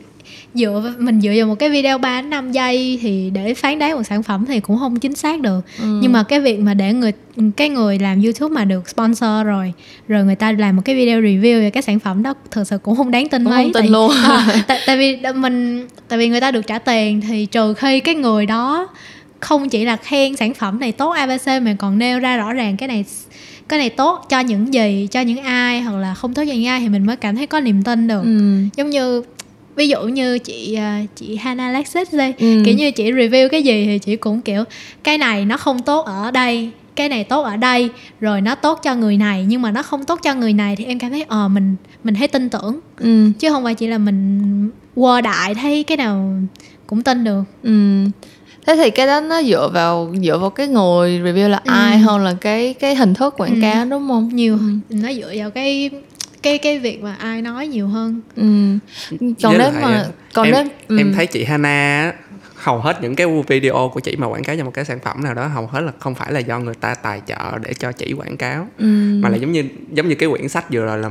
dựa 0.55 0.95
mình 0.99 1.21
dựa 1.21 1.33
vào 1.37 1.47
một 1.47 1.55
cái 1.55 1.71
video 1.71 1.99
3 1.99 2.23
năm 2.23 2.53
giây 2.53 2.99
thì 3.03 3.31
để 3.31 3.55
phán 3.55 3.79
đoán 3.79 3.95
một 3.97 4.03
sản 4.03 4.23
phẩm 4.23 4.45
thì 4.47 4.61
cũng 4.61 4.79
không 4.79 4.99
chính 4.99 5.15
xác 5.15 5.41
được. 5.41 5.61
Ừ. 5.79 5.99
nhưng 6.03 6.13
mà 6.13 6.23
cái 6.23 6.41
việc 6.41 6.61
mà 6.61 6.75
để 6.75 6.93
người 6.93 7.13
cái 7.57 7.69
người 7.69 7.99
làm 7.99 8.23
YouTube 8.23 8.55
mà 8.55 8.65
được 8.65 8.89
sponsor 8.89 9.45
rồi 9.45 9.73
rồi 10.09 10.25
người 10.25 10.35
ta 10.35 10.53
làm 10.53 10.77
một 10.77 10.83
cái 10.85 10.97
video 10.97 11.21
review 11.21 11.61
về 11.61 11.71
cái 11.71 11.83
sản 11.83 11.99
phẩm 11.99 12.23
đó 12.23 12.35
thực 12.51 12.67
sự 12.67 12.79
cũng 12.79 12.97
không 12.97 13.11
đáng 13.11 13.29
tin 13.29 13.45
cũng 13.45 13.53
mấy 13.53 13.65
không 13.65 13.73
tin 13.73 13.83
tại, 13.83 13.91
luôn. 13.91 14.13
À, 14.25 14.65
tại, 14.67 14.81
tại 14.87 14.97
vì 14.97 15.19
mình 15.35 15.87
tại 16.09 16.19
vì 16.19 16.29
người 16.29 16.41
ta 16.41 16.51
được 16.51 16.67
trả 16.67 16.79
tiền 16.79 17.21
thì 17.21 17.47
trừ 17.47 17.75
khi 17.75 18.01
cái 18.01 18.15
người 18.15 18.47
đó 18.47 18.89
không 19.41 19.69
chỉ 19.69 19.85
là 19.85 19.97
khen 19.97 20.37
sản 20.37 20.55
phẩm 20.55 20.81
này 20.81 20.93
tốt 20.93 21.11
abc 21.11 21.47
mà 21.63 21.75
còn 21.79 21.99
nêu 21.99 22.19
ra 22.19 22.37
rõ 22.37 22.53
ràng 22.53 22.77
cái 22.77 22.89
này 22.89 23.05
cái 23.69 23.79
này 23.79 23.91
tốt 23.91 24.27
cho 24.29 24.41
những 24.41 24.75
gì 24.75 25.09
cho 25.11 25.21
những 25.21 25.39
ai 25.39 25.81
hoặc 25.81 25.99
là 25.99 26.15
không 26.15 26.35
tốt 26.35 26.43
cho 26.47 26.53
những 26.53 26.67
ai 26.67 26.81
thì 26.81 26.89
mình 26.89 27.07
mới 27.07 27.17
cảm 27.17 27.37
thấy 27.37 27.47
có 27.47 27.61
niềm 27.61 27.83
tin 27.83 28.09
được 28.09 28.23
ừ. 28.23 28.63
giống 28.77 28.91
như 28.91 29.23
ví 29.77 29.89
dụ 29.89 30.03
như 30.03 30.39
chị 30.39 30.75
à, 30.75 31.03
chị 31.17 31.37
Hannah 31.37 31.67
Alexis 31.67 32.15
đây 32.15 32.35
ừ. 32.39 32.63
kiểu 32.65 32.75
như 32.75 32.91
chị 32.91 33.13
review 33.13 33.49
cái 33.49 33.63
gì 33.63 33.87
thì 33.87 33.99
chị 33.99 34.17
cũng 34.17 34.41
kiểu 34.41 34.65
cái 35.05 35.19
này 35.19 35.45
nó 35.45 35.57
không 35.57 35.83
tốt 35.83 36.07
ở 36.07 36.31
đây 36.31 36.71
cái 36.97 37.09
này 37.09 37.25
tốt 37.25 37.43
ở 37.43 37.57
đây 37.57 37.91
rồi 38.21 38.41
nó 38.41 38.55
tốt 38.55 38.81
cho 38.83 38.95
người 38.95 39.17
này 39.17 39.45
nhưng 39.49 39.63
mà 39.63 39.71
nó 39.71 39.83
không 39.83 40.05
tốt 40.05 40.21
cho 40.23 40.35
người 40.35 40.53
này 40.53 40.77
thì 40.77 40.85
em 40.85 40.99
cảm 40.99 41.11
thấy 41.11 41.23
ờ 41.23 41.49
mình 41.49 41.77
mình 42.05 42.15
thấy 42.15 42.29
tin 42.29 42.49
tưởng 42.49 42.81
ừ. 42.99 43.31
chứ 43.39 43.51
không 43.51 43.65
phải 43.65 43.75
chỉ 43.75 43.87
là 43.87 43.99
mình 43.99 44.71
quơ 44.95 45.21
đại 45.21 45.55
thấy 45.55 45.85
cái 45.85 45.97
nào 45.97 46.41
cũng 46.87 47.03
tin 47.03 47.25
được 47.25 47.43
ừ 47.63 48.05
thế 48.67 48.77
thì 48.77 48.91
cái 48.91 49.07
đó 49.07 49.21
nó 49.21 49.43
dựa 49.43 49.71
vào 49.73 50.15
dựa 50.23 50.39
vào 50.39 50.51
cái 50.51 50.67
người 50.67 51.21
review 51.21 51.49
là 51.49 51.61
ừ. 51.65 51.71
ai 51.73 51.99
hơn 51.99 52.25
là 52.25 52.35
cái 52.41 52.75
cái 52.75 52.95
hình 52.95 53.15
thức 53.15 53.35
quảng 53.37 53.55
ừ. 53.55 53.61
cáo 53.63 53.85
đúng 53.85 54.09
không 54.09 54.31
nhiều 54.33 54.59
ừ. 54.59 54.97
nó 54.97 55.13
dựa 55.13 55.33
vào 55.37 55.51
cái 55.51 55.91
cái 56.43 56.59
cái 56.59 56.79
việc 56.79 57.03
mà 57.03 57.17
ai 57.19 57.43
nói 57.43 57.67
nhiều 57.67 57.89
hơn 57.89 58.21
ừ. 58.37 58.79
còn 59.43 59.59
nếu 59.59 59.71
mà 59.83 60.07
còn 60.33 60.47
em, 60.47 60.55
nếu 60.55 60.65
ừ. 60.89 60.97
em 60.99 61.13
thấy 61.15 61.27
chị 61.27 61.45
Hana 61.45 62.13
hầu 62.61 62.79
hết 62.79 63.03
những 63.03 63.15
cái 63.15 63.27
video 63.49 63.91
của 63.95 64.01
chị 64.01 64.17
mà 64.17 64.27
quảng 64.27 64.45
cáo 64.45 64.57
cho 64.57 64.65
một 64.65 64.71
cái 64.75 64.85
sản 64.85 64.99
phẩm 65.05 65.25
nào 65.25 65.35
đó 65.35 65.47
hầu 65.47 65.67
hết 65.67 65.81
là 65.81 65.93
không 65.99 66.15
phải 66.15 66.33
là 66.33 66.41
do 66.41 66.59
người 66.59 66.75
ta 66.75 66.95
tài 66.95 67.23
trợ 67.27 67.59
để 67.63 67.75
cho 67.75 67.93
chị 67.93 68.13
quảng 68.13 68.37
cáo 68.37 68.67
ừ. 68.79 68.85
mà 69.23 69.29
là 69.29 69.37
giống 69.37 69.53
như 69.53 69.65
giống 69.93 70.09
như 70.09 70.15
cái 70.15 70.29
quyển 70.29 70.49
sách 70.49 70.65
vừa 70.73 70.81
rồi 70.81 70.99
là 70.99 71.11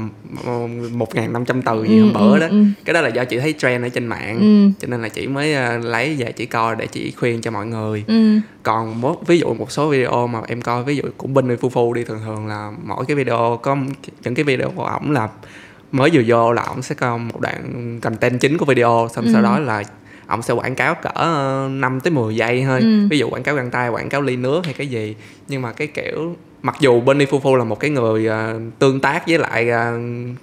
một 0.92 1.16
ngàn 1.16 1.34
năm 1.34 1.46
trăm 1.46 1.62
từ 1.62 1.84
gì 1.84 1.98
ừ, 1.98 2.04
hôm 2.04 2.14
bữa 2.14 2.34
ừ, 2.34 2.40
đó 2.40 2.48
ừ. 2.50 2.64
cái 2.86 2.94
đó 2.94 3.02
là 3.02 3.10
do 3.10 3.26
chị 3.26 3.40
thấy 3.40 3.54
trend 3.58 3.86
ở 3.86 3.90
trên 3.90 4.08
mạng 4.08 4.40
ừ. 4.40 4.82
cho 4.82 4.88
nên 4.88 5.02
là 5.02 5.10
chị 5.10 5.28
mới 5.28 5.78
uh, 5.78 5.86
lấy 5.86 6.16
về 6.16 6.32
chị 6.32 6.46
coi 6.46 6.76
để 6.76 6.88
chị 6.88 7.12
khuyên 7.12 7.42
cho 7.42 7.52
mọi 7.52 7.66
người 7.66 8.04
ừ. 8.08 8.40
còn 8.64 9.02
một 9.02 9.28
ví 9.28 9.40
dụ 9.40 9.54
một 9.54 9.72
số 9.72 9.90
video 9.90 10.28
mà 10.28 10.40
em 10.48 10.62
coi 10.62 10.84
ví 10.84 10.96
dụ 10.96 11.04
của 11.18 11.28
Bình 11.28 11.58
Phu 11.58 11.70
Phu 11.70 11.94
đi 11.94 12.04
thường 12.04 12.20
thường 12.26 12.48
là 12.48 12.72
mỗi 12.84 13.06
cái 13.06 13.16
video 13.16 13.60
có 13.64 13.78
những 14.24 14.36
cái 14.36 14.44
video 14.44 14.72
của 14.76 14.86
ổng 14.86 15.12
là 15.12 15.30
mới 15.92 16.10
vừa 16.14 16.22
vô 16.28 16.54
là 16.54 16.64
ổng 16.64 16.82
sẽ 16.82 16.96
có 16.96 17.18
một 17.18 17.40
đoạn 17.42 18.00
content 18.02 18.40
chính 18.40 18.58
của 18.58 18.66
video 18.66 19.08
xong 19.16 19.26
ừ. 19.26 19.32
sau 19.34 19.42
đó 19.42 19.60
là 19.60 19.84
ông 20.30 20.42
sẽ 20.42 20.54
quảng 20.54 20.76
cáo 20.76 20.96
cỡ 20.96 21.10
5 21.70 21.82
ờ, 21.82 22.00
tới 22.04 22.12
10 22.12 22.36
giây 22.36 22.64
thôi. 22.68 22.80
Ừ. 22.80 23.08
ví 23.10 23.18
dụ 23.20 23.30
quảng 23.30 23.44
cáo 23.44 23.56
găng 23.56 23.72
tay 23.72 23.90
quảng 23.90 24.10
cáo 24.10 24.22
ly 24.22 24.36
nước 24.36 24.66
hay 24.66 24.74
cái 24.74 24.88
gì. 24.88 25.16
Nhưng 25.48 25.62
mà 25.62 25.72
cái 25.72 25.88
kiểu 25.88 26.36
mặc 26.62 26.76
dù 26.80 27.02
Benny 27.02 27.26
Fufu 27.26 27.56
là 27.56 27.64
một 27.64 27.80
cái 27.80 27.92
người 27.92 28.30
uh, 28.30 28.62
tương 28.80 29.00
tác 29.00 29.28
với 29.28 29.38
lại 29.38 29.70
uh, 29.70 30.02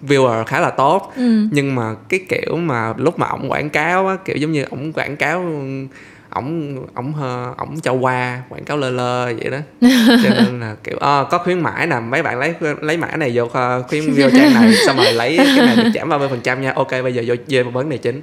viewer 0.08 0.44
khá 0.44 0.60
là 0.60 0.70
tốt 0.70 1.12
ừ. 1.16 1.46
nhưng 1.50 1.74
mà 1.74 1.94
cái 2.08 2.20
kiểu 2.28 2.56
mà 2.56 2.94
lúc 2.96 3.18
mà 3.18 3.26
ổng 3.26 3.50
quảng 3.52 3.70
cáo 3.70 4.08
á 4.08 4.16
kiểu 4.24 4.36
giống 4.36 4.52
như 4.52 4.64
ổng 4.70 4.92
quảng 4.92 5.16
cáo 5.16 5.44
ổng 6.30 6.86
ổng 6.94 7.12
ổng 7.56 7.80
cho 7.82 7.92
qua 7.92 8.42
quảng 8.48 8.64
cáo 8.64 8.76
lơ 8.76 8.90
lơ 8.90 9.24
vậy 9.24 9.50
đó. 9.50 9.58
Cho 10.22 10.30
nên 10.30 10.60
là 10.60 10.76
kiểu 10.84 10.98
à, 11.00 11.24
có 11.30 11.38
khuyến 11.38 11.60
mãi 11.60 11.86
nè 11.86 12.00
mấy 12.00 12.22
bạn 12.22 12.38
lấy 12.38 12.54
lấy 12.80 12.96
mã 12.96 13.16
này 13.16 13.32
vô 13.34 13.48
khuyến 13.88 14.04
vô 14.16 14.30
trang 14.30 14.54
này 14.54 14.72
xong 14.86 14.96
rồi 14.96 15.12
lấy 15.12 15.36
cái 15.36 15.66
này 15.66 15.76
được 15.76 15.90
giảm 15.94 16.08
30% 16.08 16.28
phần 16.28 16.40
trăm 16.42 16.62
nha. 16.62 16.72
Ok 16.76 16.90
bây 16.90 17.14
giờ 17.14 17.22
vô 17.26 17.34
về 17.48 17.62
vấn 17.62 17.88
đề 17.88 17.96
chính 17.96 18.22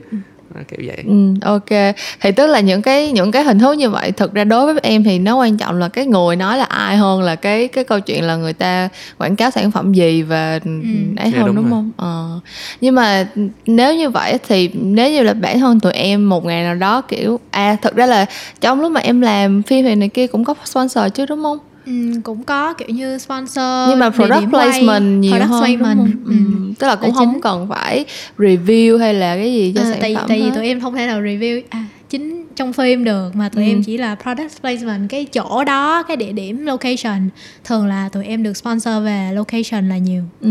kiểu 0.67 0.79
vậy. 0.87 1.03
Ừ, 1.07 1.33
ok. 1.41 1.95
Thì 2.21 2.31
tức 2.31 2.47
là 2.47 2.59
những 2.59 2.81
cái 2.81 3.11
những 3.11 3.31
cái 3.31 3.43
hình 3.43 3.59
thức 3.59 3.73
như 3.73 3.89
vậy 3.89 4.11
thực 4.11 4.33
ra 4.33 4.43
đối 4.43 4.65
với 4.65 4.81
em 4.83 5.03
thì 5.03 5.19
nó 5.19 5.35
quan 5.35 5.57
trọng 5.57 5.77
là 5.77 5.89
cái 5.89 6.05
người 6.05 6.35
nói 6.35 6.57
là 6.57 6.63
ai 6.63 6.97
hơn 6.97 7.21
là 7.21 7.35
cái 7.35 7.67
cái 7.67 7.83
câu 7.83 7.99
chuyện 7.99 8.23
là 8.23 8.35
người 8.35 8.53
ta 8.53 8.89
quảng 9.17 9.35
cáo 9.35 9.51
sản 9.51 9.71
phẩm 9.71 9.93
gì 9.93 10.21
và 10.21 10.59
ừ. 10.65 10.71
ấy 11.17 11.31
dạ, 11.31 11.37
hơn 11.37 11.47
đúng, 11.47 11.55
đúng 11.55 11.69
không? 11.69 11.91
Ờ. 11.97 12.39
nhưng 12.81 12.95
mà 12.95 13.27
nếu 13.65 13.95
như 13.95 14.09
vậy 14.09 14.37
thì 14.47 14.69
nếu 14.73 15.11
như 15.11 15.23
là 15.23 15.33
bản 15.33 15.59
thân 15.59 15.79
tụi 15.79 15.93
em 15.93 16.29
một 16.29 16.45
ngày 16.45 16.63
nào 16.63 16.75
đó 16.75 17.01
kiểu 17.01 17.39
à 17.51 17.77
thực 17.81 17.95
ra 17.95 18.05
là 18.05 18.25
trong 18.61 18.81
lúc 18.81 18.91
mà 18.91 19.01
em 19.01 19.21
làm 19.21 19.63
phim 19.63 19.85
thì 19.85 19.95
này 19.95 20.09
kia 20.09 20.27
cũng 20.27 20.43
có 20.43 20.55
sponsor 20.65 21.03
chứ 21.13 21.25
đúng 21.25 21.43
không 21.43 21.57
Ừ, 21.85 21.91
cũng 22.23 22.43
có 22.43 22.73
kiểu 22.73 22.87
như 22.87 23.17
sponsor 23.17 23.89
nhưng 23.89 23.99
mà 23.99 24.09
product 24.09 24.49
placement 24.49 25.21
nhiều 25.21 25.31
product 25.31 25.49
hơn 25.49 25.61
placement. 25.61 25.97
đúng 25.97 26.05
không? 26.05 26.11
Ừ. 26.25 26.31
Ừ. 26.31 26.73
tức 26.79 26.87
là 26.87 26.95
cũng 26.95 27.11
không 27.11 27.33
chính. 27.33 27.41
cần 27.41 27.67
phải 27.69 28.05
review 28.37 28.97
hay 28.97 29.13
là 29.13 29.35
cái 29.35 29.53
gì 29.53 29.73
cho 29.75 29.81
à, 29.81 29.83
sản 29.83 29.97
tại, 30.01 30.15
phẩm 30.15 30.25
tại 30.27 30.41
vì 30.41 30.51
tụi 30.55 30.65
em 30.65 30.81
không 30.81 30.95
thể 30.95 31.07
nào 31.07 31.21
review 31.21 31.61
à 31.69 31.85
chính 32.09 32.42
trong 32.55 32.73
phim 32.73 33.03
được 33.03 33.35
mà 33.35 33.49
tụi 33.49 33.63
ừ. 33.63 33.69
em 33.69 33.83
chỉ 33.83 33.97
là 33.97 34.15
product 34.15 34.61
placement 34.61 35.09
cái 35.09 35.25
chỗ 35.25 35.63
đó 35.63 36.03
cái 36.03 36.17
địa 36.17 36.31
điểm 36.31 36.65
location. 36.65 37.29
Thường 37.63 37.87
là 37.87 38.09
tụi 38.09 38.25
em 38.25 38.43
được 38.43 38.57
sponsor 38.57 38.93
về 39.03 39.31
location 39.33 39.89
là 39.89 39.97
nhiều. 39.97 40.23
Ừ, 40.41 40.49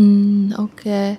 ok. 0.57 1.15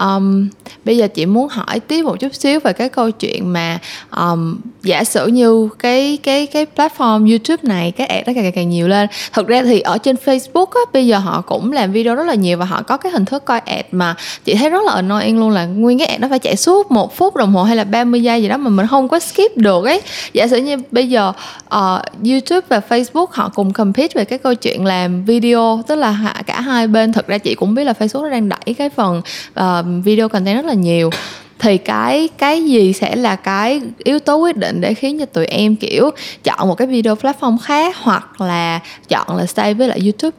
Um, 0.00 0.48
bây 0.84 0.96
giờ 0.96 1.08
chị 1.08 1.26
muốn 1.26 1.48
hỏi 1.48 1.80
tiếp 1.80 2.02
một 2.02 2.20
chút 2.20 2.34
xíu 2.34 2.60
về 2.60 2.72
cái 2.72 2.88
câu 2.88 3.10
chuyện 3.10 3.52
mà 3.52 3.78
um, 4.16 4.56
giả 4.82 5.04
sử 5.04 5.26
như 5.26 5.68
cái 5.78 6.18
cái 6.22 6.46
cái 6.46 6.66
platform 6.76 7.30
youtube 7.30 7.62
này 7.62 7.90
cái 7.90 8.06
ad 8.06 8.26
nó 8.26 8.32
càng 8.34 8.52
càng 8.54 8.68
nhiều 8.68 8.88
lên. 8.88 9.08
Thực 9.32 9.48
ra 9.48 9.62
thì 9.62 9.80
ở 9.80 9.98
trên 9.98 10.16
facebook 10.24 10.66
á 10.66 10.80
bây 10.92 11.06
giờ 11.06 11.18
họ 11.18 11.40
cũng 11.40 11.72
làm 11.72 11.92
video 11.92 12.14
rất 12.14 12.26
là 12.26 12.34
nhiều 12.34 12.58
và 12.58 12.64
họ 12.64 12.82
có 12.82 12.96
cái 12.96 13.12
hình 13.12 13.24
thức 13.24 13.44
coi 13.44 13.58
ad 13.58 13.84
mà 13.92 14.14
chị 14.44 14.54
thấy 14.54 14.70
rất 14.70 14.84
là 14.84 14.92
annoying 14.92 15.40
luôn 15.40 15.50
là 15.50 15.66
nguyên 15.66 15.98
cái 15.98 16.06
ad 16.06 16.20
nó 16.20 16.28
phải 16.28 16.38
chạy 16.38 16.56
suốt 16.56 16.90
một 16.90 17.16
phút 17.16 17.36
đồng 17.36 17.54
hồ 17.54 17.62
hay 17.62 17.76
là 17.76 17.84
30 17.84 18.22
giây 18.22 18.42
gì 18.42 18.48
đó 18.48 18.56
mà 18.56 18.70
mình 18.70 18.86
không 18.86 19.08
có 19.08 19.18
skip 19.18 19.56
được 19.56 19.84
ấy 19.84 20.00
giả 20.32 20.48
sử 20.48 20.56
như 20.56 20.76
bây 20.90 21.08
giờ 21.08 21.32
uh, 21.66 22.00
YouTube 22.24 22.66
và 22.68 22.80
Facebook 22.88 23.26
họ 23.30 23.50
cùng 23.54 23.72
compete 23.72 24.08
về 24.14 24.24
cái 24.24 24.38
câu 24.38 24.54
chuyện 24.54 24.84
làm 24.84 25.24
video 25.24 25.82
tức 25.86 25.94
là 25.94 26.10
hạ- 26.10 26.42
cả 26.46 26.60
hai 26.60 26.86
bên 26.86 27.12
thực 27.12 27.26
ra 27.26 27.38
chị 27.38 27.54
cũng 27.54 27.74
biết 27.74 27.84
là 27.84 27.92
Facebook 27.92 28.22
nó 28.22 28.30
đang 28.30 28.48
đẩy 28.48 28.74
cái 28.78 28.90
phần 28.90 29.22
uh, 29.60 30.04
video 30.04 30.28
content 30.28 30.56
rất 30.56 30.64
là 30.64 30.74
nhiều. 30.74 31.10
Thì 31.58 31.78
cái 31.78 32.28
cái 32.38 32.64
gì 32.64 32.92
sẽ 32.92 33.16
là 33.16 33.36
cái 33.36 33.80
yếu 34.04 34.18
tố 34.18 34.36
quyết 34.36 34.56
định 34.56 34.80
để 34.80 34.94
khiến 34.94 35.18
cho 35.18 35.26
tụi 35.26 35.46
em 35.46 35.76
kiểu 35.76 36.10
chọn 36.44 36.68
một 36.68 36.74
cái 36.74 36.86
video 36.86 37.14
platform 37.14 37.58
khác 37.58 37.96
hoặc 37.96 38.40
là 38.40 38.80
chọn 39.08 39.36
là 39.36 39.46
stay 39.46 39.74
với 39.74 39.88
lại 39.88 40.00
YouTube? 40.02 40.36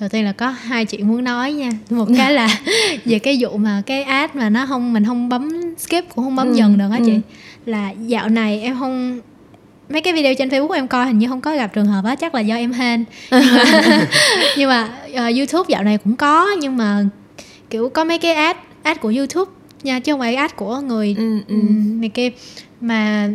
Đầu 0.00 0.08
tiên 0.08 0.24
là 0.24 0.32
có 0.32 0.48
hai 0.50 0.84
chuyện 0.84 1.08
muốn 1.08 1.24
nói 1.24 1.52
nha 1.52 1.70
một 1.90 2.08
cái 2.16 2.32
là 2.32 2.58
về 3.04 3.18
cái 3.18 3.36
vụ 3.40 3.56
mà 3.56 3.82
cái 3.86 4.02
ad 4.02 4.30
mà 4.34 4.48
nó 4.50 4.66
không 4.66 4.92
mình 4.92 5.04
không 5.04 5.28
bấm 5.28 5.48
skip 5.78 6.14
cũng 6.14 6.24
không 6.24 6.36
bấm 6.36 6.48
Ừ, 6.48 6.54
dần 6.54 6.78
được 6.78 6.88
á 6.92 6.98
chị 7.06 7.12
ừ. 7.12 7.18
là 7.66 7.90
dạo 8.06 8.28
này 8.28 8.60
em 8.60 8.76
không 8.78 9.20
mấy 9.88 10.00
cái 10.02 10.12
video 10.12 10.34
trên 10.34 10.48
Facebook 10.48 10.70
em 10.72 10.88
coi 10.88 11.06
hình 11.06 11.18
như 11.18 11.28
không 11.28 11.40
có 11.40 11.54
gặp 11.56 11.66
trường 11.74 11.86
hợp 11.86 12.04
á 12.04 12.14
chắc 12.14 12.34
là 12.34 12.40
do 12.40 12.54
em 12.56 12.72
hên 12.72 13.04
nhưng 13.30 13.54
mà, 13.56 13.64
nhưng 14.56 14.68
mà 14.68 14.88
ờ, 15.14 15.24
YouTube 15.36 15.66
dạo 15.68 15.82
này 15.82 15.98
cũng 16.04 16.16
có 16.16 16.46
nhưng 16.60 16.76
mà 16.76 17.04
kiểu 17.70 17.88
có 17.88 18.04
mấy 18.04 18.18
cái 18.18 18.34
ad 18.34 18.56
ad 18.82 18.96
của 19.00 19.12
YouTube 19.16 19.50
nha 19.82 20.00
chứ 20.00 20.12
không 20.12 20.20
phải 20.20 20.34
ad 20.34 20.50
của 20.56 20.80
người 20.80 21.14
Ừ, 21.18 21.38
ừ. 21.48 21.54
này 22.00 22.08
kia 22.08 22.30
mà 22.80 23.28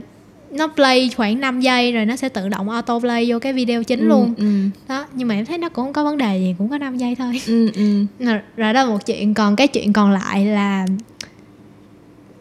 nó 0.52 0.68
play 0.68 1.12
khoảng 1.16 1.40
5 1.40 1.62
giây 1.62 1.92
rồi 1.92 2.06
nó 2.06 2.16
sẽ 2.16 2.30
tự 2.30 2.50
động 2.50 2.70
auto 2.70 3.00
play 3.00 3.26
vô 3.32 3.40
cái 3.40 3.54
video 3.54 3.84
chính 3.84 4.08
luôn 4.08 4.34
ừ, 4.38 4.46
đó 4.88 5.06
nhưng 5.14 5.28
mà 5.28 5.36
em 5.36 5.46
thấy 5.46 5.58
nó 5.58 5.70
cũng 5.70 5.86
không 5.86 5.94
có 5.94 6.04
vấn 6.04 6.18
đề 6.18 6.38
gì 6.38 6.56
cũng 6.58 6.70
có 6.70 6.78
5 6.78 6.98
giây 6.98 7.16
thôi 7.16 7.42
ừ, 7.48 7.72
ừ. 7.76 8.06
rồi, 8.26 8.40
đó 8.58 8.74
là 8.74 8.86
một 8.86 9.06
chuyện 9.06 9.34
còn 9.34 9.56
cái 9.56 9.68
chuyện 9.68 9.94
còn 9.94 10.12
lại 10.12 10.46
là 10.46 10.86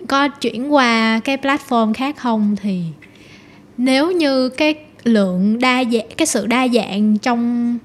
có 0.08 0.28
chuyển 0.28 0.72
qua 0.74 1.20
cái 1.24 1.36
platform 1.36 1.92
khác 1.92 2.16
không 2.16 2.56
thì 2.62 2.82
nếu 3.76 4.10
như 4.10 4.48
cái 4.48 4.74
lượng 5.04 5.58
đa 5.60 5.84
dạng 5.84 6.08
cái 6.16 6.26
sự 6.26 6.46
đa 6.46 6.68
dạng 6.68 7.18
trong 7.18 7.78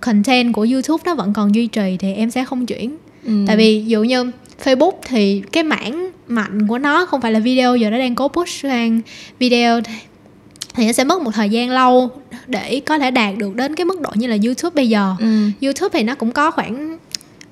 content 0.00 0.52
của 0.52 0.66
YouTube 0.72 1.02
nó 1.06 1.14
vẫn 1.14 1.32
còn 1.32 1.54
duy 1.54 1.66
trì 1.66 1.96
thì 1.98 2.14
em 2.14 2.30
sẽ 2.30 2.44
không 2.44 2.66
chuyển 2.66 2.96
Ừ. 3.26 3.32
tại 3.46 3.56
vì 3.56 3.78
ví 3.80 3.86
dụ 3.86 4.02
như 4.02 4.30
Facebook 4.64 4.92
thì 5.08 5.42
cái 5.52 5.62
mảng 5.62 6.10
mạnh 6.28 6.66
của 6.68 6.78
nó 6.78 7.06
không 7.06 7.20
phải 7.20 7.32
là 7.32 7.38
video 7.40 7.76
giờ 7.76 7.90
nó 7.90 7.98
đang 7.98 8.14
cố 8.14 8.28
push 8.28 8.48
sang 8.62 9.00
video 9.38 9.80
thì- 9.80 10.86
nó 10.86 10.92
sẽ 10.92 11.04
mất 11.04 11.22
một 11.22 11.30
thời 11.34 11.48
gian 11.50 11.70
lâu 11.70 12.10
để 12.46 12.80
có 12.86 12.98
thể 12.98 13.10
đạt 13.10 13.34
được 13.38 13.54
đến 13.56 13.74
cái 13.74 13.84
mức 13.84 14.00
độ 14.00 14.10
như 14.14 14.26
là 14.26 14.36
YouTube 14.44 14.74
bây 14.74 14.88
giờ 14.88 15.14
ừ. 15.18 15.50
YouTube 15.62 15.88
thì 15.98 16.02
nó 16.04 16.14
cũng 16.14 16.32
có 16.32 16.50
khoảng 16.50 16.98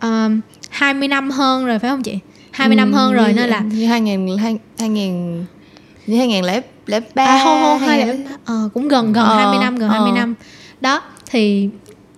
um, 0.02 0.40
20 0.70 1.08
năm 1.08 1.30
hơn 1.30 1.66
rồi 1.66 1.78
phải 1.78 1.90
không 1.90 2.02
chị? 2.02 2.18
20 2.50 2.76
năm 2.76 2.92
Ừ, 2.92 2.96
hơn 2.96 3.12
rồi 3.12 3.28
như- 3.28 3.34
nên 3.34 3.50
là 3.50 3.60
như 3.60 3.86
2000 3.86 4.38
hai- 4.38 4.58
2000 4.78 5.44
như 6.06 6.16
2003 6.18 7.24
à 7.24 7.40
không 7.44 7.62
không 7.62 7.78
hai 7.78 7.98
2000 8.04 8.26
ờ, 8.44 8.68
cũng 8.74 8.88
gần 8.88 9.12
gần 9.12 9.24
Ờ, 9.26 9.36
20 9.36 9.58
năm 9.60 9.76
gần 9.78 9.88
ờ. 9.88 9.92
20 9.98 10.12
năm. 10.12 10.34
Đó 10.80 11.02
thì 11.30 11.68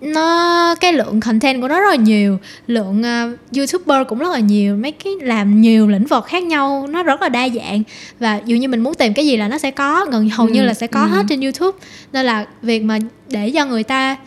nó 0.03 0.75
cái 0.75 0.93
lượng 0.93 1.19
content 1.19 1.61
của 1.61 1.67
nó 1.67 1.79
rất 1.79 1.89
là 1.89 1.95
nhiều. 1.95 2.39
Lượng 2.67 3.01
uh, 3.01 3.57
youtuber 3.57 4.07
cũng 4.07 4.19
rất 4.19 4.31
là 4.31 4.39
nhiều. 4.39 4.77
Mấy 4.77 4.91
cái 4.91 5.13
làm 5.21 5.61
nhiều 5.61 5.87
lĩnh 5.87 6.05
vực 6.05 6.25
khác 6.25 6.43
nhau 6.43 6.87
nó 6.89 7.03
rất 7.03 7.21
là 7.21 7.29
đa 7.29 7.49
dạng. 7.49 7.83
Và 8.19 8.41
dụ 8.45 8.55
như 8.55 8.67
mình 8.67 8.79
muốn 8.79 8.93
tìm 8.93 9.13
cái 9.13 9.25
gì 9.25 9.37
là 9.37 9.47
nó 9.47 9.57
sẽ 9.57 9.71
có 9.71 10.05
gần 10.11 10.29
hầu 10.29 10.49
như 10.49 10.59
Ừ, 10.59 10.65
là 10.65 10.73
sẽ 10.73 10.87
có 10.87 11.01
ừ. 11.01 11.07
hết 11.07 11.23
trên 11.29 11.41
youtube. 11.41 11.77
Nên 12.13 12.25
là 12.25 12.45
việc 12.61 12.83
mà 12.83 12.99
để 13.29 13.51
cho 13.51 13.65
người 13.65 13.83
ta 13.83 14.17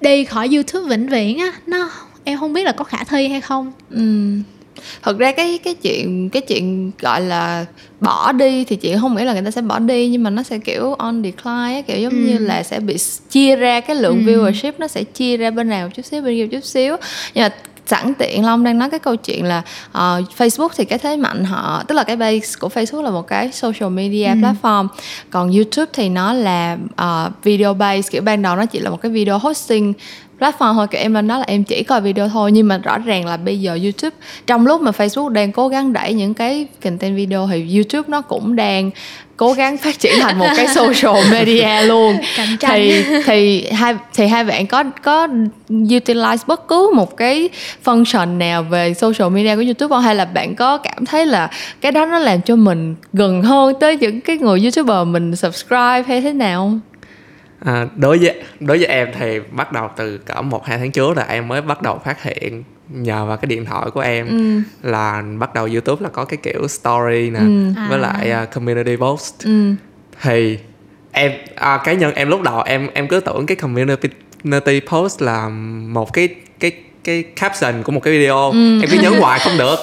đi 0.00 0.24
khỏi 0.24 0.48
youtube 0.52 0.88
vĩnh 0.88 1.08
viễn 1.08 1.38
á 1.38 1.52
nó 1.66 1.90
em 2.24 2.38
không 2.38 2.52
biết 2.52 2.62
là 2.62 2.72
có 2.72 2.84
khả 2.84 3.04
thi 3.04 3.28
hay 3.28 3.40
không. 3.40 3.72
Ừ. 3.90 4.02
Thật 5.02 5.18
ra 5.18 5.32
cái 5.32 5.58
cái 5.64 5.74
chuyện 5.74 6.30
cái 6.30 6.42
chuyện 6.42 6.90
gọi 7.00 7.20
là 7.20 7.64
bỏ 8.00 8.32
đi 8.32 8.64
thì 8.64 8.76
chị 8.76 8.94
không 9.00 9.16
nghĩ 9.16 9.24
là 9.24 9.32
người 9.32 9.42
ta 9.42 9.50
sẽ 9.50 9.60
bỏ 9.62 9.78
đi 9.78 10.08
nhưng 10.08 10.22
mà 10.22 10.30
nó 10.30 10.42
sẽ 10.42 10.58
kiểu 10.58 10.94
on 10.94 11.22
decline 11.22 11.82
kiểu 11.86 11.98
giống 11.98 12.12
Ừ. 12.12 12.18
như 12.18 12.38
là 12.38 12.62
sẽ 12.62 12.80
bị 12.80 12.96
chia 13.30 13.56
ra 13.56 13.80
cái 13.80 13.96
lượng 13.96 14.22
Ừ. 14.26 14.32
viewership 14.32 14.72
nó 14.78 14.86
sẽ 14.88 15.04
chia 15.04 15.36
ra 15.36 15.50
bên 15.50 15.68
nào 15.68 15.88
chút 15.96 16.04
xíu 16.06 16.22
bên 16.22 16.36
kia 16.36 16.46
chút 16.56 16.64
xíu 16.64 16.96
nhưng 17.34 17.42
mà 17.42 17.48
sẵn 17.86 18.14
tiện 18.14 18.44
Long 18.44 18.64
đang 18.64 18.78
nói 18.78 18.90
cái 18.90 19.00
câu 19.00 19.16
chuyện 19.16 19.44
là 19.44 19.62
ờ, 19.92 20.22
Facebook 20.38 20.68
thì 20.76 20.84
cái 20.84 20.98
thế 20.98 21.16
mạnh 21.16 21.44
họ 21.44 21.82
tức 21.88 21.94
là 21.94 22.04
cái 22.04 22.16
base 22.16 22.46
của 22.60 22.68
Facebook 22.74 23.02
là 23.02 23.10
một 23.10 23.26
cái 23.28 23.52
social 23.52 23.88
media 23.90 24.26
Ừ. 24.26 24.34
platform 24.34 24.88
còn 25.30 25.52
YouTube 25.52 25.90
thì 25.92 26.08
nó 26.08 26.32
là 26.32 26.76
ờ, 26.96 27.30
video 27.42 27.74
base 27.74 28.08
kiểu 28.10 28.22
ban 28.22 28.42
đầu 28.42 28.56
nó 28.56 28.66
chỉ 28.66 28.78
là 28.78 28.90
một 28.90 29.02
cái 29.02 29.12
video 29.12 29.38
hosting 29.38 29.92
platform 30.40 30.74
thôi 30.74 30.86
kiểu 30.90 31.00
em 31.00 31.14
lên 31.14 31.28
đó 31.28 31.38
là 31.38 31.44
em 31.46 31.64
chỉ 31.64 31.82
coi 31.82 32.00
video 32.00 32.28
thôi 32.28 32.52
nhưng 32.52 32.68
mà 32.68 32.78
rõ 32.78 32.98
ràng 32.98 33.26
là 33.26 33.36
bây 33.36 33.60
giờ 33.60 33.78
YouTube 33.82 34.16
trong 34.46 34.66
lúc 34.66 34.80
mà 34.80 34.90
Facebook 34.90 35.28
đang 35.28 35.52
cố 35.52 35.68
gắng 35.68 35.92
đẩy 35.92 36.14
những 36.14 36.34
cái 36.34 36.66
content 36.84 37.16
video 37.16 37.48
thì 37.50 37.76
YouTube 37.76 38.08
nó 38.08 38.20
cũng 38.20 38.56
đang 38.56 38.90
cố 39.36 39.52
gắng 39.52 39.76
phát 39.76 39.98
triển 39.98 40.12
thành 40.20 40.38
một 40.38 40.46
cái 40.56 40.68
social 40.68 41.30
media 41.32 41.86
luôn. 41.86 42.16
Thì 42.60 43.04
thì 43.24 43.66
hai 43.70 43.94
thì 44.14 44.26
hai 44.26 44.44
bạn 44.44 44.66
có 44.66 44.84
có 45.02 45.28
utilize 45.68 46.36
bất 46.46 46.68
cứ 46.68 46.90
một 46.94 47.16
cái 47.16 47.48
function 47.84 48.38
nào 48.38 48.62
về 48.62 48.94
social 48.94 49.30
media 49.30 49.56
của 49.56 49.62
YouTube 49.62 49.88
không? 49.88 50.02
Hay 50.02 50.14
là 50.14 50.24
bạn 50.24 50.54
có 50.54 50.78
cảm 50.78 51.06
thấy 51.06 51.26
là 51.26 51.50
cái 51.80 51.92
đó 51.92 52.06
nó 52.06 52.18
làm 52.18 52.40
cho 52.40 52.56
mình 52.56 52.94
gần 53.12 53.42
hơn 53.42 53.74
tới 53.80 53.96
những 53.96 54.20
cái 54.20 54.38
người 54.38 54.60
YouTuber 54.60 55.06
mình 55.06 55.36
subscribe 55.36 56.02
hay 56.08 56.20
thế 56.20 56.32
nào 56.32 56.78
À, 57.64 57.86
đối 57.96 58.18
với 58.18 58.34
đối 58.60 58.78
với 58.78 58.86
em 58.86 59.08
thì 59.18 59.40
bắt 59.50 59.72
đầu 59.72 59.90
từ 59.96 60.18
cỡ 60.18 60.42
một 60.42 60.66
hai 60.66 60.78
tháng 60.78 60.90
trước 60.92 61.16
là 61.16 61.22
em 61.28 61.48
mới 61.48 61.62
bắt 61.62 61.82
đầu 61.82 62.00
phát 62.04 62.22
hiện 62.22 62.64
nhờ 62.88 63.26
vào 63.26 63.36
cái 63.36 63.46
điện 63.46 63.64
thoại 63.64 63.90
của 63.94 64.00
em 64.00 64.26
ừ 64.28 64.60
là 64.90 65.22
bắt 65.38 65.54
đầu 65.54 65.68
YouTube 65.72 66.02
là 66.04 66.08
có 66.08 66.24
cái 66.24 66.36
kiểu 66.42 66.68
story 66.68 67.30
nè 67.30 67.38
Ừ. 67.40 67.72
với 67.88 67.98
À. 68.02 68.12
lại 68.12 68.30
à, 68.30 68.44
community 68.44 68.96
post 68.96 69.44
ừ 69.44 69.72
thì 70.22 70.58
em 71.12 71.32
à, 71.54 71.78
cá 71.84 71.92
nhân 71.92 72.14
em 72.14 72.28
lúc 72.28 72.42
đầu 72.42 72.62
em 72.62 72.88
em 72.94 73.08
cứ 73.08 73.20
tưởng 73.20 73.46
cái 73.46 73.56
community 73.56 74.80
post 74.88 75.22
là 75.22 75.48
một 75.88 76.12
cái 76.12 76.28
cái 76.60 76.72
cái 77.04 77.22
caption 77.22 77.82
của 77.82 77.92
một 77.92 78.00
cái 78.00 78.18
video 78.18 78.50
Ừ. 78.50 78.80
em 78.82 78.90
cứ 78.90 78.98
nhấn 79.02 79.12
hoài 79.12 79.40
không 79.40 79.58
được 79.58 79.76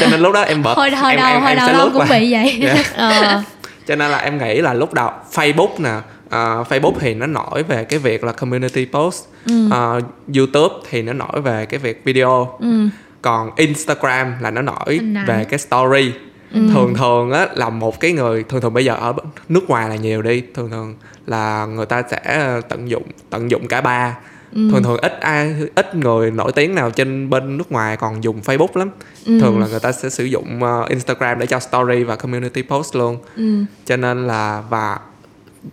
cho 0.00 0.06
nên 0.10 0.20
lúc 0.20 0.32
đó 0.34 0.40
em 0.42 0.62
bật 0.62 0.74
hồi 0.76 0.90
hồi 0.90 1.10
em, 1.12 1.20
đầu 1.20 1.28
em, 1.32 1.40
hồi 1.40 1.48
em 1.50 1.58
đầu 1.58 1.66
sẽ 1.68 1.72
lướt 1.74 1.90
cũng 1.92 2.02
qua. 2.02 2.18
bị 2.18 2.32
vậy 2.32 2.58
Dạ. 2.62 2.84
ờ 2.96 3.42
cho 3.86 3.96
nên 3.96 4.10
là 4.10 4.18
em 4.18 4.38
nghĩ 4.38 4.60
là 4.60 4.74
lúc 4.74 4.94
đầu 4.94 5.10
Facebook 5.34 5.68
nè 5.78 5.90
ờ, 6.30 6.64
Facebook 6.68 6.94
thì 7.00 7.14
nó 7.14 7.26
nổi 7.26 7.62
về 7.62 7.84
cái 7.84 7.98
việc 7.98 8.24
là 8.24 8.32
community 8.32 8.86
post. 8.92 9.24
Ờ, 9.70 10.00
YouTube 10.36 10.74
thì 10.90 11.02
nó 11.02 11.12
nổi 11.12 11.40
về 11.40 11.66
cái 11.66 11.80
việc 11.80 12.04
video. 12.04 12.56
Ừ. 12.60 12.88
Còn 13.22 13.50
Instagram 13.56 14.34
là 14.40 14.50
nó 14.50 14.62
nổi 14.62 15.00
về 15.26 15.44
cái 15.44 15.58
story. 15.58 16.12
Thường 16.52 16.94
thường 16.94 17.30
á 17.30 17.46
là 17.54 17.70
một 17.70 18.00
cái 18.00 18.12
người 18.12 18.42
thường 18.42 18.60
thường 18.60 18.74
bây 18.74 18.84
giờ 18.84 18.94
ở 18.94 19.12
nước 19.48 19.70
ngoài 19.70 19.88
là 19.88 19.96
nhiều 19.96 20.22
đi. 20.22 20.42
Thường 20.54 20.70
thường 20.70 20.94
là 21.26 21.66
người 21.66 21.86
ta 21.86 22.02
sẽ 22.10 22.60
tận 22.68 22.90
dụng 22.90 23.02
tận 23.30 23.50
dụng 23.50 23.68
cả 23.68 23.80
ba. 23.80 24.16
Thường 24.52 24.82
thường 24.82 24.96
ít 25.02 25.20
ai 25.20 25.54
ít 25.74 25.94
người 25.94 26.30
nổi 26.30 26.52
tiếng 26.52 26.74
nào 26.74 26.90
trên 26.90 27.30
bên 27.30 27.56
nước 27.56 27.72
ngoài 27.72 27.96
còn 27.96 28.24
dùng 28.24 28.40
Facebook 28.40 28.68
lắm. 28.74 28.90
Thường 29.26 29.60
là 29.60 29.66
người 29.66 29.80
ta 29.80 29.92
sẽ 29.92 30.10
sử 30.10 30.24
dụng 30.24 30.62
ờ, 30.62 30.86
Instagram 30.88 31.38
để 31.38 31.46
cho 31.46 31.60
story 31.60 32.02
và 32.04 32.16
community 32.16 32.62
post 32.62 32.96
luôn. 32.96 33.18
Ừ. 33.36 33.64
Cho 33.84 33.96
nên 33.96 34.26
là 34.26 34.62
và 34.70 34.98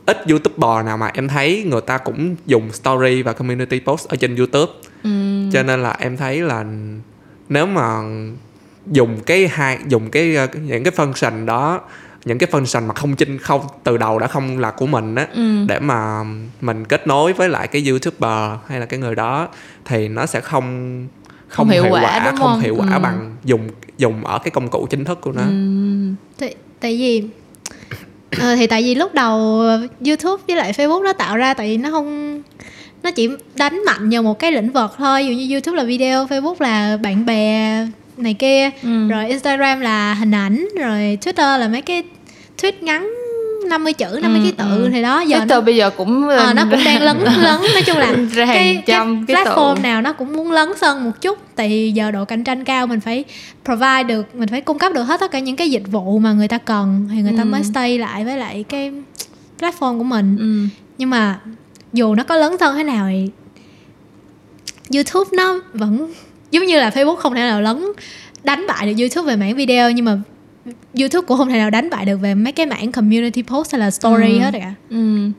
ít 0.05 0.17
youtuber 0.29 0.85
nào 0.85 0.97
mà 0.97 1.07
em 1.13 1.27
thấy 1.27 1.63
người 1.67 1.81
ta 1.81 1.97
cũng 1.97 2.35
dùng 2.45 2.71
story 2.71 3.21
và 3.23 3.33
community 3.33 3.79
post 3.79 4.07
ở 4.07 4.15
trên 4.15 4.35
youtube. 4.35 4.71
Ừ. 5.03 5.09
Cho 5.53 5.63
nên 5.63 5.83
là 5.83 5.95
em 5.99 6.17
thấy 6.17 6.41
là 6.41 6.65
nếu 7.49 7.65
mà 7.65 7.99
dùng 8.91 9.19
cái 9.25 9.47
hai 9.47 9.79
dùng 9.87 10.09
cái 10.09 10.35
ờ, 10.35 10.47
những 10.53 10.83
cái 10.83 10.93
function 10.95 11.45
đó 11.45 11.81
những 12.25 12.37
cái 12.37 12.49
function 12.51 12.87
mà 12.87 12.93
không 12.93 13.15
chinh 13.15 13.37
không 13.37 13.61
từ 13.83 13.97
đầu 13.97 14.19
đã 14.19 14.27
không 14.27 14.59
là 14.59 14.71
của 14.71 14.87
mình 14.87 15.15
á 15.15 15.27
ừ. 15.33 15.65
để 15.67 15.79
mà 15.79 16.23
mình 16.61 16.85
kết 16.85 17.07
nối 17.07 17.33
với 17.33 17.49
lại 17.49 17.67
cái 17.67 17.87
youtuber 17.89 18.51
hay 18.67 18.79
là 18.79 18.85
cái 18.85 18.99
người 18.99 19.15
đó 19.15 19.47
thì 19.85 20.07
nó 20.07 20.25
sẽ 20.25 20.41
không 20.41 21.07
Không 21.47 21.69
hiệu 21.69 21.85
quả, 21.91 22.21
đúng 22.25 22.37
không 22.39 22.47
không? 22.51 22.59
hiệu 22.59 22.75
quả 22.77 22.93
Ừ. 22.93 22.99
bằng 22.99 23.35
dùng 23.43 23.69
dùng 23.97 24.25
ở 24.25 24.39
cái 24.39 24.51
công 24.51 24.67
cụ 24.69 24.87
chính 24.89 25.03
thức 25.05 25.21
của 25.21 25.31
nó. 25.31 25.41
Ừ. 25.41 25.49
Tại, 26.39 26.55
tại 26.79 26.97
vì 26.97 27.23
ờ, 28.39 28.55
thì 28.55 28.67
tại 28.67 28.83
vì 28.83 28.95
lúc 28.95 29.13
đầu 29.13 29.37
YouTube 30.05 30.43
với 30.47 30.55
lại 30.55 30.71
Facebook 30.71 31.03
nó 31.03 31.13
tạo 31.13 31.37
ra 31.37 31.53
tại 31.53 31.67
vì 31.67 31.77
nó 31.77 31.89
không 31.91 32.41
nó 33.03 33.11
chỉ 33.11 33.29
đánh 33.55 33.81
mạnh 33.85 34.09
vào 34.09 34.23
một 34.23 34.39
cái 34.39 34.51
lĩnh 34.51 34.71
vực 34.71 34.91
thôi 34.97 35.23
ví 35.23 35.27
dụ 35.27 35.33
như 35.33 35.53
YouTube 35.53 35.77
là 35.77 35.83
video 35.83 36.25
Facebook 36.25 36.55
là 36.59 36.97
bạn 36.97 37.25
bè 37.25 37.85
này 38.17 38.33
kia 38.33 38.69
Ừ. 38.83 39.07
rồi 39.09 39.27
Instagram 39.27 39.79
là 39.81 40.13
hình 40.13 40.31
ảnh 40.31 40.67
rồi 40.79 41.17
Twitter 41.21 41.57
là 41.57 41.67
mấy 41.67 41.81
cái 41.81 42.03
tweet 42.61 42.71
ngắn 42.81 43.09
50 43.67 43.93
chữ 43.93 44.19
50 44.21 44.41
Ừ, 44.41 44.45
ký 44.45 44.51
tự 44.51 44.65
ừ. 44.83 44.89
thì 44.93 45.01
đó 45.01 45.19
giờ 45.21 45.39
Twitter 45.39 45.61
bây 45.61 45.75
giờ 45.75 45.89
cũng 45.89 46.27
Ờ, 46.29 46.53
nó 46.53 46.63
cũng 46.71 46.79
đang 46.85 47.01
lấn 47.03 47.17
lấn 47.23 47.61
nói 47.73 47.81
chung 47.85 47.97
là 47.97 48.13
cái, 48.35 48.83
cái 48.85 49.05
cái 49.27 49.45
platform 49.45 49.75
tự. 49.75 49.81
nào 49.81 50.01
nó 50.01 50.13
cũng 50.13 50.33
muốn 50.33 50.51
lấn 50.51 50.69
sân 50.77 51.03
một 51.03 51.11
chút 51.21 51.37
tại 51.55 51.69
vì 51.69 51.91
giờ 51.91 52.11
độ 52.11 52.25
cạnh 52.25 52.43
tranh 52.43 52.63
cao 52.63 52.87
mình 52.87 52.99
phải 52.99 53.23
provide 53.65 54.03
được 54.03 54.35
mình 54.35 54.49
phải 54.49 54.61
cung 54.61 54.79
cấp 54.79 54.91
được 54.93 55.03
hết 55.03 55.19
tất 55.19 55.31
cả 55.31 55.39
những 55.39 55.55
cái 55.55 55.71
dịch 55.71 55.83
vụ 55.91 56.19
mà 56.19 56.33
người 56.33 56.47
ta 56.47 56.57
cần 56.57 57.09
thì 57.15 57.21
người 57.21 57.33
ta 57.37 57.43
Ừ. 57.43 57.47
mới 57.47 57.63
stay 57.63 57.97
lại 57.97 58.25
với 58.25 58.37
lại 58.37 58.65
cái 58.69 58.91
platform 59.59 59.97
của 59.97 60.03
mình 60.03 60.37
ừ 60.39 60.75
nhưng 60.97 61.09
mà 61.09 61.39
dù 61.93 62.15
nó 62.15 62.23
có 62.23 62.35
lấn 62.35 62.51
sân 62.59 62.75
thế 62.77 62.83
nào 62.83 63.07
thì 63.11 63.29
YouTube 64.93 65.29
nó 65.37 65.59
vẫn 65.73 66.13
giống 66.51 66.65
như 66.65 66.79
là 66.79 66.89
Facebook 66.89 67.15
không 67.15 67.33
thể 67.35 67.39
nào 67.41 67.61
lấn 67.61 67.83
đánh 68.43 68.65
bại 68.67 68.85
được 68.93 68.93
YouTube 69.03 69.27
về 69.31 69.35
mảng 69.35 69.55
video 69.55 69.91
nhưng 69.91 70.05
mà 70.05 70.17
YouTube 70.99 71.25
cũng 71.27 71.37
không 71.37 71.49
thể 71.49 71.57
nào 71.57 71.69
đánh 71.69 71.89
bại 71.89 72.05
được 72.05 72.17
về 72.17 72.35
mấy 72.35 72.51
cái 72.53 72.65
mảng 72.65 72.91
community 72.91 73.41
post 73.43 73.71
hay 73.71 73.79
là 73.79 73.91
story 73.91 74.31
Ừ. 74.33 74.39
hết 74.39 74.51
cả 74.53 74.73
Ừ. 74.89 75.29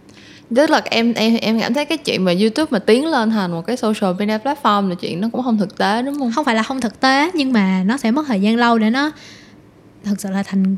Tức 0.57 0.71
là 0.71 0.83
em 0.85 1.13
em 1.15 1.35
em 1.37 1.61
cảm 1.61 1.75
thấy 1.75 1.85
cái 1.85 1.99
chuyện 1.99 2.25
mà 2.25 2.33
YouTube 2.41 2.67
mà 2.71 2.79
tiến 2.79 3.07
lên 3.07 3.31
thành 3.31 3.51
một 3.53 3.67
cái 3.67 3.77
social 3.77 4.13
media 4.19 4.39
platform 4.45 4.89
là 4.89 4.95
chuyện 4.95 5.21
nó 5.21 5.29
cũng 5.33 5.43
không 5.43 5.59
thực 5.59 5.79
tế 5.79 6.03
đúng 6.03 6.19
không? 6.19 6.33
không 6.35 6.45
phải 6.45 6.55
là 6.55 6.63
không 6.63 6.81
thực 6.81 7.01
tế 7.01 7.31
nhưng 7.35 7.53
mà 7.53 7.83
nó 7.87 7.97
sẽ 7.97 8.11
mất 8.11 8.27
thời 8.29 8.41
gian 8.41 8.57
lâu 8.57 8.79
để 8.79 8.91
nó 8.91 9.11
thực 10.05 10.21
sự 10.21 10.29
là 10.31 10.43
thành 10.43 10.77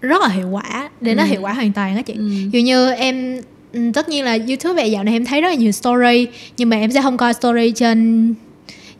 rất 0.00 0.22
là 0.22 0.28
hiệu 0.28 0.48
quả 0.48 0.90
để 1.00 1.14
nó 1.14 1.22
Ừ. 1.22 1.26
hiệu 1.28 1.40
quả 1.42 1.52
hoàn 1.52 1.72
toàn 1.72 1.96
á 1.96 2.02
chị 2.02 2.12
Ừ. 2.12 2.28
dụ 2.52 2.60
như 2.60 2.90
em 2.92 3.40
ừ, 3.72 3.80
tất 3.94 4.08
nhiên 4.08 4.24
là 4.24 4.38
youtube 4.48 4.82
về 4.82 4.88
dạo 4.88 5.04
này 5.04 5.14
em 5.14 5.24
thấy 5.24 5.40
rất 5.40 5.48
là 5.48 5.54
nhiều 5.54 5.72
story 5.72 6.26
nhưng 6.56 6.68
mà 6.68 6.76
em 6.76 6.92
sẽ 6.92 7.02
không 7.02 7.16
coi 7.16 7.34
story 7.34 7.72
trên 7.76 8.26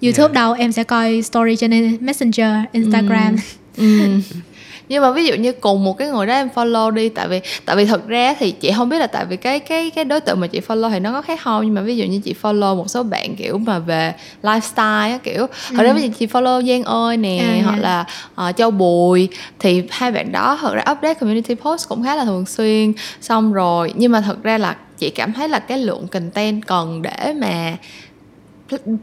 youtube 0.03 0.23
Yeah. 0.23 0.33
đâu 0.33 0.53
em 0.53 0.73
sẽ 0.73 0.85
coi 0.85 1.23
story 1.23 1.57
trên 1.57 1.97
messenger 2.01 2.51
instagram 2.73 3.37
Ừ. 3.77 3.85
nhưng 4.88 5.03
mà 5.03 5.11
ví 5.11 5.27
dụ 5.27 5.35
như 5.35 5.53
cùng 5.53 5.85
một 5.85 5.98
cái 5.98 6.09
người 6.09 6.27
đó 6.27 6.35
em 6.35 6.48
follow 6.55 6.90
đi 6.90 7.09
tại 7.09 7.29
vì 7.29 7.40
tại 7.64 7.77
vì 7.77 7.85
thật 7.85 8.07
ra 8.07 8.35
thì 8.38 8.51
chị 8.51 8.72
không 8.77 8.88
biết 8.88 8.98
là 8.98 9.07
tại 9.07 9.24
vì 9.24 9.37
cái 9.37 9.61
cái 9.61 9.90
cái 9.90 10.05
đối 10.05 10.20
tượng 10.20 10.40
mà 10.40 10.46
chị 10.46 10.61
follow 10.68 10.90
thì 10.90 11.01
nó 11.01 11.12
có 11.12 11.22
khác 11.22 11.40
không. 11.42 11.64
Nhưng 11.64 11.74
mà 11.74 11.81
ví 11.81 11.96
dụ 11.96 12.05
như 12.05 12.20
chị 12.24 12.35
follow 12.42 12.77
một 12.77 12.90
số 12.90 13.03
bạn 13.03 13.37
kiểu 13.37 13.59
mà 13.59 13.79
về 13.79 14.12
lifestyle 14.42 15.11
á 15.12 15.18
kiểu. 15.22 15.46
Hồi 15.77 15.85
đó 15.85 15.92
ví 15.92 16.03
dụ 16.03 16.09
chị 16.18 16.27
follow 16.27 16.66
Giang 16.66 16.85
ơi 16.85 17.16
nè 17.16 17.38
À, 17.38 17.61
hoặc 17.64 17.77
dạ. 17.77 17.83
là 17.83 18.05
ờ, 18.35 18.53
Châu 18.53 18.70
Bùi 18.70 19.29
thì 19.59 19.83
hai 19.90 20.12
bạn 20.12 20.33
đó 20.33 20.59
thật 20.61 20.74
ra 20.74 20.81
update 20.92 21.14
community 21.14 21.55
post 21.55 21.88
cũng 21.88 22.05
khá 22.05 22.16
là 22.16 22.24
thường 22.24 22.46
xuyên. 22.46 22.92
Xong 23.20 23.53
rồi 23.53 23.92
nhưng 23.96 24.12
mà 24.12 24.20
thật 24.20 24.42
ra 24.42 24.59
là 24.59 24.77
chị 24.98 25.11
cảm 25.11 25.33
thấy 25.33 25.48
là 25.48 25.59
cái 25.59 25.79
lượng 25.79 26.07
content 26.09 26.66
cần 26.66 27.03
để 27.03 27.35
mà 27.37 27.77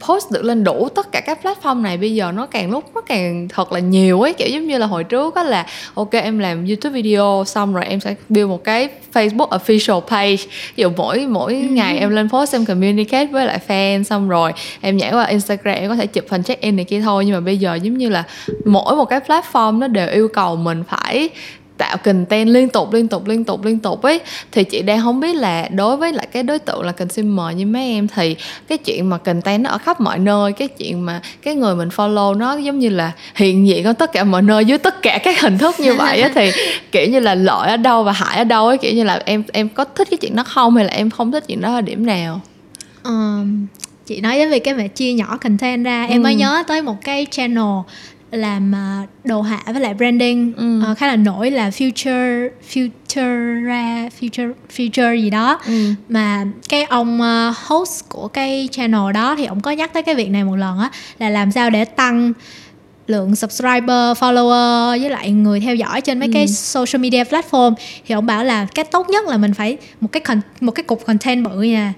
post 0.08 0.32
được 0.32 0.44
lên 0.44 0.64
đủ 0.64 0.90
tất 0.96 1.12
cả 1.12 1.22
các 1.22 1.40
platform 1.44 1.82
này 1.82 1.98
bây 1.98 2.16
giờ 2.16 2.32
nó 2.32 2.46
càng 2.46 2.72
lúc 2.72 2.84
nó 2.96 3.02
càng 3.02 3.48
thật 3.50 3.72
là 3.72 3.80
nhiều 3.80 4.22
ấy. 4.22 4.34
Kiểu 4.34 4.48
giống 4.48 4.68
như 4.68 4.78
là 4.78 4.86
hồi 4.86 5.04
trước 5.04 5.36
á 5.36 5.44
là 5.44 5.66
ok 5.94 6.12
em 6.12 6.40
làm 6.40 6.66
youtube 6.66 6.94
video 6.94 7.44
xong 7.48 7.74
rồi 7.74 7.86
em 7.86 8.00
sẽ 8.00 8.16
build 8.30 8.50
một 8.50 8.64
cái 8.64 8.90
facebook 9.14 9.50
official 9.50 10.02
page. 10.02 10.44
Ví 10.76 10.82
dụ 10.82 10.90
mỗi 10.98 11.28
mỗi 11.28 11.54
ngày 11.54 11.98
em 11.98 12.10
lên 12.10 12.30
post 12.30 12.56
em 12.56 12.66
communicate 12.66 13.26
với 13.26 13.46
lại 13.46 13.60
fan 13.68 14.04
xong 14.04 14.30
rồi 14.30 14.52
em 14.82 14.98
nhảy 14.98 15.14
qua 15.14 15.26
instagram 15.26 15.76
em 15.76 15.90
có 15.90 15.96
thể 15.96 16.08
chụp 16.08 16.26
hình 16.30 16.44
check 16.44 16.62
in 16.62 16.76
này 16.76 16.86
kia 16.86 17.02
thôi. 17.02 17.26
Nhưng 17.26 17.36
mà 17.36 17.40
bây 17.40 17.58
giờ 17.58 17.76
giống 17.76 17.98
như 17.98 18.10
là 18.10 18.24
mỗi 18.66 18.96
một 18.96 19.06
cái 19.06 19.20
platform 19.20 19.80
nó 19.80 19.88
đều 19.88 20.08
yêu 20.08 20.28
cầu 20.28 20.56
mình 20.56 20.84
phải 20.90 21.30
tạo 21.78 21.98
content 21.98 22.48
liên 22.50 22.70
tục 22.70 22.94
liên 22.94 23.08
tục 23.08 23.28
liên 23.28 23.44
tục 23.44 23.66
liên 23.66 23.80
tục 23.80 24.02
ấy 24.02 24.20
thì 24.52 24.64
chị 24.64 24.82
đang 24.82 25.02
không 25.02 25.20
biết 25.20 25.36
là 25.36 25.68
đối 25.72 25.98
với 25.98 26.14
lại 26.14 26.28
cái 26.32 26.44
đối 26.44 26.60
tượng 26.60 26.82
là 26.82 26.92
consumer 26.92 27.58
như 27.58 27.66
mấy 27.66 27.84
em 27.92 28.08
thì 28.08 28.36
cái 28.68 28.78
chuyện 28.78 29.10
mà 29.10 29.18
content 29.18 29.64
nó 29.64 29.70
ở 29.70 29.78
khắp 29.78 30.02
mọi 30.02 30.20
nơi 30.20 30.52
cái 30.54 30.68
chuyện 30.68 31.06
mà 31.06 31.22
cái 31.42 31.56
người 31.56 31.76
mình 31.76 31.90
follow 31.90 32.38
nó 32.38 32.58
giống 32.58 32.80
như 32.80 32.90
là 32.90 33.12
hiện 33.36 33.68
diện 33.68 33.84
ở 33.86 33.94
tất 33.94 34.12
cả 34.14 34.24
mọi 34.24 34.42
nơi 34.42 34.66
dưới 34.66 34.78
tất 34.78 35.02
cả 35.02 35.20
các 35.24 35.42
hình 35.42 35.58
thức 35.58 35.76
như 35.80 35.94
vậy 35.94 36.22
á 36.22 36.30
thì 36.36 36.52
kiểu 36.92 37.08
như 37.10 37.20
là 37.20 37.36
lợi 37.36 37.70
ở 37.70 37.78
đâu 37.78 38.04
và 38.04 38.12
hại 38.12 38.38
ở 38.38 38.44
đâu 38.44 38.68
ấy 38.68 38.78
kiểu 38.78 38.94
như 38.94 39.04
là 39.04 39.22
em 39.26 39.44
em 39.54 39.70
có 39.70 39.84
thích 39.86 40.08
cái 40.12 40.18
chuyện 40.18 40.36
đó 40.36 40.44
không 40.44 40.76
hay 40.76 40.86
là 40.86 40.92
em 40.94 41.10
không 41.10 41.32
thích 41.32 41.44
chuyện 41.48 41.62
đó 41.62 41.74
ở 41.76 41.82
điểm 41.82 42.06
nào 42.06 42.42
Ờm, 43.04 43.68
chị 44.06 44.22
nói 44.22 44.36
đến 44.38 44.50
việc 44.50 44.64
cái 44.64 44.74
mà 44.74 44.88
chia 44.88 45.14
nhỏ 45.14 45.38
content 45.38 45.86
ra 45.86 46.06
em 46.10 46.24
mới 46.24 46.34
Ừ. 46.34 46.38
nhớ 46.40 46.64
tới 46.68 46.82
một 46.82 46.96
cái 47.04 47.28
channel 47.32 47.64
làm 48.36 48.76
à, 48.76 49.02
đồ 49.24 49.42
họa 49.42 49.60
với 49.66 49.82
lại 49.82 49.94
branding 49.94 50.54
Ừ. 50.58 50.82
ờ, 50.86 50.96
khá 50.96 51.08
là 51.08 51.16
nổi 51.16 51.52
là 51.52 51.70
future 51.70 52.50
futura 52.74 54.10
future 54.20 54.54
future 54.78 55.16
gì 55.16 55.30
đó 55.30 55.60
ừ 55.66 55.94
mà 56.10 56.46
cái 56.70 56.84
ông 56.84 57.22
ờ, 57.22 57.54
host 57.66 58.10
của 58.10 58.28
cái 58.28 58.70
channel 58.72 59.12
đó 59.14 59.36
thì 59.38 59.46
ông 59.46 59.62
có 59.62 59.72
nhắc 59.72 59.94
tới 59.94 60.04
cái 60.04 60.16
việc 60.16 60.30
này 60.30 60.44
một 60.44 60.56
lần 60.56 60.80
á 60.80 60.90
là 61.20 61.30
làm 61.30 61.52
sao 61.52 61.70
để 61.70 61.86
tăng 61.86 62.34
lượng 63.08 63.36
subscriber, 63.36 64.18
follower 64.20 65.00
với 65.02 65.10
lại 65.10 65.32
người 65.32 65.60
theo 65.60 65.76
dõi 65.76 66.02
trên 66.02 66.20
mấy 66.20 66.28
Ừ. 66.28 66.32
cái 66.34 66.48
social 66.48 67.02
media 67.02 67.24
platform 67.24 67.74
thì 68.08 68.16
ông 68.16 68.26
bảo 68.26 68.44
là 68.44 68.66
cái 68.76 68.86
tốt 68.86 69.10
nhất 69.10 69.26
là 69.28 69.38
mình 69.38 69.54
phải 69.54 69.78
một 70.02 70.12
cái 70.12 70.22
con, 70.22 70.42
một 70.62 70.72
cái 70.72 70.84
cục 70.84 71.06
content 71.06 71.46
bự 71.46 71.62
nha 71.62 71.94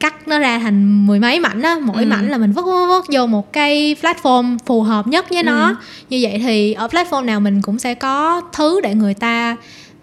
cắt 0.00 0.28
nó 0.28 0.38
ra 0.38 0.58
thành 0.58 1.06
mười 1.06 1.20
mấy 1.20 1.40
mảnh 1.40 1.62
á 1.62 1.76
mỗi 1.82 2.02
Ừ. 2.02 2.06
mảnh 2.08 2.28
là 2.30 2.38
mình 2.38 2.52
vứt 2.52 2.62
vứt 2.62 2.86
vứt 2.88 3.04
vô 3.12 3.26
một 3.26 3.52
cái 3.52 3.96
platform 4.02 4.58
phù 4.66 4.82
hợp 4.82 5.06
nhất 5.06 5.28
với 5.28 5.38
Ừ. 5.38 5.42
nó 5.42 5.76
như 6.10 6.18
vậy 6.22 6.38
thì 6.44 6.72
ở 6.72 6.86
platform 6.86 7.24
nào 7.24 7.40
mình 7.40 7.62
cũng 7.62 7.78
sẽ 7.78 7.94
có 7.94 8.40
thứ 8.52 8.80
để 8.80 8.94
người 8.94 9.14
ta 9.14 9.56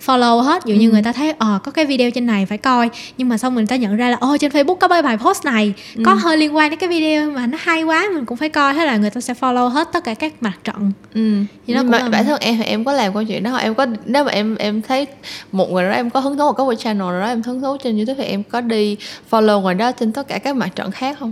follow 0.06 0.42
hết 0.42 0.66
dụ 0.66 0.76
như 0.76 0.90
Ừ. 0.90 0.92
người 0.94 1.02
ta 1.04 1.12
thấy 1.12 1.34
ờ 1.38 1.60
có 1.64 1.72
cái 1.72 1.86
video 1.86 2.12
trên 2.12 2.26
này 2.26 2.46
phải 2.46 2.58
coi 2.58 2.90
nhưng 3.18 3.30
mà 3.30 3.38
xong 3.38 3.56
người 3.56 3.66
ta 3.66 3.76
nhận 3.76 3.96
ra 3.98 4.10
là 4.10 4.18
ôi 4.20 4.38
trên 4.40 4.52
facebook 4.52 4.76
có 4.76 4.88
cái 4.88 5.02
bài 5.02 5.18
post 5.18 5.46
này 5.46 5.74
có 6.06 6.12
Ừ. 6.12 6.18
hơi 6.18 6.38
liên 6.38 6.56
quan 6.56 6.70
đến 6.70 6.80
cái 6.80 6.90
video 6.90 7.32
mà 7.32 7.48
nó 7.48 7.58
hay 7.62 7.84
quá 7.84 8.06
mình 8.14 8.26
cũng 8.26 8.38
phải 8.38 8.50
coi 8.50 8.74
thế 8.74 8.86
là 8.86 8.98
người 8.98 9.10
ta 9.10 9.22
sẽ 9.22 9.34
follow 9.40 9.68
hết 9.70 9.88
tất 9.94 10.04
cả 10.04 10.14
các 10.14 10.34
mặt 10.42 10.54
trận 10.64 10.92
Ừ. 11.14 11.22
Thì 11.68 11.74
nó 11.74 11.82
Nhưng 11.82 11.92
mà 11.92 11.98
là- 12.00 12.10
bản 12.10 12.26
thân 12.26 12.40
em 12.42 12.58
thì 12.58 12.64
em 12.64 12.84
có 12.84 12.94
làm 12.94 13.14
câu 13.14 13.24
chuyện 13.24 13.44
đó 13.44 13.52
không? 13.52 13.60
em 13.60 13.76
có 13.76 13.86
nếu 14.06 14.24
mà 14.24 14.32
em 14.32 14.56
em 14.56 14.82
thấy 14.82 15.08
một 15.52 15.72
người 15.72 15.84
đó 15.84 15.92
em 15.96 16.10
có 16.10 16.20
hứng 16.20 16.38
thú 16.38 16.44
một 16.46 16.54
cái 16.68 16.76
channel 16.76 17.00
nào 17.08 17.20
đó 17.22 17.28
em 17.28 17.42
hứng 17.44 17.62
thú 17.62 17.78
trên 17.84 17.98
youtube 17.98 18.24
thì 18.24 18.30
em 18.30 18.44
có 18.44 18.62
đi 18.62 18.98
follow 19.32 19.62
người 19.62 19.74
đó 19.74 19.92
trên 19.92 20.12
tất 20.12 20.28
cả 20.28 20.38
các 20.40 20.56
mặt 20.56 20.70
trận 20.76 20.92
khác 20.92 21.18
không 21.20 21.32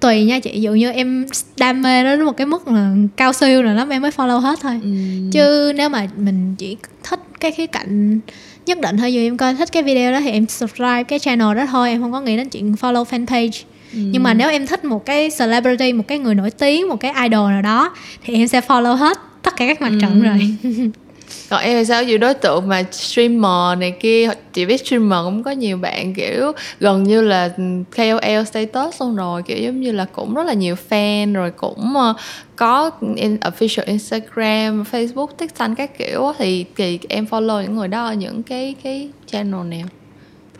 tùy 0.00 0.24
nha 0.24 0.38
chị 0.40 0.60
dụ 0.60 0.72
như 0.72 0.90
em 0.90 1.26
đam 1.58 1.82
mê 1.82 2.02
nó 2.04 2.10
đến 2.10 2.22
một 2.24 2.36
cái 2.36 2.46
mức 2.46 2.68
là 2.68 2.94
cao 3.16 3.32
siêu 3.32 3.62
rồi 3.62 3.74
lắm 3.74 3.88
em 3.88 4.02
mới 4.02 4.10
follow 4.10 4.38
hết 4.40 4.58
thôi 4.62 4.80
ừ. 4.82 4.88
chứ 5.32 5.72
nếu 5.76 5.88
mà 5.88 6.06
mình 6.16 6.54
chỉ 6.58 6.76
thích 7.02 7.20
cái 7.40 7.50
khía 7.52 7.66
cạnh 7.66 8.20
nhất 8.66 8.78
định 8.80 8.96
thôi 8.96 9.12
dù 9.14 9.20
em 9.20 9.36
coi 9.36 9.54
thích 9.54 9.68
cái 9.72 9.82
video 9.82 10.12
đó 10.12 10.20
thì 10.20 10.30
em 10.30 10.46
subscribe 10.48 11.02
cái 11.02 11.18
channel 11.18 11.56
đó 11.56 11.66
thôi 11.66 11.90
em 11.90 12.02
không 12.02 12.12
có 12.12 12.20
nghĩ 12.20 12.36
đến 12.36 12.48
chuyện 12.48 12.72
follow 12.72 13.04
fanpage 13.04 13.62
Ừ. 13.92 13.98
nhưng 14.12 14.22
mà 14.22 14.34
nếu 14.34 14.50
em 14.50 14.66
thích 14.66 14.84
một 14.84 15.06
cái 15.06 15.30
celebrity 15.38 15.92
một 15.92 16.04
cái 16.08 16.18
người 16.18 16.34
nổi 16.34 16.50
tiếng 16.50 16.88
một 16.88 16.96
cái 17.00 17.12
idol 17.22 17.50
nào 17.50 17.62
đó 17.62 17.92
thì 18.24 18.34
em 18.34 18.48
sẽ 18.48 18.60
follow 18.60 18.94
hết 18.96 19.18
tất 19.42 19.56
cả 19.56 19.66
các 19.66 19.82
mặt 19.82 19.92
trận 20.00 20.22
Ừ. 20.22 20.26
rồi 20.26 20.54
còn 21.50 21.60
em 21.60 21.78
thì 21.78 21.84
sao? 21.84 22.04
Nhiều 22.04 22.18
đối 22.18 22.34
tượng 22.34 22.68
mà 22.68 22.82
streamer 22.90 23.78
này 23.78 23.90
kia 24.00 24.28
chị 24.52 24.66
biết 24.66 24.86
streamer 24.86 25.18
cũng 25.24 25.42
có 25.42 25.50
nhiều 25.50 25.76
bạn 25.76 26.14
kiểu 26.14 26.52
gần 26.80 27.02
như 27.02 27.20
là 27.20 27.50
KOL 27.96 28.44
status 28.46 29.00
luôn 29.00 29.16
rồi 29.16 29.42
kiểu 29.42 29.58
giống 29.58 29.80
như 29.80 29.92
là 29.92 30.06
cũng 30.12 30.34
rất 30.34 30.46
là 30.46 30.52
nhiều 30.52 30.76
fan 30.88 31.34
rồi 31.34 31.50
cũng 31.50 31.96
ờ, 31.96 32.14
có 32.56 32.90
in, 33.16 33.36
official 33.36 33.82
Instagram, 33.86 34.84
Facebook, 34.92 35.26
TikTok 35.38 35.70
các 35.76 35.98
kiểu 35.98 36.32
thì 36.38 36.64
thì 36.76 36.98
em 37.08 37.26
follow 37.30 37.62
những 37.62 37.76
người 37.76 37.88
đó 37.88 38.04
ở 38.04 38.14
những 38.14 38.42
cái 38.42 38.74
cái 38.82 39.10
channel 39.26 39.66
nào? 39.66 39.86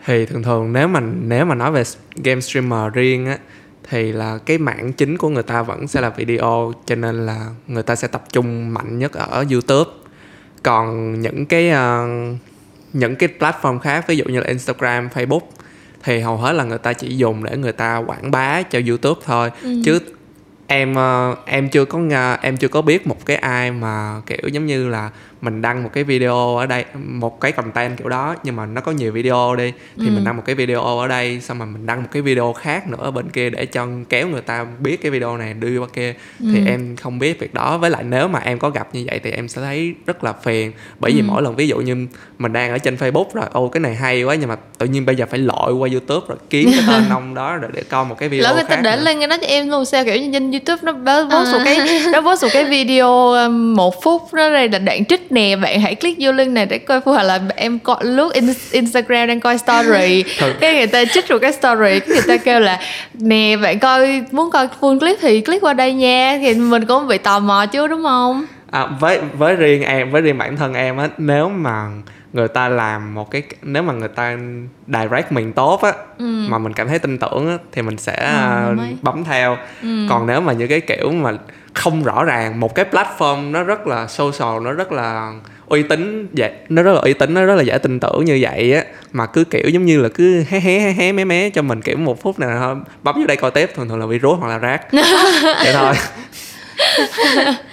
Thì 0.05 0.25
thường 0.25 0.43
thường 0.43 0.73
nếu 0.73 0.87
mà 0.87 0.99
nếu 1.21 1.45
mà 1.45 1.55
nói 1.55 1.71
về 1.71 1.83
game 2.23 2.41
streamer 2.41 2.93
riêng 2.93 3.25
á 3.25 3.37
thì 3.89 4.11
là 4.11 4.37
cái 4.45 4.57
mảng 4.57 4.93
chính 4.93 5.17
của 5.17 5.29
người 5.29 5.43
ta 5.43 5.61
vẫn 5.61 5.87
sẽ 5.87 6.01
là 6.01 6.09
video 6.09 6.73
cho 6.85 6.95
nên 6.95 7.25
là 7.25 7.45
người 7.67 7.83
ta 7.83 7.95
sẽ 7.95 8.07
tập 8.07 8.23
trung 8.31 8.73
mạnh 8.73 8.99
nhất 8.99 9.13
ở 9.13 9.45
YouTube 9.51 9.91
còn 10.63 11.13
những 11.21 11.45
cái 11.45 11.69
ờ, 11.69 12.07
những 12.93 13.15
cái 13.15 13.29
platform 13.39 13.79
khác 13.79 14.07
ví 14.07 14.17
dụ 14.17 14.25
như 14.25 14.39
là 14.39 14.47
Instagram, 14.47 15.07
Facebook 15.13 15.39
thì 16.03 16.19
hầu 16.19 16.37
hết 16.37 16.53
là 16.53 16.63
người 16.63 16.77
ta 16.77 16.93
chỉ 16.93 17.17
dùng 17.17 17.43
để 17.43 17.57
người 17.57 17.71
ta 17.71 17.97
quảng 17.97 18.31
bá 18.31 18.61
cho 18.61 18.79
YouTube 18.87 19.21
thôi 19.25 19.51
Ừ. 19.63 19.81
chứ 19.85 19.99
em 20.67 20.95
ờ, 20.95 21.35
em 21.45 21.69
chưa 21.69 21.85
có 21.85 21.99
em 22.41 22.57
chưa 22.57 22.67
có 22.67 22.81
biết 22.81 23.07
một 23.07 23.25
cái 23.25 23.37
ai 23.37 23.71
mà 23.71 24.21
kiểu 24.25 24.49
giống 24.51 24.65
như 24.65 24.87
là 24.89 25.09
mình 25.41 25.61
đăng 25.61 25.83
một 25.83 25.89
cái 25.93 26.03
video 26.03 26.57
ở 26.57 26.65
đây 26.65 26.85
một 26.95 27.41
cái 27.41 27.51
content 27.51 27.97
kiểu 27.97 28.09
đó 28.09 28.35
nhưng 28.43 28.55
mà 28.55 28.65
nó 28.65 28.81
có 28.81 28.91
nhiều 28.91 29.11
video 29.11 29.55
đi 29.55 29.71
thì 29.97 30.07
Ừ. 30.07 30.11
mình 30.11 30.23
đăng 30.23 30.37
một 30.37 30.43
cái 30.45 30.55
video 30.55 30.81
ở 30.97 31.07
đây 31.07 31.41
xong 31.41 31.57
rồi 31.57 31.67
mình 31.67 31.85
đăng 31.85 32.01
một 32.03 32.07
cái 32.11 32.21
video 32.21 32.53
khác 32.53 32.87
nữa 32.87 32.97
ở 32.99 33.11
bên 33.11 33.29
kia 33.29 33.49
để 33.49 33.65
cho 33.65 33.87
kéo 34.09 34.27
người 34.27 34.41
ta 34.41 34.65
biết 34.79 35.01
cái 35.01 35.11
video 35.11 35.37
này 35.37 35.53
đưa 35.53 35.79
qua 35.79 35.87
kia 35.93 36.13
thì 36.39 36.59
Ừ. 36.59 36.65
em 36.65 36.95
không 36.95 37.19
biết 37.19 37.39
việc 37.39 37.53
đó 37.53 37.77
với 37.77 37.89
lại 37.89 38.03
nếu 38.03 38.27
mà 38.27 38.39
em 38.39 38.59
có 38.59 38.69
gặp 38.69 38.87
như 38.93 39.03
vậy 39.07 39.19
thì 39.23 39.31
em 39.31 39.47
sẽ 39.47 39.61
thấy 39.61 39.95
rất 40.05 40.23
là 40.23 40.33
phiền 40.33 40.71
bởi 40.99 41.11
vì 41.11 41.19
Ừ. 41.19 41.23
mỗi 41.27 41.41
lần 41.41 41.55
ví 41.55 41.67
dụ 41.67 41.77
như 41.77 42.07
mình 42.39 42.53
đang 42.53 42.71
ở 42.71 42.77
trên 42.77 42.95
Facebook 42.95 43.27
rồi 43.33 43.45
ô 43.51 43.67
cái 43.67 43.79
này 43.81 43.95
hay 43.95 44.23
quá 44.23 44.35
nhưng 44.35 44.49
mà 44.49 44.55
tự 44.77 44.85
nhiên 44.85 45.05
bây 45.05 45.15
giờ 45.15 45.25
phải 45.29 45.39
lội 45.39 45.73
qua 45.73 45.89
YouTube 45.91 46.25
rồi 46.29 46.37
kiếm 46.49 46.69
cái 46.71 46.83
tên 46.87 47.03
ông 47.09 47.33
đó 47.35 47.55
rồi 47.57 47.71
để 47.73 47.83
coi 47.89 48.05
một 48.05 48.15
cái 48.19 48.29
video 48.29 48.43
lỡ 48.43 48.53
người 48.55 48.63
ta 48.69 48.75
để 48.75 48.95
nữa. 48.95 49.01
lên 49.03 49.19
cái 49.19 49.27
đó 49.27 49.37
cho 49.41 49.47
em 49.47 49.69
luôn 49.69 49.85
sao 49.85 50.03
kiểu 50.05 50.15
như 50.15 50.29
trên 50.33 50.51
youtube 50.59 50.81
nó 50.83 50.91
post 50.91 51.51
một 51.51 51.57
À. 51.57 51.61
cái 51.65 51.77
nó 52.11 52.21
post 52.21 52.43
một 52.43 52.49
cái 52.53 52.63
video 52.63 53.31
um, 53.31 53.75
một 53.75 54.03
phút 54.03 54.21
nó 54.33 54.49
đây 54.49 54.69
là 54.69 54.79
đoạn 54.79 55.05
trích 55.05 55.31
nè 55.31 55.55
bạn 55.55 55.81
hãy 55.81 55.95
click 55.95 56.17
vô 56.21 56.31
link 56.31 56.51
này 56.51 56.65
để 56.65 56.77
coi 56.77 57.01
hoặc 57.05 57.23
là 57.23 57.39
em 57.55 57.79
coi 57.79 57.97
lướt 58.01 58.33
in, 58.33 58.53
instagram 58.71 59.27
đang 59.27 59.39
coi 59.39 59.57
story 59.57 60.23
Thật. 60.39 60.53
cái 60.59 60.73
người 60.73 60.87
ta 60.87 61.05
trích 61.05 61.31
một 61.31 61.37
cái 61.41 61.51
story 61.53 61.99
cái 61.99 62.07
người 62.07 62.21
ta 62.27 62.37
kêu 62.37 62.59
là 62.59 62.79
nè 63.13 63.57
bạn 63.57 63.79
coi 63.79 64.21
muốn 64.31 64.51
coi 64.51 64.67
full 64.81 64.99
clip 64.99 65.17
thì 65.21 65.41
click 65.41 65.63
qua 65.63 65.73
đây 65.73 65.93
nha 65.93 66.37
thì 66.41 66.53
mình 66.53 66.85
cũng 66.85 67.07
bị 67.07 67.17
tò 67.17 67.39
mò 67.39 67.65
chứ 67.65 67.87
đúng 67.87 68.03
không 68.03 68.45
À, 68.71 68.85
với 68.99 69.19
với 69.37 69.55
riêng 69.55 69.83
em 69.83 70.11
với 70.11 70.21
riêng 70.21 70.37
bản 70.37 70.57
thân 70.57 70.73
em 70.73 70.97
á 70.97 71.07
nếu 71.17 71.49
mà 71.49 71.85
người 72.33 72.47
ta 72.47 72.69
làm 72.69 73.13
một 73.13 73.31
cái 73.31 73.43
nếu 73.61 73.83
mà 73.83 73.93
người 73.93 74.07
ta 74.07 74.37
direct 74.87 75.31
mình 75.31 75.53
tốt 75.53 75.81
á 75.81 75.91
Ừ. 76.17 76.25
mà 76.47 76.57
mình 76.57 76.73
cảm 76.73 76.87
thấy 76.87 76.99
tin 76.99 77.17
tưởng 77.17 77.47
á 77.47 77.57
thì 77.71 77.81
mình 77.81 77.97
sẽ 77.97 78.15
Ờ, 78.15 78.69
à, 78.69 78.73
mới. 78.77 78.97
bấm 79.01 79.23
theo 79.23 79.57
Ừ. 79.81 80.05
còn 80.09 80.27
nếu 80.27 80.41
mà 80.41 80.53
những 80.53 80.67
cái 80.69 80.81
kiểu 80.81 81.11
mà 81.11 81.31
không 81.73 82.03
rõ 82.03 82.23
ràng 82.23 82.59
một 82.59 82.75
cái 82.75 82.85
platform 82.91 83.51
nó 83.51 83.63
rất 83.63 83.87
là 83.87 84.07
social 84.07 84.63
nó 84.63 84.71
rất 84.71 84.91
là 84.91 85.31
uy 85.65 85.83
tín 85.83 86.27
vậy 86.37 86.51
nó 86.69 86.81
rất 86.83 86.93
là 86.93 86.99
uy 87.01 87.13
tín 87.13 87.33
nó 87.33 87.45
rất 87.45 87.55
là 87.55 87.61
dễ 87.63 87.77
tin 87.77 87.99
tưởng 87.99 88.25
như 88.25 88.37
vậy 88.41 88.73
á 88.73 88.83
mà 89.11 89.25
cứ 89.25 89.43
kiểu 89.43 89.69
giống 89.69 89.85
như 89.85 90.01
là 90.01 90.09
cứ 90.13 90.43
hé 90.49 90.59
hé 90.59 90.79
hé 90.79 90.91
hé 90.91 91.11
mé 91.11 91.25
mé 91.25 91.49
cho 91.49 91.61
mình 91.61 91.81
kiểu 91.81 91.97
một 91.97 92.21
phút 92.21 92.39
này 92.39 92.49
thôi 92.59 92.75
bấm 93.03 93.15
vô 93.15 93.25
đây 93.27 93.37
coi 93.37 93.51
tiếp 93.51 93.69
thường 93.75 93.89
thường 93.89 93.99
là 93.99 94.05
virus 94.05 94.39
hoặc 94.39 94.47
là 94.49 94.57
rác 94.57 94.81
vậy 95.63 95.73
thôi 95.73 95.93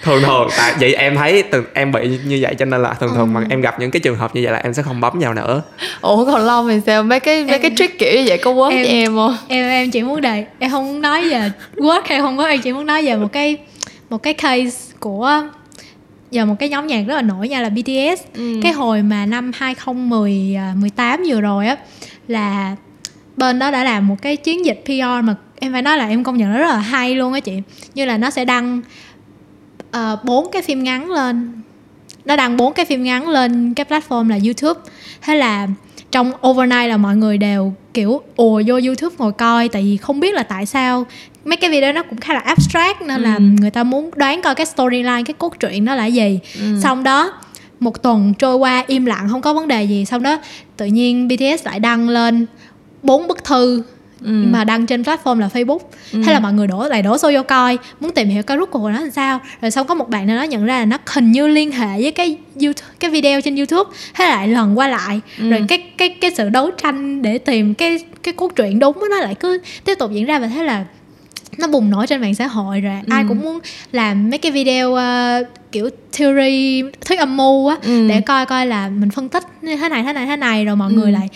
thường 0.03 0.21
thường 0.23 0.47
tại 0.57 0.73
vậy 0.79 0.93
em 0.93 1.15
thấy 1.15 1.43
từ 1.43 1.63
em 1.73 1.91
bị 1.91 2.19
như 2.25 2.39
vậy 2.41 2.55
cho 2.59 2.65
nên 2.65 2.81
là 2.81 2.93
thường 2.93 3.09
thường 3.15 3.35
ừ. 3.35 3.39
mà 3.39 3.41
em 3.49 3.61
gặp 3.61 3.79
những 3.79 3.91
cái 3.91 3.99
trường 3.99 4.15
hợp 4.15 4.35
như 4.35 4.41
vậy 4.43 4.53
là 4.53 4.59
em 4.59 4.73
sẽ 4.73 4.83
không 4.83 5.01
bấm 5.01 5.19
vào 5.19 5.33
nữa. 5.33 5.61
Ủa 6.01 6.25
còn 6.25 6.41
long 6.41 6.67
thì 6.69 6.79
sao? 6.85 7.03
Mấy 7.03 7.19
cái 7.19 7.43
mấy 7.43 7.51
em, 7.51 7.61
cái 7.61 7.71
trick 7.77 7.99
kiểu 7.99 8.13
như 8.13 8.23
vậy 8.27 8.37
có 8.37 8.51
work 8.51 8.69
em, 8.69 8.85
em 8.85 9.15
không? 9.15 9.37
em 9.47 9.69
em 9.69 9.91
chỉ 9.91 10.03
muốn 10.03 10.21
đề 10.21 10.45
em 10.59 10.71
không 10.71 11.01
nói 11.01 11.29
về 11.29 11.51
work 11.75 12.01
hay 12.05 12.19
không 12.19 12.37
có 12.37 12.47
em 12.47 12.61
chỉ 12.61 12.73
muốn 12.73 12.85
nói 12.85 13.05
về 13.05 13.15
một 13.15 13.31
cái 13.31 13.57
một 14.09 14.23
cái 14.23 14.33
case 14.33 14.95
của 14.99 15.41
giờ 16.31 16.45
một 16.45 16.55
cái 16.59 16.69
nhóm 16.69 16.87
nhạc 16.87 17.03
rất 17.07 17.15
là 17.15 17.21
nổi 17.21 17.49
nha 17.49 17.61
là 17.61 17.69
BTS 17.69 18.21
ừ. 18.33 18.59
cái 18.63 18.71
hồi 18.71 19.01
mà 19.01 19.25
năm 19.25 19.51
2018 19.55 21.23
vừa 21.27 21.41
rồi 21.41 21.67
á 21.67 21.77
là 22.27 22.75
bên 23.37 23.59
đó 23.59 23.71
đã 23.71 23.83
làm 23.83 24.07
một 24.07 24.15
cái 24.21 24.35
chiến 24.35 24.65
dịch 24.65 24.81
PR 24.85 25.23
mà 25.23 25.35
em 25.59 25.71
phải 25.71 25.81
nói 25.81 25.97
là 25.97 26.07
em 26.07 26.23
công 26.23 26.37
nhận 26.37 26.53
nó 26.53 26.59
rất 26.59 26.67
là 26.67 26.77
hay 26.77 27.15
luôn 27.15 27.33
á 27.33 27.39
chị. 27.39 27.61
Như 27.95 28.05
là 28.05 28.17
nó 28.17 28.29
sẽ 28.29 28.45
đăng 28.45 28.81
ờ, 29.91 30.17
bốn 30.23 30.45
uh, 30.45 30.51
cái 30.51 30.61
phim 30.61 30.83
ngắn 30.83 31.11
lên. 31.11 31.61
Nó 32.25 32.35
đăng 32.35 32.57
bốn 32.57 32.73
cái 32.73 32.85
phim 32.85 33.03
ngắn 33.03 33.29
lên 33.29 33.73
cái 33.73 33.85
platform 33.89 34.29
là 34.29 34.39
YouTube. 34.43 34.91
Hay 35.19 35.37
là 35.37 35.67
trong 36.11 36.31
overnight 36.47 36.89
là 36.89 36.97
mọi 36.97 37.15
người 37.15 37.37
đều 37.37 37.73
kiểu 37.93 38.21
ùa 38.35 38.61
vô 38.67 38.79
YouTube 38.85 39.15
ngồi 39.19 39.31
coi. 39.31 39.69
Tại 39.69 39.81
vì 39.81 39.97
không 39.97 40.19
biết 40.19 40.33
là 40.33 40.43
tại 40.43 40.65
sao 40.65 41.05
mấy 41.45 41.57
cái 41.57 41.69
video 41.69 41.93
nó 41.93 42.03
cũng 42.03 42.19
khá 42.19 42.33
là 42.33 42.39
abstract 42.39 43.01
nên 43.01 43.17
ừ. 43.17 43.23
là 43.23 43.37
người 43.37 43.71
ta 43.71 43.83
muốn 43.83 44.09
đoán 44.15 44.41
coi 44.41 44.55
cái 44.55 44.65
storyline 44.65 45.23
cái 45.25 45.33
cốt 45.37 45.53
truyện 45.59 45.85
nó 45.85 45.95
là 45.95 46.05
gì. 46.05 46.39
Ừ. 46.59 46.79
xong 46.83 47.03
đó 47.03 47.33
một 47.79 48.03
tuần 48.03 48.33
trôi 48.33 48.55
qua 48.55 48.83
im 48.87 49.05
lặng 49.05 49.27
không 49.29 49.41
có 49.41 49.53
vấn 49.53 49.67
đề 49.67 49.83
gì. 49.83 50.05
Xong 50.05 50.23
đó 50.23 50.37
tự 50.77 50.85
nhiên 50.85 51.27
BTS 51.27 51.65
lại 51.65 51.79
đăng 51.79 52.09
lên 52.09 52.45
bốn 53.03 53.27
bức 53.27 53.43
thư 53.43 53.83
ừ. 54.21 54.31
mà 54.31 54.63
đăng 54.63 54.85
trên 54.85 55.01
platform 55.01 55.39
là 55.39 55.49
Facebook 55.53 55.79
ừ. 56.13 56.21
hay 56.21 56.33
là 56.33 56.39
mọi 56.39 56.53
người 56.53 56.67
đổ 56.67 56.87
lại 56.87 57.01
đổ 57.01 57.17
xô 57.17 57.31
vô 57.33 57.43
coi 57.43 57.77
muốn 57.99 58.11
tìm 58.11 58.29
hiểu 58.29 58.43
cái 58.43 58.57
rút 58.57 58.71
của 58.71 58.89
nó 58.89 58.99
làm 58.99 59.11
sao 59.11 59.39
rồi 59.61 59.71
xong 59.71 59.87
có 59.87 59.95
một 59.95 60.09
bạn 60.09 60.27
nào 60.27 60.37
đó 60.37 60.43
nhận 60.43 60.65
ra 60.65 60.79
là 60.79 60.85
nó 60.85 60.97
hình 61.07 61.31
như 61.31 61.47
liên 61.47 61.71
hệ 61.71 62.01
với 62.01 62.11
cái 62.11 62.37
YouTube 62.61 62.87
cái 62.99 63.11
video 63.11 63.41
trên 63.41 63.55
YouTube 63.55 63.91
hay 64.13 64.29
lại 64.29 64.47
lần 64.47 64.79
qua 64.79 64.87
lại 64.87 65.21
ừ. 65.39 65.49
rồi 65.49 65.65
cái 65.67 65.83
cái 65.97 66.09
cái 66.09 66.31
sự 66.37 66.49
đấu 66.49 66.71
tranh 66.71 67.21
để 67.21 67.37
tìm 67.37 67.73
cái 67.73 67.99
cái 68.23 68.33
cốt 68.33 68.51
truyện 68.55 68.79
đúng 68.79 68.99
nó 69.09 69.19
lại 69.19 69.35
cứ 69.35 69.59
tiếp 69.85 69.95
tục 69.99 70.11
diễn 70.11 70.25
ra 70.25 70.39
và 70.39 70.47
thế 70.47 70.63
là 70.63 70.85
nó 71.57 71.67
bùng 71.67 71.89
nổ 71.89 72.05
trên 72.05 72.21
mạng 72.21 72.35
xã 72.35 72.47
hội 72.47 72.81
rồi 72.81 72.93
ừ. 73.05 73.11
ai 73.11 73.25
cũng 73.27 73.41
muốn 73.41 73.59
làm 73.91 74.29
mấy 74.29 74.37
cái 74.37 74.51
video 74.51 74.91
uh, 74.91 75.47
kiểu 75.71 75.89
theory 76.17 76.83
thuyết 77.05 77.19
âm 77.19 77.37
mưu 77.37 77.67
á 77.67 77.77
ừ. 77.83 78.07
để 78.09 78.21
coi 78.21 78.45
coi 78.45 78.65
là 78.65 78.89
mình 78.89 79.09
phân 79.09 79.29
tích 79.29 79.43
như 79.61 79.75
thế 79.75 79.89
này 79.89 80.03
thế 80.03 80.13
này 80.13 80.25
thế 80.25 80.35
này 80.35 80.65
rồi 80.65 80.75
mọi 80.75 80.91
ừ. 80.91 80.95
người 80.95 81.11
lại 81.11 81.29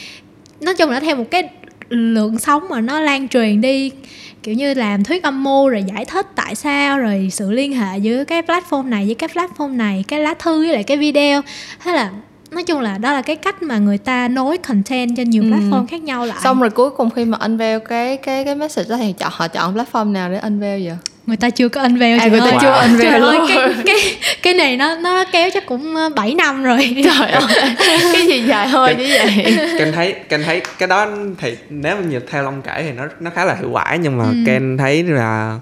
nói 0.62 0.76
chung 0.76 0.90
là 0.90 1.00
theo 1.00 1.16
một 1.16 1.26
cái 1.32 1.50
lượng 1.90 2.40
sóng 2.40 2.70
mà 2.70 2.82
nó 2.82 3.00
lan 3.00 3.28
truyền 3.28 3.62
đi, 3.62 3.92
kiểu 4.44 4.56
như 4.56 4.74
làm 4.74 5.04
thuyết 5.04 5.24
âm 5.24 5.44
mưu 5.44 5.70
rồi 5.70 5.84
giải 5.96 6.06
thích 6.06 6.28
tại 6.36 6.56
sao, 6.56 7.00
rồi 7.00 7.30
sự 7.32 7.52
liên 7.52 7.74
hệ 7.74 7.98
giữa 7.98 8.24
cái 8.24 8.42
platform 8.42 8.90
này 8.90 9.06
với 9.06 9.16
cái 9.16 9.30
platform 9.30 9.78
này, 9.78 10.04
cái 10.08 10.20
lá 10.20 10.34
thư 10.34 10.60
với 10.60 10.74
lại 10.74 10.84
cái 10.84 10.98
video. 10.98 11.42
Thế 11.84 11.92
là 11.92 12.12
nói 12.52 12.64
chung 12.64 12.80
là 12.80 12.98
đó 12.98 13.14
là 13.14 13.22
cái 13.22 13.36
cách 13.36 13.64
mà 13.64 13.78
người 13.78 13.98
ta 13.98 14.28
nối 14.28 14.58
content 14.58 15.10
trên 15.18 15.30
nhiều 15.30 15.44
ừ. 15.44 15.50
platform 15.50 15.86
khác 15.88 16.02
nhau 16.02 16.26
lại 16.26 16.38
xong 16.44 16.60
rồi 16.60 16.70
cuối 16.70 16.90
cùng 16.90 17.10
khi 17.10 17.26
mà 17.26 17.38
unveil 17.38 17.80
cái 17.90 18.18
cái 18.18 18.46
cái 18.46 18.56
message 18.56 18.90
đó 18.90 18.98
thì 18.98 19.14
chọn 19.14 19.32
họ 19.36 19.48
chọn 19.48 19.76
platform 19.76 20.12
nào 20.12 20.30
để 20.30 20.40
unveil 20.40 20.88
vậy 20.88 20.98
người 21.30 21.38
ta 21.38 21.50
chưa 21.50 21.70
có 21.70 21.82
unveil 21.82 22.20
à, 22.20 22.28
người 22.28 22.40
ta 22.40 22.46
ơi. 22.46 22.58
chưa 22.62 22.72
unveil 22.72 23.22
luôn 23.22 23.46
cái, 23.48 23.74
cái 23.86 23.96
cái 24.42 24.54
này 24.54 24.78
nó 24.78 24.96
nó 24.96 25.24
kéo 25.32 25.50
chắc 25.54 25.66
cũng 25.66 25.96
7 26.16 26.30
ờ, 26.30 26.36
năm 26.36 26.64
rồi 26.64 26.96
trời 27.06 27.32
ơi 27.32 27.68
cái 28.14 28.28
gì 28.28 28.44
dài 28.44 28.68
hơi 28.68 28.96
như 28.96 29.08
vậy 29.18 29.58
ken 29.80 29.92
thấy 29.92 30.16
ken 30.30 30.44
thấy 30.44 30.62
cái 30.80 30.88
đó 30.88 31.08
thì 31.38 31.58
nếu 31.70 31.98
như 31.98 32.20
theo 32.20 32.44
long 32.44 32.62
kể 32.62 32.84
thì 32.84 32.92
nó 32.92 33.08
nó 33.20 33.32
khá 33.36 33.46
là 33.46 33.56
hiệu 33.60 33.70
quả 33.72 33.98
nhưng 34.02 34.18
mà 34.18 34.24
ừ. 34.24 34.36
ken 34.46 34.78
thấy 34.78 35.04
là 35.04 35.60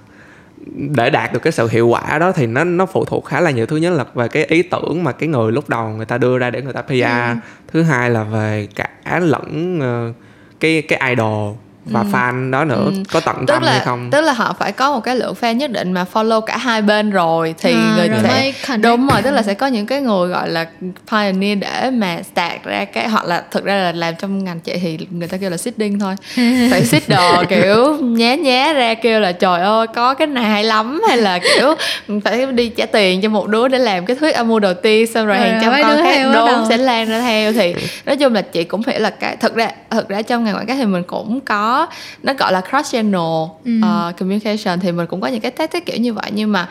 để 0.76 1.10
đạt 1.10 1.34
được 1.34 1.40
cái 1.40 1.54
sự 1.54 1.68
hiệu 1.68 1.88
quả 1.88 2.18
đó 2.20 2.32
thì 2.32 2.48
nó 2.48 2.64
nó 2.64 2.86
phụ 2.86 3.06
thuộc 3.06 3.26
khá 3.26 3.42
là 3.42 3.52
nhiều. 3.52 3.66
Thứ 3.66 3.78
nhất 3.78 3.94
là 3.94 4.06
về 4.14 4.28
cái 4.28 4.46
ý 4.46 4.62
tưởng 4.62 5.04
mà 5.04 5.12
cái 5.12 5.30
người 5.30 5.52
lúc 5.52 5.70
đầu 5.70 5.90
người 5.90 6.06
ta 6.06 6.18
đưa 6.18 6.38
ra 6.38 6.50
để 6.50 6.62
người 6.62 6.74
ta 6.74 6.82
PR 6.82 6.92
ừ. 6.92 7.36
thứ 7.68 7.84
hai 7.84 8.10
là 8.10 8.24
về 8.24 8.68
cả 8.76 9.20
lẫn 9.20 9.80
uh, 9.80 10.16
cái 10.60 10.82
cái 10.82 11.10
idol 11.10 11.54
và 11.92 12.00
ừ. 12.00 12.08
fan 12.12 12.52
đó 12.52 12.66
nữa 12.66 12.86
ừ. 12.86 12.92
có 13.12 13.20
tận 13.20 13.36
tức 13.40 13.54
tâm 13.54 13.64
là, 13.64 13.72
hay 13.72 13.82
không? 13.86 14.10
tức 14.12 14.22
là 14.22 14.34
họ 14.34 14.56
phải 14.60 14.72
có 14.72 14.92
một 14.92 15.00
cái 15.00 15.16
lượng 15.16 15.36
fan 15.42 15.54
nhất 15.54 15.72
định 15.72 15.92
mà 15.92 16.06
follow 16.14 16.42
cả 16.42 16.58
hai 16.58 16.82
bên 16.82 17.12
rồi 17.12 17.56
thì 17.58 17.74
à, 17.74 17.94
người 17.98 18.10
sẽ 18.24 18.78
đúng 18.78 19.08
rồi 19.08 19.22
tức 19.22 19.32
là 19.32 19.42
sẽ 19.42 19.54
có 19.54 19.68
những 19.68 19.86
cái 19.86 20.02
người 20.02 20.28
gọi 20.28 20.50
là 20.50 20.66
pioneer 21.12 21.60
để 21.60 21.90
mà 21.94 22.18
start 22.32 22.64
ra 22.64 22.86
cái 22.86 23.10
hoặc 23.10 23.26
là 23.26 23.44
thực 23.52 23.66
ra 23.66 23.76
là 23.76 23.92
làm 23.92 24.16
trong 24.16 24.44
ngành 24.44 24.60
chị 24.60 24.74
thì 24.82 24.98
người 25.12 25.28
ta 25.28 25.38
kêu 25.38 25.50
là 25.50 25.58
seeding 25.58 26.00
thôi. 26.00 26.16
Phải 26.72 26.86
seed 26.86 27.04
đồ 27.08 27.44
kiểu 27.50 27.98
nhá 28.02 28.36
nhá 28.36 28.74
ra 28.74 28.94
kêu 28.94 29.20
là 29.20 29.32
trời 29.32 29.62
ơi 29.62 29.88
có 29.88 30.14
cái 30.14 30.28
này 30.28 30.44
hay 30.44 30.64
lắm. 30.64 31.02
Hay 31.08 31.18
là 31.18 31.40
kiểu 31.40 31.76
phải 32.24 32.46
đi 32.46 32.70
trả 32.70 32.86
tiền 32.86 33.22
cho 33.22 33.30
một 33.30 33.48
đứa 33.48 33.68
để 33.68 33.80
làm 33.80 34.06
cái 34.06 34.16
thuyết 34.16 34.36
âm 34.36 34.48
mưu 34.48 34.60
đầu 34.60 34.74
tiên 34.74 35.08
xong 35.08 35.28
rồi 35.28 35.38
hàng 35.38 35.60
trăm 35.62 35.74
con 35.82 36.04
khác 36.04 36.30
đúng 36.34 36.66
sẽ 36.70 36.78
lan 36.78 37.10
ra 37.10 37.22
theo. 37.22 37.54
Thì 37.54 37.76
nói 38.06 38.18
chung 38.18 38.34
là 38.34 38.42
chị 38.42 38.64
cũng 38.64 38.82
hiểu 38.88 39.00
là 39.00 39.10
cái 39.10 39.36
thực 39.36 39.56
ra 39.56 39.70
thực 39.90 40.10
ra 40.10 40.22
trong 40.22 40.44
ngành 40.44 40.56
quảng 40.56 40.66
cáo 40.66 40.78
thì 40.78 40.86
mình 40.86 41.04
cũng 41.04 41.42
có 41.42 41.77
nó 42.24 42.34
gọi 42.34 42.54
là 42.54 42.62
cross 42.62 42.92
channel 42.92 43.22
ừ. 43.66 43.72
uh, 43.80 44.18
communication. 44.18 44.80
Thì 44.80 44.92
mình 44.92 45.08
cũng 45.08 45.22
có 45.22 45.28
những 45.28 45.42
cái 45.42 45.52
tactic 45.52 45.86
kiểu 45.86 45.98
như 45.98 46.14
vậy. 46.14 46.32
Nhưng 46.34 46.52
mà 46.52 46.70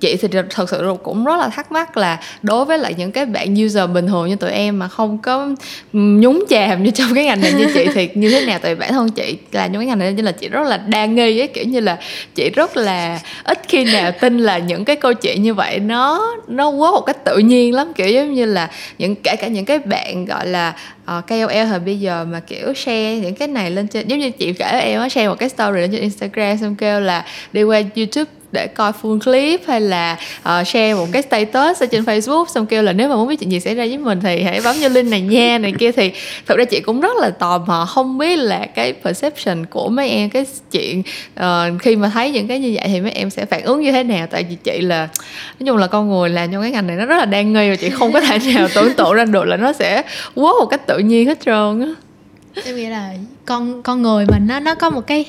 chị 0.00 0.16
thì 0.16 0.28
thật 0.50 0.70
sự 0.70 0.94
cũng 1.02 1.24
rất 1.24 1.36
là 1.36 1.48
thắc 1.48 1.72
mắc 1.72 1.96
là 1.96 2.20
đối 2.42 2.64
với 2.64 2.78
lại 2.78 2.94
những 2.96 3.12
cái 3.12 3.26
bạn 3.26 3.54
user 3.66 3.90
bình 3.90 4.06
thường 4.06 4.28
như 4.28 4.36
tụi 4.36 4.50
em 4.50 4.78
mà 4.78 4.88
không 4.88 5.18
có 5.18 5.48
nhúng 5.92 6.44
chàm 6.48 6.82
như 6.82 6.90
trong 6.90 7.14
cái 7.14 7.24
ngành 7.24 7.40
này 7.40 7.52
như 7.52 7.66
chị 7.74 7.86
thì 7.94 8.08
như 8.14 8.30
thế 8.30 8.46
nào? 8.46 8.58
Tại 8.62 8.74
bản 8.74 8.92
thân 8.92 9.08
chị 9.10 9.38
là 9.52 9.66
những 9.66 9.80
cái 9.80 9.86
ngành 9.86 9.98
này 9.98 10.12
nên 10.12 10.24
là 10.24 10.32
chị 10.32 10.48
rất 10.48 10.66
là 10.66 10.76
đa 10.76 11.06
nghi 11.06 11.40
ấy. 11.40 11.48
Kiểu 11.48 11.64
như 11.64 11.80
là 11.80 11.98
chị 12.34 12.50
rất 12.50 12.76
là 12.76 13.20
ít 13.44 13.58
khi 13.68 13.84
nào 13.84 14.12
tin 14.20 14.38
là 14.38 14.58
những 14.58 14.84
cái 14.84 14.96
câu 14.96 15.14
chuyện 15.14 15.42
như 15.42 15.54
vậy 15.54 15.78
nó 15.78 16.34
nó 16.48 16.68
quá 16.68 16.90
một 16.90 17.00
cách 17.00 17.24
tự 17.24 17.38
nhiên 17.38 17.74
lắm. 17.74 17.92
Kiểu 17.92 18.08
giống 18.08 18.34
như 18.34 18.44
là 18.46 18.70
những 18.98 19.14
kể 19.14 19.36
cả 19.36 19.46
những 19.46 19.64
cái 19.64 19.78
bạn 19.78 20.24
gọi 20.24 20.46
là 20.46 20.74
Ờ, 21.06 21.18
uh, 21.18 21.26
KOL 21.26 21.66
hồi 21.70 21.80
bây 21.80 22.00
giờ 22.00 22.24
mà 22.24 22.40
kiểu 22.40 22.74
share 22.74 23.16
những 23.16 23.34
cái 23.34 23.48
này 23.48 23.70
lên 23.70 23.88
trên 23.88 24.08
giống 24.08 24.18
như 24.18 24.30
chị 24.30 24.52
kể 24.52 24.64
em 24.64 25.00
á 25.00 25.08
share 25.08 25.28
một 25.28 25.38
cái 25.38 25.48
story 25.48 25.80
lên 25.80 25.90
trên 25.92 26.00
Instagram 26.00 26.58
xong 26.58 26.76
kêu 26.76 27.00
là 27.00 27.24
đi 27.52 27.62
qua 27.62 27.82
YouTube 27.96 28.30
để 28.56 28.66
coi 28.66 28.92
full 29.02 29.20
clip 29.20 29.60
hay 29.66 29.80
là 29.80 30.16
uh, 30.38 30.66
share 30.66 30.94
một 30.94 31.06
cái 31.12 31.22
status 31.22 31.82
ở 31.82 31.86
trên 31.86 32.04
Facebook 32.04 32.46
xong 32.46 32.66
kêu 32.66 32.82
là 32.82 32.92
nếu 32.92 33.08
mà 33.08 33.16
muốn 33.16 33.28
biết 33.28 33.36
chuyện 33.40 33.52
gì 33.52 33.60
xảy 33.60 33.74
ra 33.74 33.84
với 33.86 33.98
mình 33.98 34.20
thì 34.22 34.42
hãy 34.42 34.60
bấm 34.64 34.76
vô 34.80 34.88
link 34.88 35.10
này 35.10 35.20
nha 35.20 35.58
này 35.58 35.72
kia. 35.78 35.92
Thì 35.92 36.12
thực 36.46 36.58
ra 36.58 36.64
chị 36.64 36.80
cũng 36.80 37.00
rất 37.00 37.16
là 37.16 37.30
tò 37.30 37.58
mò 37.58 37.86
không 37.88 38.18
biết 38.18 38.36
là 38.36 38.66
cái 38.74 38.92
perception 38.92 39.66
của 39.66 39.88
mấy 39.88 40.10
em 40.10 40.30
cái 40.30 40.46
chuyện 40.70 41.02
uh, 41.40 41.82
khi 41.82 41.96
mà 41.96 42.10
thấy 42.14 42.30
những 42.30 42.48
cái 42.48 42.58
như 42.58 42.72
vậy 42.74 42.88
thì 42.88 43.00
mấy 43.00 43.10
em 43.10 43.30
sẽ 43.30 43.46
phản 43.46 43.62
ứng 43.62 43.80
như 43.80 43.92
thế 43.92 44.04
nào? 44.04 44.26
Tại 44.30 44.44
vì 44.50 44.56
chị 44.64 44.80
là 44.80 45.08
nói 45.60 45.66
chung 45.66 45.76
là 45.76 45.86
con 45.86 46.08
người 46.08 46.28
làm 46.28 46.52
trong 46.52 46.62
cái 46.62 46.70
ngành 46.70 46.86
này 46.86 46.96
nó 46.96 47.04
rất 47.06 47.16
là 47.16 47.24
đang 47.24 47.52
nghi 47.52 47.70
và 47.70 47.76
chị 47.76 47.90
không 47.90 48.12
có 48.12 48.20
thể 48.20 48.38
nào 48.54 48.68
tưởng 48.74 48.94
tượng 48.94 49.12
ra 49.12 49.24
được 49.24 49.44
là 49.44 49.56
nó 49.56 49.72
sẽ 49.72 50.02
quá 50.34 50.52
một 50.60 50.66
cách 50.66 50.86
tự 50.86 50.98
nhiên 50.98 51.26
hết 51.26 51.40
trơn 51.44 51.80
á. 51.80 51.88
Em 52.64 52.76
nghĩ 52.76 52.86
là 52.86 53.14
con 53.44 53.82
con 53.82 54.02
người 54.02 54.26
mình 54.28 54.46
nó 54.46 54.60
nó 54.60 54.74
có 54.74 54.90
một 54.90 55.06
cái 55.06 55.24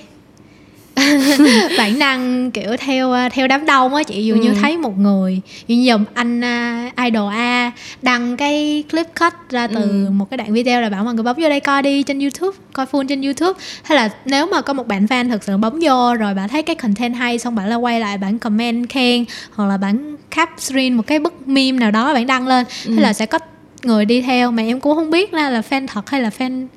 bản 1.77 1.99
năng 1.99 2.51
kiểu 2.51 2.77
theo 2.77 3.11
à, 3.11 3.29
theo 3.29 3.47
đám 3.47 3.65
đông 3.65 3.95
á 3.95 4.03
chị 4.03 4.31
như 4.41 4.49
ừ. 4.49 4.55
thấy 4.61 4.77
một 4.77 4.97
người 4.97 5.41
như 5.67 5.75
giờ 5.75 5.97
anh 6.13 6.39
uh, 6.39 6.95
idol 7.05 7.33
a 7.33 7.71
đăng 8.01 8.37
cái 8.37 8.83
clip 8.91 9.07
cut 9.19 9.33
ra 9.49 9.67
từ 9.67 9.81
ừ. 9.81 10.09
một 10.11 10.29
cái 10.29 10.37
đoạn 10.37 10.53
video 10.53 10.81
là 10.81 10.89
bảo 10.89 11.03
mọi 11.03 11.13
người 11.13 11.23
bấm 11.23 11.35
vô 11.39 11.49
đây 11.49 11.59
coi 11.59 11.81
đi 11.81 12.03
trên 12.03 12.19
youtube 12.19 12.57
coi 12.73 12.85
full 12.85 13.07
trên 13.07 13.21
youtube 13.21 13.59
hay 13.83 13.95
là 13.95 14.09
nếu 14.25 14.45
mà 14.45 14.61
có 14.61 14.73
một 14.73 14.87
bạn 14.87 15.05
fan 15.05 15.29
thực 15.29 15.43
sự 15.43 15.57
bấm 15.57 15.79
vô 15.81 16.15
rồi 16.15 16.33
bạn 16.33 16.49
thấy 16.49 16.63
cái 16.63 16.75
content 16.75 17.15
hay 17.15 17.39
xong 17.39 17.55
bạn 17.55 17.67
là 17.67 17.75
quay 17.75 17.99
lại 17.99 18.17
bạn 18.17 18.39
comment 18.39 18.89
khen 18.89 19.25
hoặc 19.51 19.65
là 19.65 19.77
bạn 19.77 20.15
cap 20.31 20.49
screen 20.57 20.93
một 20.93 21.07
cái 21.07 21.19
bức 21.19 21.47
meme 21.47 21.79
nào 21.79 21.91
đó 21.91 22.13
bạn 22.13 22.27
đăng 22.27 22.47
lên 22.47 22.65
ừ. 22.85 22.93
hay 22.93 23.01
là 23.01 23.13
sẽ 23.13 23.25
có 23.25 23.39
người 23.83 24.05
đi 24.05 24.21
theo 24.21 24.51
mà 24.51 24.63
em 24.63 24.79
cũng 24.79 24.95
không 24.95 25.11
biết 25.11 25.33
là 25.33 25.49
là 25.49 25.61
fan 25.69 25.87
thật 25.87 26.09
hay 26.09 26.21
là 26.21 26.29
fan 26.37 26.67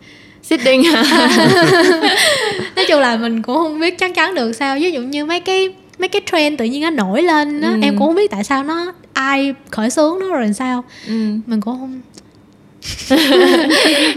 sitting 0.43 0.83
nói 2.77 2.85
chung 2.89 3.01
là 3.01 3.17
mình 3.17 3.43
cũng 3.43 3.57
không 3.57 3.81
biết 3.81 3.99
chắc 3.99 4.15
chắn 4.15 4.35
được 4.35 4.53
sao 4.53 4.77
ví 4.81 4.93
dụ 4.93 5.01
như 5.01 5.25
mấy 5.25 5.41
cái 5.41 5.69
mấy 5.99 6.09
cái 6.09 6.23
trend 6.33 6.59
tự 6.59 6.65
nhiên 6.65 6.83
nó 6.83 6.91
nổi 6.91 7.23
lên 7.23 7.61
đó 7.61 7.69
ừ. 7.69 7.81
em 7.83 7.99
cũng 7.99 8.07
không 8.07 8.15
biết 8.15 8.31
tại 8.31 8.45
sao 8.45 8.65
nó 8.65 8.93
ai 9.13 9.55
khởi 9.71 9.91
xướng 9.91 10.19
nó 10.21 10.27
rồi 10.27 10.53
sao 10.53 10.85
ừ. 11.07 11.13
mình 11.47 11.61
cũng 11.61 11.79
không 11.79 12.01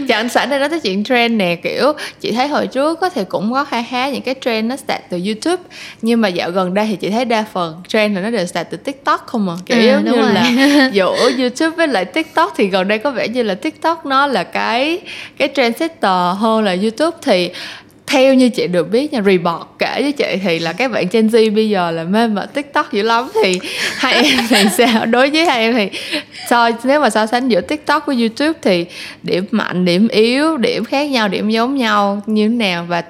chẳng 0.08 0.28
sẵn 0.28 0.50
đây 0.50 0.58
nói 0.58 0.68
tới 0.68 0.80
chuyện 0.80 1.04
trend 1.04 1.34
nè 1.34 1.56
kiểu 1.56 1.92
chị 2.20 2.32
thấy 2.32 2.48
hồi 2.48 2.66
trước 2.66 2.98
thì 3.14 3.24
cũng 3.28 3.52
có 3.52 3.64
khá 3.64 3.82
khá 3.90 4.08
những 4.08 4.22
cái 4.22 4.34
trend 4.40 4.68
nó 4.68 4.76
start 4.76 5.00
từ 5.10 5.20
youtube 5.26 5.62
nhưng 6.02 6.20
mà 6.20 6.28
dạo 6.28 6.50
gần 6.50 6.74
đây 6.74 6.86
thì 6.86 6.96
chị 6.96 7.10
thấy 7.10 7.24
đa 7.24 7.44
phần 7.52 7.82
trend 7.88 8.16
là 8.16 8.22
nó 8.22 8.30
đều 8.30 8.46
start 8.46 8.68
từ 8.70 8.76
tiktok 8.76 9.26
không 9.26 9.48
à 9.48 9.56
kiểu 9.66 9.82
giống 9.82 10.04
như 10.04 10.10
rồi. 10.10 10.32
là 10.32 10.50
giữa 10.92 11.30
youtube 11.38 11.76
với 11.76 11.88
lại 11.88 12.04
tiktok 12.04 12.52
thì 12.56 12.66
gần 12.66 12.88
đây 12.88 12.98
có 12.98 13.10
vẻ 13.10 13.28
như 13.28 13.42
là 13.42 13.54
tiktok 13.54 14.06
nó 14.06 14.26
là 14.26 14.44
cái 14.44 15.00
cái 15.36 15.48
trend 15.54 15.76
setter 15.76 16.36
hơn 16.38 16.64
là 16.64 16.76
youtube 16.82 17.16
thì 17.22 17.50
theo 18.06 18.34
như 18.34 18.48
chị 18.48 18.66
được 18.66 18.90
biết 18.90 19.12
nha 19.12 19.22
Reebok 19.22 19.76
kể 19.78 20.02
với 20.02 20.12
chị 20.12 20.38
thì 20.42 20.58
là 20.58 20.72
các 20.72 20.90
bạn 20.90 21.06
Gen 21.10 21.26
Z 21.26 21.54
bây 21.54 21.68
giờ 21.68 21.90
là 21.90 22.04
mê 22.04 22.28
mệt 22.28 22.54
TikTok 22.54 22.92
dữ 22.92 23.02
lắm. 23.02 23.28
Thì 23.42 23.60
hai 23.96 24.14
em 24.14 24.34
thì 24.48 24.64
sao? 24.78 25.06
Đối 25.06 25.30
với 25.30 25.46
hai 25.46 25.60
em 25.60 25.74
thì 25.74 25.98
so 26.50 26.70
nếu 26.84 27.00
mà 27.00 27.10
so 27.10 27.26
sánh 27.26 27.48
giữa 27.48 27.60
TikTok 27.60 28.06
với 28.06 28.16
YouTube 28.16 28.58
thì 28.62 28.86
điểm 29.22 29.44
mạnh 29.50 29.84
điểm 29.84 30.08
yếu 30.08 30.56
điểm 30.56 30.84
khác 30.84 31.10
nhau 31.10 31.28
điểm 31.28 31.50
giống 31.50 31.76
nhau 31.76 32.22
như 32.26 32.48
thế 32.48 32.54
nào? 32.54 32.84
Và 32.88 33.02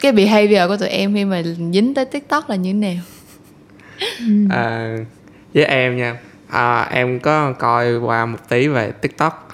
cái 0.00 0.12
behavior 0.12 0.68
của 0.68 0.76
tụi 0.76 0.88
em 0.88 1.14
khi 1.14 1.24
mà 1.24 1.42
dính 1.72 1.94
tới 1.94 2.04
TikTok 2.04 2.50
là 2.50 2.56
như 2.56 2.72
thế 2.72 2.78
nào? 2.78 3.02
À, 4.50 4.96
với 5.54 5.64
em 5.64 5.96
nha. 5.96 6.16
À, 6.48 6.88
em 6.90 7.20
có 7.20 7.52
coi 7.52 7.98
qua 7.98 8.26
một 8.26 8.38
tí 8.48 8.68
về 8.68 8.90
tiktok 9.00 9.53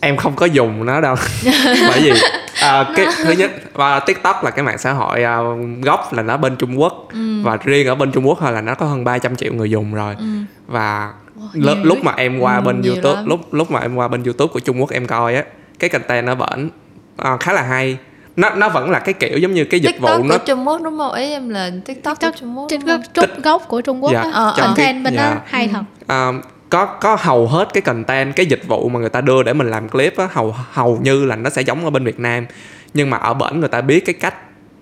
em 0.00 0.16
không 0.16 0.36
có 0.36 0.46
dùng 0.46 0.86
nó 0.86 1.00
đâu 1.00 1.14
bởi 1.88 2.00
vì 2.00 2.12
à, 2.60 2.84
cái 2.96 3.06
thứ 3.24 3.32
nhất 3.32 3.50
và 3.74 4.00
tiktok 4.00 4.44
là 4.44 4.50
cái 4.50 4.64
mạng 4.64 4.78
xã 4.78 4.92
hội 4.92 5.22
à, 5.24 5.38
gốc 5.82 6.12
là 6.12 6.22
nó 6.22 6.36
bên 6.36 6.56
trung 6.56 6.80
quốc 6.80 7.08
ừ. 7.12 7.42
và 7.42 7.56
riêng 7.64 7.86
ở 7.86 7.94
bên 7.94 8.12
trung 8.12 8.28
quốc 8.28 8.38
thôi 8.40 8.52
là 8.52 8.60
nó 8.60 8.74
có 8.74 8.86
hơn 8.86 9.04
300 9.04 9.36
triệu 9.36 9.52
người 9.52 9.70
dùng 9.70 9.94
rồi 9.94 10.14
ừ. 10.18 10.24
và 10.66 11.12
Wow, 11.54 11.62
l- 11.62 11.84
lúc 11.84 12.04
mà 12.04 12.12
em 12.16 12.38
qua 12.38 12.56
Ừ, 12.56 12.60
bên 12.60 12.82
youtube 12.82 13.14
lắm. 13.14 13.26
lúc 13.26 13.54
lúc 13.54 13.70
mà 13.70 13.80
em 13.80 13.94
qua 13.94 14.08
bên 14.08 14.22
youtube 14.24 14.52
của 14.52 14.60
trung 14.60 14.80
quốc 14.80 14.90
em 14.90 15.06
coi 15.06 15.34
á 15.34 15.44
cái 15.78 15.90
content 15.90 16.26
nó 16.26 16.34
vẫn 16.34 16.68
à, 17.16 17.36
khá 17.40 17.52
là 17.52 17.62
hay 17.62 17.98
nó 18.36 18.50
nó 18.50 18.68
vẫn 18.68 18.90
là 18.90 18.98
cái 18.98 19.12
kiểu 19.14 19.38
giống 19.38 19.54
như 19.54 19.64
cái 19.64 19.80
dịch 19.80 19.88
TikTok 19.92 20.10
vụ 20.10 20.22
của 20.22 20.28
nó 20.28 20.38
Trung 20.38 20.68
Quốc 20.68 20.82
đúng 20.82 20.98
không? 20.98 21.12
Ý 21.12 21.30
em 21.30 21.48
là 21.48 21.70
TikTok, 21.84 22.18
của 22.20 22.30
Trung 22.40 22.58
Quốc. 22.58 22.68
không? 23.16 23.26
gốc, 23.42 23.62
của 23.68 23.80
Trung 23.80 24.04
Quốc 24.04 24.12
Dạ, 24.12 24.20
á. 24.22 24.30
Ờ, 24.32 24.54
trong 24.56 24.66
content 24.66 25.04
bên 25.04 25.14
dạ. 25.14 25.30
đó 25.34 25.40
hay 25.46 25.68
thật 25.68 25.80
à, 26.06 26.32
có 26.70 26.86
có 26.86 27.16
hầu 27.20 27.46
hết 27.48 27.68
cái 27.74 27.80
content 27.80 28.36
cái 28.36 28.46
dịch 28.46 28.62
vụ 28.68 28.88
mà 28.88 29.00
người 29.00 29.08
ta 29.08 29.20
đưa 29.20 29.42
để 29.42 29.52
mình 29.52 29.70
làm 29.70 29.88
clip 29.88 30.16
á 30.16 30.28
hầu 30.32 30.54
hầu 30.72 30.98
như 31.02 31.24
là 31.24 31.36
nó 31.36 31.50
sẽ 31.50 31.62
giống 31.62 31.84
ở 31.84 31.90
bên 31.90 32.04
Việt 32.04 32.20
Nam 32.20 32.46
nhưng 32.94 33.10
mà 33.10 33.16
ở 33.16 33.34
bển 33.34 33.60
người 33.60 33.68
ta 33.68 33.80
biết 33.80 34.00
cái 34.06 34.14
cách 34.14 34.34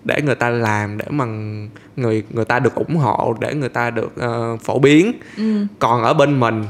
để 0.04 0.22
người 0.22 0.34
ta 0.34 0.50
làm 0.50 0.98
để 0.98 1.04
mà 1.10 1.24
người 1.96 2.22
người 2.30 2.44
ta 2.44 2.58
được 2.58 2.74
ủng 2.74 2.96
hộ 2.96 3.36
để 3.40 3.54
người 3.54 3.68
ta 3.68 3.90
được 3.90 4.12
ờ, 4.16 4.56
phổ 4.64 4.78
biến 4.78 5.12
Ừ. 5.36 5.66
còn 5.78 6.02
ở 6.02 6.14
bên 6.14 6.40
mình 6.40 6.64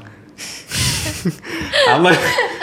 ở 1.89 1.99
bên 1.99 2.15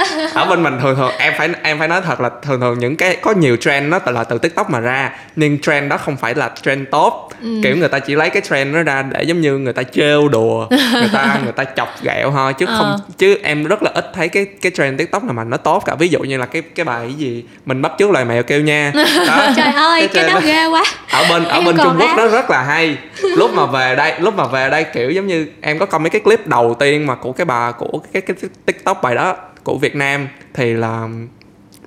ở 0.34 0.46
bên 0.46 0.64
mình 0.64 0.80
thường 0.82 0.96
thường 0.96 1.12
em 1.18 1.34
phải 1.38 1.50
em 1.64 1.80
phải 1.80 1.88
nói 1.88 2.02
thật 2.02 2.22
là 2.22 2.30
thường 2.42 2.62
thường 2.62 2.80
những 2.80 2.96
cái 2.96 3.18
có 3.22 3.32
nhiều 3.32 3.56
trend 3.56 3.92
nó 3.92 4.00
là 4.06 4.24
từ 4.24 4.38
tiktok 4.38 4.70
mà 4.70 4.80
ra 4.80 5.12
nhưng 5.36 5.60
trend 5.60 5.90
đó 5.90 5.98
không 5.98 6.18
phải 6.18 6.36
là 6.36 6.52
trend 6.62 6.88
tốt. 6.92 7.30
Kiểu 7.64 7.78
người 7.78 7.90
ta 7.90 8.00
chỉ 8.00 8.16
lấy 8.16 8.30
cái 8.30 8.42
trend 8.50 8.76
nó 8.76 8.84
ra 8.84 9.02
để 9.02 9.24
giống 9.24 9.42
như 9.42 9.58
người 9.58 9.74
ta 9.74 9.84
trêu 9.84 10.28
đùa 10.28 10.68
người 10.94 11.10
ta 11.14 11.38
người 11.44 11.52
ta 11.52 11.64
chọc 11.64 11.90
ghẹo 12.04 12.32
thôi 12.32 12.54
chứ 12.54 12.66
không 12.66 12.92
Ờ. 12.92 13.00
chứ 13.18 13.38
em 13.44 13.64
rất 13.64 13.84
là 13.84 13.92
ít 13.94 14.06
thấy 14.14 14.30
cái 14.30 14.46
cái 14.62 14.72
trend 14.76 15.00
tiktok 15.00 15.24
nào 15.24 15.34
mà 15.34 15.44
nó 15.44 15.58
tốt 15.58 15.84
cả. 15.86 15.96
Ví 15.96 16.08
dụ 16.08 16.20
như 16.20 16.38
là 16.38 16.46
cái 16.46 16.62
cái 16.62 16.84
bài 16.84 17.00
cái 17.02 17.14
gì 17.14 17.46
mình 17.66 17.82
bắt 17.82 17.92
chước 18.00 18.12
lời 18.12 18.26
mèo 18.26 18.44
kêu 18.44 18.62
nha. 18.62 18.92
Đó. 19.28 19.48
Trời 19.56 19.74
ơi 19.74 20.08
cái, 20.08 20.10
trend 20.14 20.34
đó 20.34 20.42
ghê 20.44 20.66
quá. 20.66 20.84
Ở 21.12 21.26
bên 21.30 21.44
ở 21.44 21.58
Em 21.58 21.66
bên 21.66 21.78
Trung 21.78 21.96
Quốc 22.00 22.10
nó 22.18 22.28
rất 22.28 22.50
là 22.50 22.64
hay. 22.64 22.98
Lúc 23.22 23.54
mà 23.54 23.66
về 23.66 23.96
đây 23.96 24.14
lúc 24.20 24.36
mà 24.36 24.46
về 24.46 24.70
đây 24.70 24.84
kiểu 24.84 25.12
giống 25.12 25.28
như 25.28 25.48
em 25.62 25.80
có 25.80 25.86
coi 25.86 26.00
mấy 26.00 26.10
cái 26.10 26.22
clip 26.22 26.48
đầu 26.48 26.76
tiên 26.80 27.08
mà 27.08 27.16
của 27.16 27.32
cái 27.32 27.46
bà 27.46 27.72
của 27.72 28.02
cái 28.14 28.22
cái 28.22 28.36
tiktok 28.66 29.04
bài 29.04 29.16
đó 29.16 29.36
của 29.64 29.78
Việt 29.78 29.96
Nam 29.96 30.28
thì 30.54 30.74
là 30.74 31.08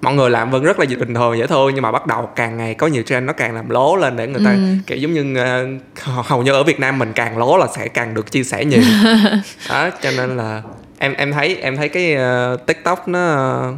mọi 0.01 0.15
người 0.15 0.31
làm 0.31 0.51
vẫn 0.51 0.65
rất 0.65 0.79
là 0.79 0.87
bình 1.01 1.15
thường 1.15 1.39
dễ 1.39 1.47
thương 1.47 1.75
nhưng 1.75 1.83
mà 1.83 1.93
bắt 1.93 2.07
đầu 2.07 2.29
càng 2.37 2.57
ngày 2.57 2.75
có 2.75 2.87
nhiều 2.87 3.03
trend 3.03 3.27
nó 3.27 3.33
càng 3.33 3.55
làm 3.55 3.69
lố 3.71 3.97
lên 3.97 4.17
để 4.17 4.27
người 4.27 4.43
ta 4.45 4.51
Ừ. 4.51 4.59
kiểu 4.87 4.99
giống 4.99 5.13
như 5.15 5.37
ờ, 5.37 5.67
hầu 6.25 6.43
như 6.43 6.53
ở 6.53 6.63
Việt 6.63 6.81
Nam 6.81 6.99
mình 6.99 7.13
càng 7.15 7.39
lố 7.39 7.57
là 7.57 7.67
sẽ 7.77 7.89
càng 7.89 8.15
được 8.15 8.31
chia 8.33 8.45
sẻ 8.45 8.65
nhiều 8.65 8.81
đó 9.69 9.91
cho 10.03 10.11
nên 10.17 10.37
là 10.37 10.63
em 10.99 11.15
em 11.15 11.33
thấy 11.33 11.57
em 11.57 11.77
thấy 11.77 11.89
cái 11.89 12.15
ờ, 12.15 12.57
tiktok 12.67 13.09
nó 13.09 13.19
ờ, 13.29 13.73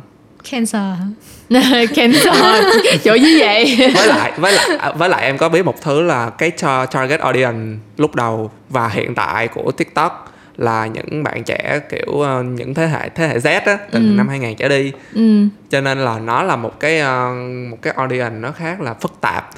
cancer 0.51 0.75
hả? 0.83 1.07
Cancel. 1.95 2.65
Chỗ 3.05 3.15
như 3.15 3.37
vậy. 3.41 3.77
với 3.95 4.07
lại 4.07 4.33
với 4.37 4.53
lại 4.53 4.67
à, 4.79 4.93
với 4.93 5.09
lại 5.09 5.23
em 5.25 5.39
có 5.39 5.49
biết 5.49 5.65
một 5.65 5.75
thứ 5.83 6.03
là 6.03 6.31
cái 6.31 6.51
tar- 6.57 6.87
target 6.87 7.21
audience 7.21 7.79
lúc 7.97 8.15
đầu 8.15 8.51
và 8.69 8.89
hiện 8.89 9.15
tại 9.15 9.49
của 9.49 9.71
TikTok 9.71 10.33
là 10.57 10.87
những 10.87 11.23
bạn 11.23 11.45
trẻ 11.45 11.81
kiểu 11.91 12.21
ờ, 12.21 12.43
những 12.43 12.75
thế 12.75 12.87
hệ 12.87 13.09
thế 13.09 13.29
hệ 13.29 13.39
Z 13.39 13.61
á 13.67 13.79
từ 13.91 13.99
Ừ. 13.99 14.03
năm 14.17 14.29
2000 14.29 14.57
trở 14.57 14.69
đi. 14.69 14.93
Ừ. 15.15 15.47
cho 15.71 15.81
nên 15.81 15.99
là 15.99 16.19
nó 16.19 16.43
là 16.43 16.57
một 16.57 16.81
cái 16.81 16.99
ờ, 17.01 17.33
một 17.71 17.77
cái 17.83 17.93
audience 17.97 18.37
nó 18.41 18.53
khá 18.53 18.77
là 18.81 18.95
phức 18.95 19.21
tạp. 19.21 19.51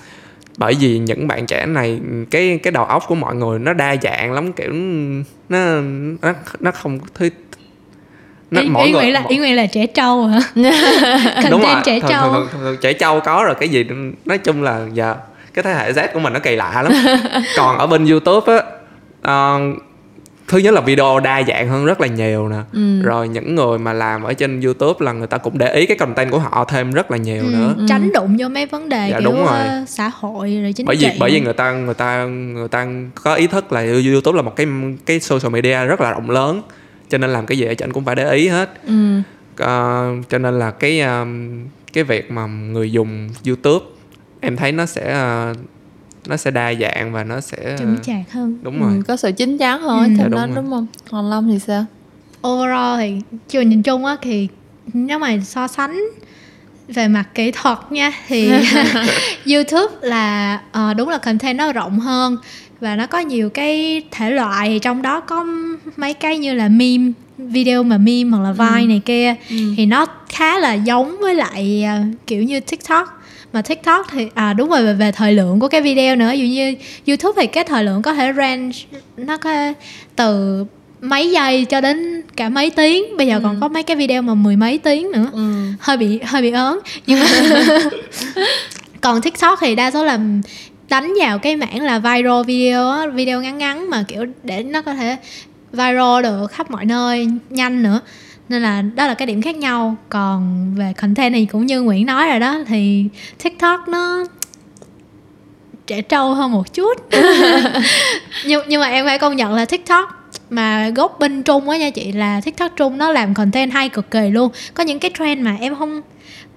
Bởi 0.56 0.74
vì 0.80 0.98
những 0.98 1.28
bạn 1.28 1.46
trẻ 1.46 1.66
này 1.66 2.00
cái 2.30 2.60
cái 2.62 2.70
đầu 2.70 2.84
óc 2.84 3.04
của 3.08 3.14
mọi 3.14 3.34
người 3.34 3.58
nó 3.58 3.72
đa 3.72 3.96
dạng 4.02 4.32
lắm 4.32 4.52
kiểu 4.52 4.72
nó 5.48 5.58
nó 6.22 6.32
nó 6.60 6.70
không 6.70 6.98
thứ 7.14 7.28
nó 8.50 8.60
ý, 8.60 8.68
mỗi 8.68 8.86
ý 8.86 8.92
người 8.92 9.10
là 9.10 9.20
mỗi- 9.20 9.32
ý 9.32 9.38
nguyện 9.38 9.56
là 9.56 9.66
trẻ 9.66 9.86
trâu 9.86 10.26
hả? 10.26 10.40
Đúng 11.50 11.62
rồi. 11.62 11.74
Trẻ 11.84 12.00
thường, 12.00 12.10
trâu. 12.10 12.22
thường, 12.32 12.48
thường, 12.52 12.60
thường, 12.62 12.76
trẻ 12.80 12.92
trâu 12.92 13.20
có 13.20 13.42
rồi 13.46 13.54
cái 13.60 13.68
gì 13.68 13.84
nói 14.24 14.38
chung 14.38 14.62
là 14.62 14.80
giờ 14.92 15.14
cái 15.54 15.62
thế 15.62 15.74
hệ 15.74 15.92
Z 15.92 16.08
của 16.14 16.20
mình 16.20 16.32
nó 16.32 16.38
kỳ 16.38 16.56
lạ 16.56 16.82
lắm. 16.82 16.92
Còn 17.56 17.78
ở 17.78 17.86
bên 17.86 18.06
YouTube 18.06 18.52
á 18.56 18.62
ờ, 19.22 19.60
thứ 20.48 20.58
nhất 20.58 20.74
là 20.74 20.80
video 20.80 21.20
đa 21.20 21.42
dạng 21.48 21.68
hơn 21.68 21.84
rất 21.84 22.00
là 22.00 22.06
nhiều 22.06 22.48
nè 22.48 22.56
Ừ. 22.72 23.02
rồi 23.02 23.28
những 23.28 23.54
người 23.54 23.78
mà 23.78 23.92
làm 23.92 24.22
ở 24.22 24.32
trên 24.32 24.60
YouTube 24.60 25.06
là 25.06 25.12
người 25.12 25.26
ta 25.26 25.38
cũng 25.38 25.58
để 25.58 25.74
ý 25.74 25.86
cái 25.86 25.96
content 25.96 26.30
của 26.30 26.38
họ 26.38 26.64
thêm 26.68 26.90
rất 26.92 27.10
là 27.10 27.16
nhiều 27.16 27.42
Ừ, 27.44 27.50
nữa 27.52 27.74
tránh 27.88 28.10
đụng 28.14 28.36
vô 28.38 28.48
mấy 28.48 28.66
vấn 28.66 28.88
đề 28.88 29.08
Dạ, 29.10 29.20
kiểu 29.20 29.30
đúng 29.32 29.44
rồi. 29.44 29.58
ờ, 29.68 29.84
xã 29.88 30.10
hội 30.20 30.58
rồi 30.62 30.72
chính 30.72 30.86
bởi 30.86 30.96
vì 30.96 31.08
trị 31.10 31.16
bởi 31.20 31.30
vì 31.30 31.40
người 31.40 31.52
ta 31.52 31.72
người 31.72 31.94
ta 31.94 32.24
người 32.24 32.68
ta 32.68 32.86
có 33.22 33.34
ý 33.34 33.46
thức 33.46 33.72
là 33.72 33.80
YouTube 34.14 34.36
là 34.36 34.42
một 34.42 34.56
cái 34.56 34.66
cái 35.06 35.20
social 35.20 35.52
media 35.52 35.84
rất 35.84 36.00
là 36.00 36.10
rộng 36.12 36.30
lớn 36.30 36.62
cho 37.08 37.18
nên 37.18 37.30
làm 37.30 37.46
cái 37.46 37.58
gì 37.58 37.64
ở 37.64 37.74
trên 37.74 37.92
cũng 37.92 38.04
phải 38.04 38.14
để 38.14 38.32
ý 38.34 38.48
hết 38.48 38.70
Ừ. 38.86 38.92
Ờ, 39.56 40.10
cho 40.28 40.38
nên 40.38 40.58
là 40.58 40.70
cái 40.70 41.00
um, 41.00 41.50
cái 41.92 42.04
việc 42.04 42.30
mà 42.30 42.46
người 42.46 42.92
dùng 42.92 43.28
YouTube 43.46 43.84
em 44.40 44.56
thấy 44.56 44.72
nó 44.72 44.86
sẽ 44.86 45.12
ờ, 45.12 45.52
nó 46.28 46.36
sẽ 46.36 46.50
đa 46.50 46.74
dạng 46.74 47.12
và 47.12 47.24
nó 47.24 47.40
sẽ 47.40 47.76
chững 47.78 47.96
chạc 48.02 48.32
hơn 48.32 48.58
đúng 48.62 48.80
rồi 48.80 48.92
Ừ, 48.92 49.02
có 49.08 49.16
sự 49.16 49.32
chín 49.32 49.58
chắn 49.58 49.80
hơn 49.82 49.98
Ừ. 49.98 50.04
ừ. 50.08 50.14
Dạ, 50.18 50.24
đúng 50.24 50.30
đó 50.40 50.46
rồi. 50.46 50.56
đúng 50.56 50.70
không? 50.70 50.86
Còn 51.10 51.30
Long 51.30 51.48
thì 51.48 51.58
sao? 51.58 51.84
overall 52.48 53.00
thì 53.00 53.12
chưa 53.48 53.60
nhìn 53.60 53.82
chung 53.82 54.04
á 54.04 54.16
thì 54.22 54.48
nếu 54.92 55.18
mà 55.18 55.36
so 55.44 55.68
sánh 55.68 56.00
về 56.88 57.08
mặt 57.08 57.24
kỹ 57.34 57.50
thuật 57.50 57.78
nha 57.90 58.12
thì 58.28 58.50
YouTube 59.54 59.94
là 60.08 60.60
ờ, 60.72 60.94
đúng 60.94 61.08
là 61.08 61.18
content 61.18 61.56
nó 61.58 61.72
rộng 61.72 62.00
hơn 62.00 62.36
và 62.80 62.96
nó 62.96 63.06
có 63.06 63.18
nhiều 63.18 63.50
cái 63.50 64.02
thể 64.10 64.30
loại 64.30 64.68
thì 64.68 64.78
trong 64.78 65.02
đó 65.02 65.20
có 65.20 65.46
mấy 65.96 66.14
cái 66.14 66.38
như 66.38 66.54
là 66.54 66.68
meme 66.68 67.12
video 67.38 67.82
mà 67.82 67.98
meme 67.98 68.30
hoặc 68.30 68.42
là 68.42 68.52
Vine 68.52 68.86
này 68.86 69.00
kia 69.04 69.34
Ừ. 69.50 69.56
thì 69.76 69.86
nó 69.86 70.06
khá 70.28 70.58
là 70.58 70.74
giống 70.74 71.16
với 71.20 71.34
lại 71.34 71.84
ờ, 71.84 71.98
kiểu 72.26 72.42
như 72.42 72.60
TikTok 72.60 73.17
mà 73.52 73.62
TikTok 73.62 74.06
thì 74.10 74.28
à 74.34 74.52
đúng 74.52 74.68
rồi 74.68 74.82
về, 74.82 74.94
về 74.94 75.12
thời 75.12 75.32
lượng 75.32 75.60
của 75.60 75.68
cái 75.68 75.80
video 75.80 76.16
nữa. 76.16 76.32
Dụ 76.32 76.44
như 76.44 76.74
YouTube 77.06 77.42
thì 77.42 77.46
cái 77.46 77.64
thời 77.64 77.84
lượng 77.84 78.02
có 78.02 78.14
thể 78.14 78.32
range 78.36 78.72
nó 79.16 79.36
có 79.36 79.72
từ 80.16 80.64
mấy 81.00 81.30
giây 81.30 81.64
cho 81.64 81.80
đến 81.80 82.22
cả 82.36 82.48
mấy 82.48 82.70
tiếng. 82.70 83.16
Bây 83.16 83.26
giờ 83.26 83.40
còn 83.42 83.60
có 83.60 83.68
mấy 83.68 83.82
cái 83.82 83.96
video 83.96 84.22
mà 84.22 84.34
mười 84.34 84.56
mấy 84.56 84.78
tiếng 84.78 85.12
nữa. 85.12 85.30
Ừ. 85.32 85.52
hơi 85.80 85.96
bị 85.96 86.20
hơi 86.24 86.42
bị 86.42 86.50
ớn. 86.50 86.78
Nhưng 87.06 87.20
mà 87.20 87.26
còn 89.00 89.22
tiktok 89.22 89.58
thì 89.60 89.74
đa 89.74 89.90
số 89.90 90.04
là 90.04 90.18
đánh 90.88 91.14
vào 91.20 91.38
cái 91.38 91.56
mảng 91.56 91.82
là 91.82 91.98
viral 91.98 92.44
video 92.46 92.90
á, 92.90 93.06
video 93.06 93.42
ngắn 93.42 93.58
ngắn 93.58 93.90
mà 93.90 94.04
kiểu 94.08 94.24
để 94.42 94.62
nó 94.62 94.82
có 94.82 94.94
thể 94.94 95.16
viral 95.72 96.22
được 96.22 96.46
khắp 96.50 96.70
mọi 96.70 96.84
nơi 96.84 97.28
nhanh 97.50 97.82
nữa 97.82 98.00
nên 98.48 98.62
là 98.62 98.82
đó 98.82 99.06
là 99.06 99.14
cái 99.14 99.26
điểm 99.26 99.42
khác 99.42 99.56
nhau. 99.56 99.96
Còn 100.08 100.74
về 100.74 100.92
content 100.92 101.34
thì 101.34 101.46
cũng 101.46 101.66
như 101.66 101.82
nguyễn 101.82 102.06
nói 102.06 102.28
rồi 102.28 102.40
đó, 102.40 102.58
thì 102.66 103.04
tiktok 103.42 103.88
nó 103.88 104.24
trẻ 105.86 106.02
trâu 106.02 106.34
hơn 106.34 106.52
một 106.52 106.74
chút. 106.74 106.94
Nhưng 108.46 108.62
nhưng 108.68 108.80
mà 108.80 108.88
em 108.88 109.06
phải 109.06 109.18
công 109.18 109.36
nhận 109.36 109.54
là 109.54 109.64
tiktok 109.64 110.30
mà 110.50 110.88
gốc 110.88 111.16
bên 111.18 111.42
trung 111.42 111.68
á 111.68 111.76
nha 111.76 111.90
chị, 111.90 112.12
là 112.12 112.40
tiktok 112.40 112.72
trung 112.76 112.98
nó 112.98 113.12
làm 113.12 113.34
content 113.34 113.72
hay 113.72 113.88
cực 113.88 114.10
kỳ 114.10 114.30
luôn. 114.30 114.50
Có 114.74 114.84
những 114.84 114.98
cái 114.98 115.10
trend 115.18 115.42
mà 115.42 115.56
em 115.60 115.74
không, 115.74 116.02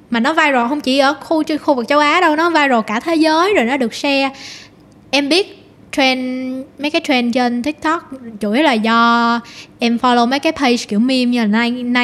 mà 0.09 0.19
nó 0.19 0.33
viral 0.33 0.67
không 0.69 0.81
chỉ 0.81 0.99
ở 0.99 1.13
khu 1.13 1.43
khu 1.61 1.73
vực 1.73 1.87
châu 1.87 1.99
á 1.99 2.21
đâu, 2.21 2.35
nó 2.35 2.49
viral 2.49 2.79
cả 2.87 2.99
thế 2.99 3.15
giới 3.15 3.53
rồi 3.53 3.65
nó 3.65 3.77
được 3.77 3.93
share. 3.93 4.29
Em 5.11 5.29
biết 5.29 5.60
trend 5.91 6.21
mấy 6.79 6.91
cái 6.91 7.01
trend 7.07 7.33
trên 7.35 7.63
tiktok 7.63 8.11
chủ 8.39 8.51
yếu 8.51 8.63
là 8.63 8.73
do 8.73 9.39
em 9.79 9.97
follow 10.01 10.27
mấy 10.29 10.39
cái 10.39 10.51
page 10.51 10.77
kiểu 10.77 10.99
meme 10.99 11.25
như 11.25 11.45
là 11.45 11.47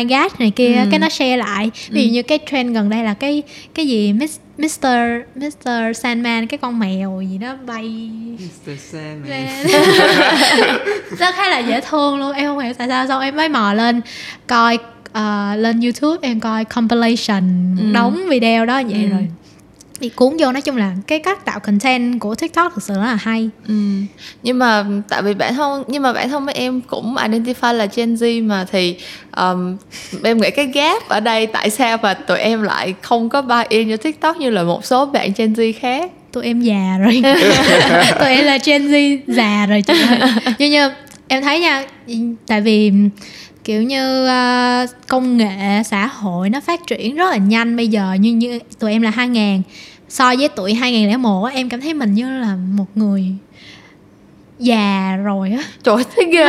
Gag 0.04 0.28
này 0.40 0.52
kia 0.52 0.76
Ừ. 0.84 0.88
cái 0.92 1.00
nó 1.00 1.10
share 1.10 1.38
lại 1.38 1.72
ví 1.90 2.08
dụ 2.08 2.14
như 2.14 2.24
cái 2.24 2.40
trend 2.52 2.76
gần 2.76 2.90
đây 2.90 3.04
là 3.04 3.14
cái 3.14 3.44
cái 3.74 3.88
gì 3.88 4.14
Mis- 4.14 4.38
Mr. 4.58 4.88
Mr. 5.36 5.98
Sandman 5.98 6.48
cái 6.48 6.58
con 6.58 6.80
mèo 6.80 7.22
gì 7.32 7.38
đó 7.38 7.56
bay 7.66 7.84
lên 9.28 9.48
nó 11.20 11.32
khá 11.36 11.50
là 11.50 11.60
dễ 11.60 11.82
thương 11.82 12.18
luôn 12.20 12.32
em 12.32 12.46
không 12.46 12.60
hiểu 12.60 12.74
tại 12.74 12.88
sao 12.88 13.08
xong 13.08 13.22
em 13.22 13.36
mới 13.36 13.50
mò 13.50 13.74
lên 13.74 14.02
coi 14.48 14.78
ờ, 15.14 15.56
lên 15.56 15.82
youtube 15.82 16.28
em 16.28 16.40
coi 16.40 16.66
compilation 16.66 17.76
Ừ. 17.80 17.84
đống 17.94 18.20
video 18.30 18.66
đó 18.66 18.82
vậy 18.84 19.04
Ừ. 19.04 19.10
rồi 19.10 19.28
bị 20.00 20.10
cuốn 20.10 20.38
vô 20.40 20.52
nói 20.52 20.62
chung 20.62 20.78
là 20.78 20.92
cái 21.08 21.20
cách 21.20 21.46
tạo 21.46 21.60
content 21.60 22.20
của 22.20 22.36
tiktok 22.36 22.72
thực 22.76 22.84
sự 22.84 22.94
rất 22.94 23.02
là 23.02 23.16
hay. 23.16 23.50
Ừ. 23.68 23.74
nhưng 24.44 24.60
mà 24.60 24.86
tại 25.10 25.22
vì 25.22 25.34
bản 25.34 25.56
thân 25.56 25.84
nhưng 25.88 26.04
mà 26.04 26.14
bản 26.14 26.30
thân 26.30 26.46
mấy 26.46 26.56
em 26.56 26.82
cũng 26.82 27.16
identify 27.16 27.74
là 27.74 27.88
Gen 27.96 28.16
Z 28.16 28.48
mà 28.48 28.66
thì 28.72 28.96
um, 29.38 29.78
em 30.24 30.42
nghĩ 30.42 30.52
cái 30.52 30.66
gap 30.66 31.10
ở 31.10 31.20
đây 31.20 31.48
tại 31.48 31.70
sao 31.70 31.98
mà 32.02 32.14
tụi 32.14 32.40
em 32.40 32.62
lại 32.62 32.94
không 33.02 33.30
có 33.30 33.42
buy 33.42 33.64
in 33.70 33.90
cho 33.90 33.98
TikTok 33.98 34.38
như 34.38 34.50
là 34.50 34.64
một 34.64 34.86
số 34.86 35.06
bạn 35.06 35.32
Gen 35.38 35.54
Z 35.54 35.74
khác? 35.80 36.12
Tụi 36.32 36.46
em 36.46 36.62
già 36.62 36.98
rồi. 37.00 37.22
Tụi 38.20 38.30
em 38.30 38.46
là 38.46 38.58
Gen 38.66 38.88
Z 38.88 39.20
già 39.28 39.66
rồi 39.66 39.82
chị 39.82 39.94
ơi. 40.10 40.20
Nhưng 40.58 40.72
như 40.72 40.90
em 41.28 41.44
thấy 41.44 41.60
nha 41.60 41.84
tại 42.48 42.62
vì 42.62 42.92
kiểu 43.68 43.84
như 43.84 44.26
uh, 44.26 44.90
công 45.08 45.38
nghệ 45.38 45.84
xã 45.86 46.08
hội 46.08 46.50
nó 46.50 46.60
phát 46.62 46.88
triển 46.88 47.16
rất 47.16 47.32
là 47.32 47.38
nhanh 47.38 47.76
bây 47.76 47.88
giờ 47.88 48.14
như 48.20 48.32
như 48.34 48.60
tụi 48.80 48.92
em 48.92 49.02
là 49.02 49.10
2000 49.10 49.62
so 50.10 50.36
với 50.36 50.50
tuổi 50.56 50.74
2001 50.74 51.50
em 51.54 51.70
cảm 51.70 51.82
thấy 51.82 51.94
mình 51.94 52.14
như 52.14 52.40
là 52.40 52.56
một 52.56 52.86
người 52.96 53.26
già 54.60 55.16
rồi 55.24 55.52
á 55.52 55.64
trời 55.84 55.96
thấy 56.16 56.26
ghê 56.32 56.46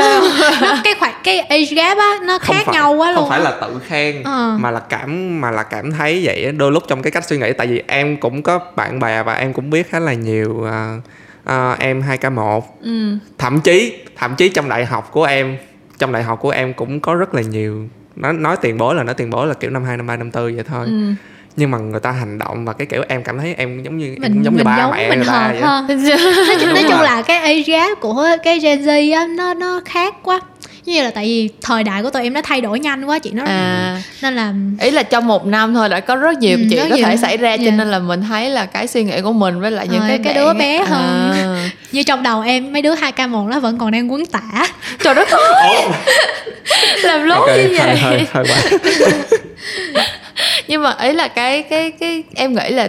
nó 0.60 0.80
cái 0.84 0.94
khoảng 0.98 1.14
cái 1.24 1.40
age 1.40 1.74
gap 1.74 1.98
á 1.98 2.14
nó 2.22 2.38
không 2.38 2.56
khác 2.56 2.62
phải, 2.66 2.74
nhau 2.74 2.92
quá 2.92 3.12
luôn 3.12 3.20
không 3.20 3.30
phải 3.30 3.40
là 3.40 3.50
tự 3.60 3.80
khen 3.86 4.22
Ờ. 4.22 4.56
mà 4.60 4.70
là 4.70 4.80
cảm 4.80 5.40
mà 5.40 5.50
là 5.50 5.62
cảm 5.62 5.92
thấy 5.92 6.20
vậy 6.24 6.44
á. 6.44 6.52
đôi 6.52 6.72
lúc 6.72 6.82
trong 6.88 7.02
cái 7.02 7.10
cách 7.10 7.24
suy 7.28 7.38
nghĩ 7.38 7.52
tại 7.52 7.66
vì 7.66 7.82
em 7.86 8.16
cũng 8.16 8.42
có 8.42 8.58
bạn 8.76 9.00
bè 9.00 9.22
và 9.22 9.34
em 9.34 9.52
cũng 9.52 9.70
biết 9.70 9.90
khá 9.90 9.98
là 9.98 10.12
nhiều 10.12 10.64
à, 10.70 10.96
à, 11.44 11.76
em 11.78 12.02
2k1 12.02 12.60
ừ. 12.82 13.16
thậm 13.38 13.60
chí 13.60 13.92
thậm 14.16 14.34
chí 14.36 14.48
trong 14.48 14.68
đại 14.68 14.84
học 14.84 15.08
của 15.12 15.24
em 15.24 15.56
trong 15.98 16.12
đại 16.12 16.22
học 16.22 16.38
của 16.40 16.50
em 16.50 16.74
cũng 16.74 17.00
có 17.00 17.14
rất 17.14 17.34
là 17.34 17.42
nhiều. 17.42 17.88
Nói 18.16 18.32
nói 18.32 18.56
tiền 18.60 18.78
bối 18.78 18.94
là 18.94 19.02
nói 19.02 19.14
tiền 19.14 19.30
bối 19.30 19.46
là 19.46 19.54
kiểu 19.54 19.70
năm 19.70 19.84
hai 19.84 19.96
năm 19.96 20.06
ba 20.06 20.16
năm 20.16 20.30
tư 20.30 20.52
vậy 20.54 20.64
thôi. 20.68 20.86
Ừ. 20.86 21.12
nhưng 21.56 21.70
mà 21.70 21.78
người 21.78 22.00
ta 22.00 22.10
hành 22.10 22.38
động 22.38 22.64
và 22.64 22.72
cái 22.72 22.86
kiểu 22.86 23.02
em 23.08 23.22
cảm 23.22 23.38
thấy 23.38 23.54
em 23.54 23.82
giống 23.82 23.98
như 23.98 24.06
em 24.06 24.16
mình 24.20 24.34
cũng 24.34 24.44
giống 24.44 24.56
như 24.56 24.64
ba 24.64 24.78
giống 24.78 24.90
mẹ 24.90 25.08
mình 25.08 25.18
người 25.18 25.26
ta 25.28 25.48
vậy. 25.48 25.60
hơn 25.60 25.86
nói 25.88 25.96
chung, 26.60 26.66
nói 26.70 26.74
Đúng 26.74 26.82
chung 26.82 26.90
rồi. 26.98 27.02
là 27.04 27.22
cái 27.22 27.36
age 27.38 27.62
gap 27.62 28.00
của 28.00 28.26
cái 28.44 28.58
Gen 28.58 28.82
Z 28.82 29.14
á 29.18 29.26
nó 29.26 29.54
nó 29.54 29.80
khác 29.84 30.14
quá 30.22 30.40
như 30.88 31.02
là 31.02 31.10
tại 31.10 31.24
vì 31.24 31.48
thời 31.62 31.84
đại 31.84 32.02
của 32.02 32.10
tụi 32.10 32.22
em 32.22 32.32
nó 32.32 32.40
thay 32.44 32.60
đổi 32.60 32.80
nhanh 32.80 33.04
quá 33.04 33.18
chị 33.18 33.30
nó 33.30 33.44
à 33.44 34.02
nên 34.22 34.36
là 34.36 34.52
ý 34.80 34.90
là 34.90 35.02
trong 35.02 35.26
một 35.26 35.46
năm 35.46 35.74
thôi 35.74 35.88
đã 35.88 36.00
có 36.00 36.16
rất 36.16 36.38
nhiều 36.38 36.58
Ừ, 36.58 36.64
chuyện 36.70 36.78
rất 36.78 36.86
có 36.90 36.96
thể 36.96 37.02
nhiều. 37.08 37.16
xảy 37.22 37.36
ra 37.36 37.56
cho 37.56 37.62
Dạ. 37.62 37.70
nên 37.70 37.90
là 37.90 37.98
mình 37.98 38.22
thấy 38.28 38.50
là 38.50 38.66
cái 38.66 38.86
suy 38.86 39.04
nghĩ 39.04 39.20
của 39.20 39.32
mình 39.32 39.60
với 39.60 39.70
lại 39.70 39.88
những 39.90 40.00
Ờ, 40.00 40.08
cái 40.08 40.18
cái 40.24 40.34
bạn 40.34 40.44
đứa 40.44 40.52
bé 40.52 40.78
hơn. 40.78 41.30
à. 41.32 41.70
như 41.92 42.02
trong 42.02 42.22
đầu 42.22 42.40
em 42.40 42.72
mấy 42.72 42.82
đứa 42.82 42.94
2k1 42.94 43.48
nó 43.48 43.60
vẫn 43.60 43.78
còn 43.78 43.90
đang 43.90 44.12
quấn 44.12 44.26
tả 44.26 44.40
trời 45.04 45.14
đất 45.14 45.28
ơi 45.30 45.76
làm 47.02 47.24
lố 47.24 47.34
Ok, 47.34 47.48
như 47.48 47.54
hơi, 47.54 47.68
vậy 47.78 47.96
hơi, 47.96 48.26
hơi 48.32 48.44
quá. 48.48 48.56
nhưng 50.68 50.82
mà 50.82 50.94
ý 51.02 51.12
là 51.12 51.28
cái 51.28 51.62
cái 51.62 51.90
cái 51.90 52.22
em 52.34 52.54
nghĩ 52.54 52.68
là 52.70 52.88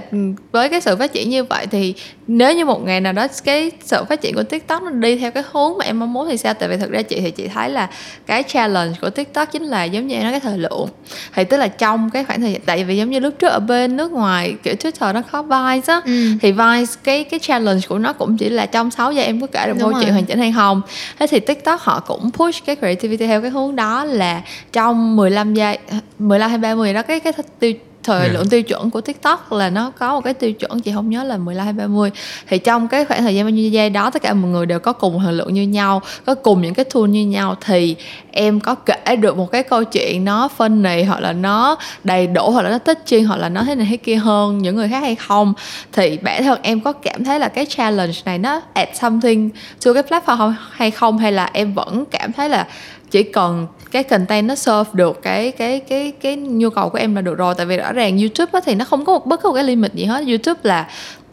với 0.52 0.70
cái 0.70 0.82
sự 0.82 0.96
phát 0.96 1.14
triển 1.14 1.30
như 1.30 1.44
vậy 1.44 1.68
thì 1.72 1.94
nếu 2.32 2.54
như 2.54 2.66
một 2.66 2.84
ngày 2.84 3.02
nào 3.02 3.14
đó 3.14 3.28
cái 3.44 3.72
sự 3.86 4.04
phát 4.10 4.22
triển 4.22 4.36
của 4.36 4.44
tiktok 4.44 4.84
nó 4.84 4.90
đi 4.90 5.16
theo 5.16 5.32
cái 5.32 5.44
hướng 5.52 5.78
mà 5.78 5.86
em 5.86 6.00
mong 6.00 6.14
muốn 6.14 6.28
thì 6.30 6.38
sao 6.38 6.54
tại 6.54 6.70
vì 6.70 6.78
thực 6.78 6.92
ra 6.92 7.02
chị 7.02 7.22
thì 7.22 7.32
chị 7.32 7.48
thấy 7.48 7.70
là 7.70 7.90
cái 8.26 8.44
challenge 8.44 8.94
của 9.02 9.10
tiktok 9.10 9.52
chính 9.52 9.64
là 9.64 9.84
giống 9.84 10.08
như 10.08 10.16
em 10.16 10.24
nói 10.24 10.32
cái 10.32 10.40
thời 10.40 10.58
lượng 10.58 10.90
thì 11.36 11.44
tức 11.44 11.58
là 11.58 11.68
trong 11.68 12.10
cái 12.10 12.24
khoảng 12.24 12.42
thời 12.42 12.52
gian 12.52 12.62
tại 12.66 12.84
vì 12.84 12.98
giống 12.98 13.10
như 13.10 13.20
lúc 13.20 13.34
trước 13.40 13.48
ở 13.48 13.60
bên 13.60 13.98
nước 13.98 14.12
ngoài 14.12 14.56
kiểu 14.64 14.74
twitter 14.74 15.14
nó 15.14 15.22
có 15.32 15.42
vice 15.44 15.94
á 15.94 16.02
ừ. 16.06 16.32
thì 16.42 16.52
Vice 16.52 16.94
cái 17.04 17.24
cái 17.24 17.40
challenge 17.40 17.82
của 17.90 18.00
nó 18.00 18.14
cũng 18.14 18.38
chỉ 18.38 18.50
là 18.50 18.66
trong 18.66 18.92
6 18.92 19.12
giờ 19.12 19.22
em 19.22 19.42
có 19.42 19.48
kể 19.48 19.64
được 19.68 19.74
Đúng 19.74 19.80
câu 19.80 19.92
rồi. 19.92 20.02
chuyện 20.04 20.14
hoàn 20.14 20.26
chỉnh 20.26 20.40
hay 20.40 20.54
không 20.56 20.82
thế 21.20 21.28
thì 21.28 21.40
TikTok 21.40 21.82
họ 21.82 22.00
cũng 22.00 22.32
push 22.32 22.66
cái 22.66 22.76
creativity 22.76 23.28
theo 23.28 23.42
cái 23.42 23.50
hướng 23.50 23.76
đó 23.76 24.04
là 24.04 24.42
trong 24.74 25.16
15 25.16 25.54
giây 25.54 25.78
15 26.20 26.50
hay 26.50 26.58
30 26.58 26.94
đó 26.94 27.02
cái 27.02 27.20
cái 27.20 27.34
tiêu 27.60 27.74
thời 28.04 28.28
Ừ. 28.28 28.34
lượng 28.34 28.50
tiêu 28.50 28.62
chuẩn 28.62 28.90
của 28.90 29.02
TikTok 29.02 29.52
là 29.52 29.70
nó 29.70 29.92
có 30.00 30.14
một 30.14 30.22
cái 30.22 30.34
tiêu 30.34 30.54
chuẩn 30.54 30.80
chị 30.80 30.92
không 30.96 31.10
nhớ 31.10 31.24
là 31.24 31.38
15 31.38 31.64
hay 31.66 31.74
30 31.74 32.12
thì 32.48 32.58
trong 32.58 32.88
cái 32.88 33.06
khoảng 33.06 33.22
thời 33.22 33.36
gian 33.36 33.46
bao 33.46 33.50
nhiêu 33.50 33.70
giây 33.70 33.90
đó 33.90 34.10
tất 34.10 34.22
cả 34.22 34.34
mọi 34.34 34.52
người 34.52 34.66
đều 34.66 34.80
có 34.80 34.94
cùng 34.94 35.20
thời 35.24 35.34
lượng 35.34 35.54
như 35.54 35.62
nhau 35.64 36.02
có 36.26 36.36
cùng 36.36 36.62
những 36.62 36.74
cái 36.74 36.86
tool 36.86 37.04
như 37.10 37.26
nhau. 37.26 37.56
Thì 37.66 37.96
em 38.32 38.60
có 38.60 38.76
kể 38.76 39.16
được 39.16 39.38
một 39.38 39.52
cái 39.52 39.64
câu 39.64 39.84
chuyện 39.84 40.26
nó 40.26 40.50
funny 40.58 41.08
hoặc 41.08 41.20
là 41.20 41.34
nó 41.34 41.76
đầy 42.04 42.28
đủ 42.28 42.52
hoặc 42.52 42.62
là 42.62 42.70
nó 42.70 42.78
tích 42.78 43.00
chuyên 43.06 43.24
hoặc 43.26 43.38
là 43.38 43.50
nó 43.50 43.64
thế 43.64 43.76
này 43.76 43.88
thế 43.90 43.98
kia 43.98 44.16
hơn 44.16 44.58
những 44.58 44.76
người 44.76 44.90
khác 44.90 45.00
hay 45.00 45.16
không. 45.16 45.54
Thì 45.94 46.18
bản 46.22 46.44
thân 46.44 46.60
em 46.62 46.80
có 46.82 46.92
cảm 46.92 47.24
thấy 47.24 47.40
là 47.40 47.48
cái 47.48 47.66
challenge 47.66 48.14
này 48.26 48.38
nó 48.38 48.62
add 48.74 48.92
something 49.02 49.50
to 49.86 49.94
cái 49.94 50.04
platform 50.04 50.54
hay 50.72 50.92
không? 50.92 51.18
Hay 51.18 51.32
là 51.32 51.50
em 51.54 51.74
vẫn 51.74 52.04
cảm 52.12 52.32
thấy 52.34 52.50
là 52.50 52.68
chỉ 53.12 53.24
cần 53.24 53.68
cái 53.92 54.04
content 54.04 54.48
nó 54.48 54.56
serve 54.56 54.90
được 54.94 55.22
cái 55.22 55.52
cái 55.52 55.80
cái 55.80 56.12
cái 56.22 56.36
nhu 56.36 56.70
cầu 56.70 56.90
của 56.90 56.98
em 56.98 57.16
là 57.16 57.22
được 57.22 57.38
rồi. 57.38 57.54
Tại 57.58 57.66
vì 57.66 57.78
rõ 57.78 57.94
ràng 57.94 58.18
YouTube 58.18 58.50
á 58.54 58.60
thì 58.66 58.76
nó 58.76 58.86
không 58.86 59.06
có 59.06 59.14
một 59.14 59.26
bất 59.26 59.42
cứ 59.42 59.50
một 59.50 59.56
cái 59.56 59.64
limit 59.64 59.94
gì 59.94 60.06
hết. 60.06 60.24
YouTube 60.28 60.60
là 60.64 60.88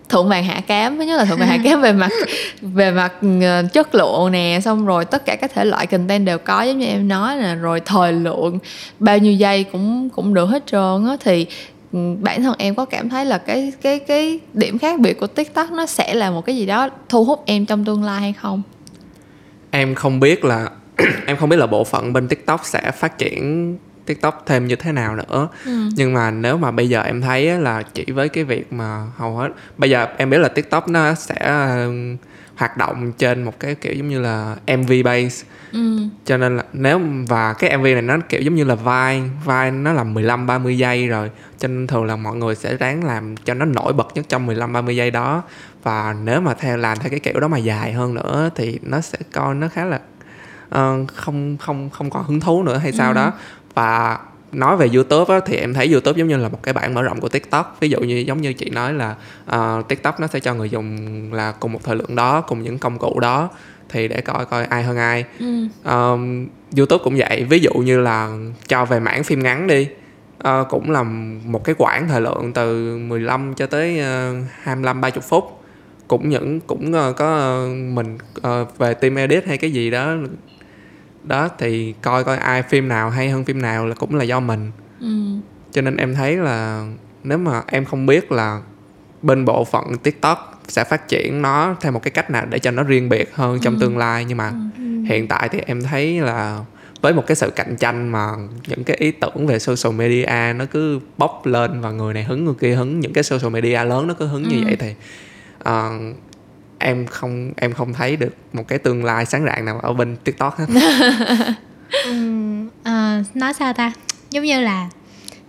thượng 0.08 0.28
vàng 0.28 0.44
hạ 0.44 0.60
cám 0.66 0.98
thứ 0.98 1.04
nhất 1.04 1.16
là 1.16 1.24
thượng 1.24 1.38
vàng 1.38 1.48
hạ 1.48 1.58
cám 1.64 1.80
về 1.80 1.92
mặt 1.92 2.12
về 2.62 2.90
mặt 2.90 3.12
ờ, 3.42 3.62
chất 3.72 3.94
lượng 3.94 4.32
nè 4.32 4.60
xong 4.64 4.86
rồi 4.86 5.04
tất 5.04 5.26
cả 5.26 5.36
các 5.36 5.50
thể 5.54 5.64
loại 5.64 5.86
content 5.86 6.26
đều 6.26 6.38
có 6.38 6.62
giống 6.62 6.78
như 6.78 6.86
em 6.86 7.08
nói 7.08 7.36
nè 7.36 7.54
rồi 7.54 7.80
thời 7.80 8.12
lượng 8.12 8.58
bao 8.98 9.18
nhiêu 9.18 9.32
giây 9.32 9.64
cũng 9.64 10.08
cũng 10.08 10.34
được 10.34 10.46
hết 10.46 10.66
trơn 10.66 11.06
á. 11.06 11.16
Thì 11.20 11.46
ừ, 11.92 11.98
bản 12.20 12.42
thân 12.42 12.54
em 12.58 12.74
có 12.74 12.84
cảm 12.84 13.08
thấy 13.08 13.24
là 13.24 13.38
cái 13.38 13.72
cái 13.82 13.98
cái 13.98 14.40
điểm 14.52 14.78
khác 14.78 15.00
biệt 15.00 15.20
của 15.20 15.26
TikTok 15.26 15.70
nó 15.70 15.86
sẽ 15.86 16.14
là 16.14 16.30
một 16.30 16.44
cái 16.46 16.56
gì 16.56 16.66
đó 16.66 16.88
thu 17.08 17.24
hút 17.24 17.42
em 17.46 17.66
trong 17.66 17.84
tương 17.84 18.04
lai 18.04 18.20
hay 18.20 18.32
không? 18.32 18.62
em 19.76 19.94
không 19.94 20.20
biết 20.20 20.44
là 20.44 20.68
em 21.26 21.36
không 21.36 21.48
biết 21.48 21.56
là 21.56 21.66
bộ 21.66 21.84
phận 21.84 22.12
bên 22.12 22.28
tiktok 22.28 22.60
sẽ 22.64 22.90
phát 22.90 23.18
triển 23.18 23.76
tiktok 24.06 24.42
thêm 24.46 24.66
như 24.66 24.76
thế 24.76 24.92
nào 24.92 25.16
nữa. 25.16 25.48
Nhưng 25.94 26.14
mà 26.14 26.30
nếu 26.30 26.56
mà 26.56 26.70
bây 26.70 26.88
giờ 26.88 27.02
em 27.02 27.20
thấy 27.20 27.58
là 27.58 27.82
chỉ 27.82 28.04
với 28.04 28.28
cái 28.28 28.44
việc 28.44 28.72
mà 28.72 29.06
hầu 29.16 29.36
hết 29.36 29.48
bây 29.78 29.90
giờ 29.90 30.06
em 30.16 30.30
biết 30.30 30.38
là 30.38 30.48
tiktok 30.48 30.88
nó 30.88 31.14
sẽ 31.14 31.34
ờ, 31.38 31.90
hoạt 32.56 32.76
động 32.76 33.12
trên 33.18 33.42
một 33.42 33.60
cái 33.60 33.74
kiểu 33.74 33.92
giống 33.92 34.08
như 34.08 34.20
là 34.20 34.56
mv 34.76 34.92
base. 35.04 35.46
Ừ. 35.72 35.98
cho 36.24 36.36
nên 36.36 36.56
là 36.56 36.64
nếu 36.72 37.00
và 37.28 37.52
cái 37.52 37.78
MV 37.78 37.84
này 37.84 38.02
nó 38.02 38.16
kiểu 38.28 38.40
giống 38.40 38.54
như 38.54 38.64
là 38.64 38.74
vai 38.74 39.22
vai 39.44 39.70
nó 39.70 39.92
là 39.92 40.04
15 40.04 40.46
30 40.46 40.78
giây 40.78 41.08
rồi. 41.08 41.30
Cho 41.58 41.68
nên 41.68 41.86
thường 41.86 42.04
là 42.04 42.16
mọi 42.16 42.36
người 42.36 42.54
sẽ 42.54 42.76
ráng 42.76 43.04
làm 43.04 43.36
cho 43.36 43.54
nó 43.54 43.64
nổi 43.64 43.92
bật 43.92 44.08
nhất 44.14 44.26
trong 44.28 44.46
15 44.46 44.72
30 44.72 44.96
giây 44.96 45.10
đó. 45.10 45.42
Và 45.82 46.14
nếu 46.24 46.40
mà 46.40 46.54
theo 46.54 46.76
làm 46.76 46.98
theo 46.98 47.10
cái 47.10 47.20
kiểu 47.20 47.40
đó 47.40 47.48
mà 47.48 47.58
dài 47.58 47.92
hơn 47.92 48.14
nữa 48.14 48.50
thì 48.54 48.78
nó 48.82 49.00
sẽ 49.00 49.18
coi 49.32 49.54
nó 49.54 49.68
khá 49.68 49.84
là 49.84 50.00
ờ, 50.68 50.96
không 51.14 51.56
không 51.60 51.90
không 51.90 52.10
còn 52.10 52.24
hứng 52.24 52.40
thú 52.40 52.62
nữa 52.62 52.76
hay 52.76 52.92
sao 52.92 53.14
đó. 53.14 53.32
Và 53.74 54.18
nói 54.52 54.76
về 54.76 54.88
YouTube 54.94 55.34
á, 55.34 55.40
thì 55.46 55.56
em 55.56 55.74
thấy 55.74 55.92
YouTube 55.92 56.18
giống 56.18 56.28
như 56.28 56.36
là 56.36 56.48
một 56.48 56.62
cái 56.62 56.74
bản 56.74 56.94
mở 56.94 57.02
rộng 57.02 57.20
của 57.20 57.28
TikTok. 57.28 57.76
Ví 57.80 57.88
dụ 57.88 58.00
như 58.00 58.16
giống 58.16 58.40
như 58.40 58.52
chị 58.52 58.70
nói 58.70 58.94
là 58.94 59.14
ờ, 59.46 59.82
TikTok 59.88 60.20
nó 60.20 60.26
sẽ 60.26 60.40
cho 60.40 60.54
người 60.54 60.70
dùng 60.70 60.98
là 61.32 61.52
cùng 61.52 61.72
một 61.72 61.80
thời 61.84 61.96
lượng 61.96 62.14
đó 62.14 62.40
cùng 62.40 62.62
những 62.62 62.78
công 62.78 62.98
cụ 62.98 63.20
đó 63.20 63.48
thì 63.88 64.08
để 64.08 64.20
coi 64.20 64.46
coi 64.46 64.64
ai 64.64 64.82
hơn 64.82 64.96
ai. 64.96 65.24
Ừ. 65.38 65.66
um, 65.84 66.46
YouTube 66.76 67.04
cũng 67.04 67.16
vậy. 67.16 67.44
Ví 67.48 67.58
dụ 67.58 67.72
như 67.72 68.00
là 68.00 68.36
cho 68.68 68.84
về 68.84 69.00
mảng 69.00 69.24
phim 69.24 69.42
ngắn 69.42 69.66
đi 69.66 69.88
ờ, 70.38 70.64
cũng 70.70 70.90
là 70.90 71.02
một 71.44 71.64
cái 71.64 71.74
quãng 71.78 72.08
thời 72.08 72.20
lượng 72.20 72.52
từ 72.52 72.96
15 72.98 73.54
cho 73.54 73.66
tới 73.66 74.00
uh, 74.00 74.46
25 74.62 75.00
30 75.00 75.22
phút. 75.28 75.62
Cũng 76.08 76.28
những 76.28 76.60
cũng 76.60 76.92
ờ, 76.92 77.12
có 77.12 77.36
ờ, 77.36 77.68
mình 77.68 78.18
ờ, 78.42 78.66
về 78.78 78.94
team 78.94 79.14
edit 79.14 79.46
hay 79.46 79.58
cái 79.58 79.72
gì 79.72 79.90
đó 79.90 80.14
đó 81.26 81.48
thì 81.58 81.94
coi 82.02 82.24
coi 82.24 82.36
ai 82.36 82.62
phim 82.62 82.88
nào 82.88 83.10
hay 83.10 83.30
hơn 83.30 83.44
phim 83.44 83.62
nào 83.62 83.86
là 83.86 83.94
cũng 83.94 84.14
là 84.14 84.24
do 84.24 84.40
mình 84.40 84.70
Ừ. 85.00 85.06
cho 85.72 85.82
nên 85.82 85.96
em 85.96 86.14
thấy 86.14 86.36
là 86.36 86.86
nếu 87.24 87.38
mà 87.38 87.62
em 87.66 87.84
không 87.84 88.06
biết 88.06 88.32
là 88.32 88.60
bên 89.22 89.44
bộ 89.44 89.64
phận 89.64 89.98
TikTok 90.02 90.60
sẽ 90.68 90.84
phát 90.84 91.08
triển 91.08 91.42
nó 91.42 91.76
theo 91.80 91.92
một 91.92 92.02
cái 92.02 92.10
cách 92.10 92.30
nào 92.30 92.46
để 92.50 92.58
cho 92.58 92.70
nó 92.70 92.82
riêng 92.82 93.08
biệt 93.08 93.34
hơn 93.34 93.58
trong 93.62 93.78
tương 93.78 93.98
lai 93.98 94.24
nhưng 94.24 94.38
mà 94.38 94.52
hiện 95.06 95.28
tại 95.28 95.48
thì 95.48 95.58
em 95.66 95.82
thấy 95.82 96.20
là 96.20 96.60
với 97.02 97.12
một 97.14 97.26
cái 97.26 97.36
sự 97.36 97.50
cạnh 97.50 97.76
tranh 97.76 98.08
mà 98.08 98.30
những 98.68 98.84
cái 98.84 98.96
ý 98.96 99.10
tưởng 99.10 99.46
về 99.46 99.58
social 99.58 99.94
media 99.98 100.52
nó 100.56 100.64
cứ 100.70 101.00
bốc 101.18 101.46
lên 101.46 101.80
và 101.80 101.90
người 101.90 102.14
này 102.14 102.24
hứng 102.24 102.44
người 102.44 102.54
kia 102.60 102.74
hứng 102.74 103.00
những 103.00 103.12
cái 103.12 103.24
social 103.24 103.52
media 103.52 103.84
lớn 103.84 104.06
nó 104.06 104.14
cứ 104.14 104.26
hứng 104.26 104.42
như 104.42 104.56
Ừ. 104.56 104.62
vậy 104.64 104.76
thì 104.76 104.94
ờ, 105.58 105.90
em 106.86 107.06
không 107.06 107.52
em 107.56 107.72
không 107.72 107.92
thấy 107.92 108.16
được 108.16 108.34
một 108.52 108.68
cái 108.68 108.78
tương 108.78 109.04
lai 109.04 109.26
sáng 109.26 109.44
rạng 109.44 109.64
nào 109.64 109.80
ở 109.80 109.92
bên 109.92 110.16
TikTok 110.24 110.58
hết. 110.58 110.66
Ừm, 112.04 112.66
uh, 112.66 113.36
nói 113.36 113.52
sao 113.54 113.72
ta 113.72 113.92
giống 114.30 114.44
như 114.44 114.60
là 114.60 114.88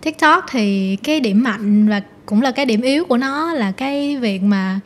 tiktok 0.02 0.44
thì 0.50 0.96
cái 0.96 1.20
điểm 1.20 1.42
mạnh 1.42 1.88
và 1.88 2.02
cũng 2.26 2.42
là 2.42 2.50
cái 2.50 2.66
điểm 2.66 2.80
yếu 2.80 3.04
của 3.04 3.16
nó 3.16 3.52
là 3.52 3.72
cái 3.72 4.16
việc 4.16 4.42
mà 4.42 4.80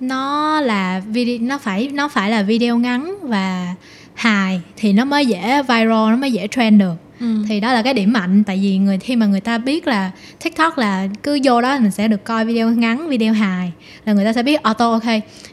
nó 0.00 0.60
là 0.60 1.02
video 1.06 1.38
nó 1.40 1.58
phải 1.58 1.90
nó 1.92 2.08
phải 2.08 2.30
là 2.30 2.42
video 2.42 2.78
ngắn 2.78 3.14
và 3.22 3.74
hài 4.14 4.60
thì 4.76 4.92
nó 4.92 5.04
mới 5.04 5.26
dễ 5.26 5.62
viral 5.62 6.10
nó 6.10 6.16
mới 6.16 6.32
dễ 6.32 6.46
trend 6.46 6.80
được 6.80 6.96
Ừ. 7.20 7.26
thì 7.48 7.60
đó 7.60 7.72
là 7.72 7.82
cái 7.82 7.94
điểm 7.94 8.12
mạnh 8.12 8.44
tại 8.44 8.58
vì 8.62 8.78
người 8.78 8.98
khi 8.98 9.16
mà 9.16 9.26
người 9.26 9.40
ta 9.40 9.58
biết 9.58 9.86
là 9.86 10.10
tiktok 10.44 10.78
là 10.78 11.08
cứ 11.22 11.38
vô 11.44 11.60
đó 11.60 11.78
mình 11.80 11.90
sẽ 11.90 12.08
được 12.08 12.24
coi 12.24 12.44
video 12.44 12.70
ngắn 12.70 13.08
video 13.08 13.32
hài. 13.32 13.72
Là 14.04 14.12
người 14.12 14.24
ta 14.24 14.32
sẽ 14.32 14.42
biết 14.42 14.62
auto 14.62 14.90
ok 14.90 15.04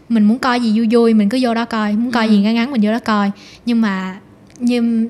mình 0.09 0.24
muốn 0.24 0.39
coi 0.39 0.59
gì 0.59 0.74
vui 0.76 0.88
vui 0.91 1.13
mình 1.13 1.30
cứ 1.30 1.38
vô 1.41 1.53
đó 1.53 1.65
coi 1.65 1.93
muốn 1.93 2.11
coi 2.11 2.30
gì 2.30 2.38
ngắn 2.38 2.55
ngắn 2.55 2.72
mình 2.72 2.82
vô 2.84 2.91
đó 2.91 2.99
coi. 2.99 3.32
Nhưng 3.65 3.82
mà 3.82 4.18
nhưng 4.59 5.07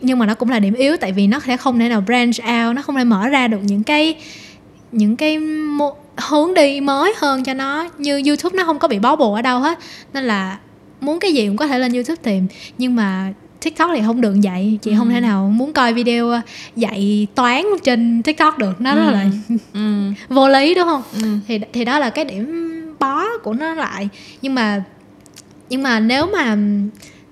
nhưng 0.00 0.18
mà 0.18 0.26
nó 0.26 0.34
cũng 0.34 0.50
là 0.50 0.58
điểm 0.58 0.74
yếu 0.74 0.96
tại 0.96 1.12
vì 1.12 1.26
nó 1.26 1.40
sẽ 1.46 1.56
không 1.56 1.78
thể 1.78 1.88
nào 1.88 2.00
branch 2.00 2.34
out 2.38 2.76
nó 2.76 2.82
không 2.82 2.96
thể 2.96 3.04
mở 3.04 3.28
ra 3.28 3.48
được 3.48 3.60
những 3.62 3.82
cái 3.82 4.14
những 4.92 5.16
cái 5.16 5.38
mô- 5.38 5.94
hướng 6.16 6.54
đi 6.54 6.80
mới 6.80 7.14
hơn 7.18 7.44
cho 7.44 7.54
nó. 7.54 7.88
Như 7.98 8.22
youtube 8.26 8.56
nó 8.56 8.64
không 8.64 8.78
có 8.78 8.88
bị 8.88 8.98
bó 8.98 9.16
buộc 9.16 9.34
ở 9.34 9.42
đâu 9.42 9.60
hết. 9.60 9.78
Nên 10.12 10.24
là 10.24 10.58
muốn 11.00 11.20
cái 11.20 11.32
gì 11.32 11.46
cũng 11.46 11.56
có 11.56 11.66
thể 11.66 11.78
lên 11.78 11.92
youtube 11.92 12.22
tìm. 12.22 12.46
Nhưng 12.78 12.96
mà 12.96 13.32
tiktok 13.60 13.90
thì 13.94 14.02
không 14.06 14.20
được 14.20 14.34
vậy 14.42 14.78
chị 14.82 14.94
không 14.98 15.10
thể 15.10 15.20
nào 15.20 15.48
muốn 15.48 15.72
coi 15.72 15.92
video 15.92 16.30
ờ, 16.30 16.40
dạy 16.76 17.26
toán 17.34 17.62
trên 17.84 18.22
tiktok 18.22 18.58
được. 18.58 18.80
Nó 18.80 18.94
rất 18.94 19.10
là 19.10 19.26
Ừ. 19.74 20.12
vô 20.28 20.48
lý 20.48 20.74
đúng 20.74 20.84
không? 20.84 21.02
Ừ. 21.22 21.28
thì 21.48 21.60
thì 21.72 21.84
đó 21.84 21.98
là 21.98 22.10
cái 22.10 22.24
điểm 22.24 22.74
bó 22.98 23.24
của 23.42 23.52
nó 23.54 23.74
lại. 23.74 24.08
Nhưng 24.42 24.54
mà 24.54 24.82
nhưng 25.70 25.82
mà 25.82 26.00
nếu 26.00 26.26
mà 26.32 26.56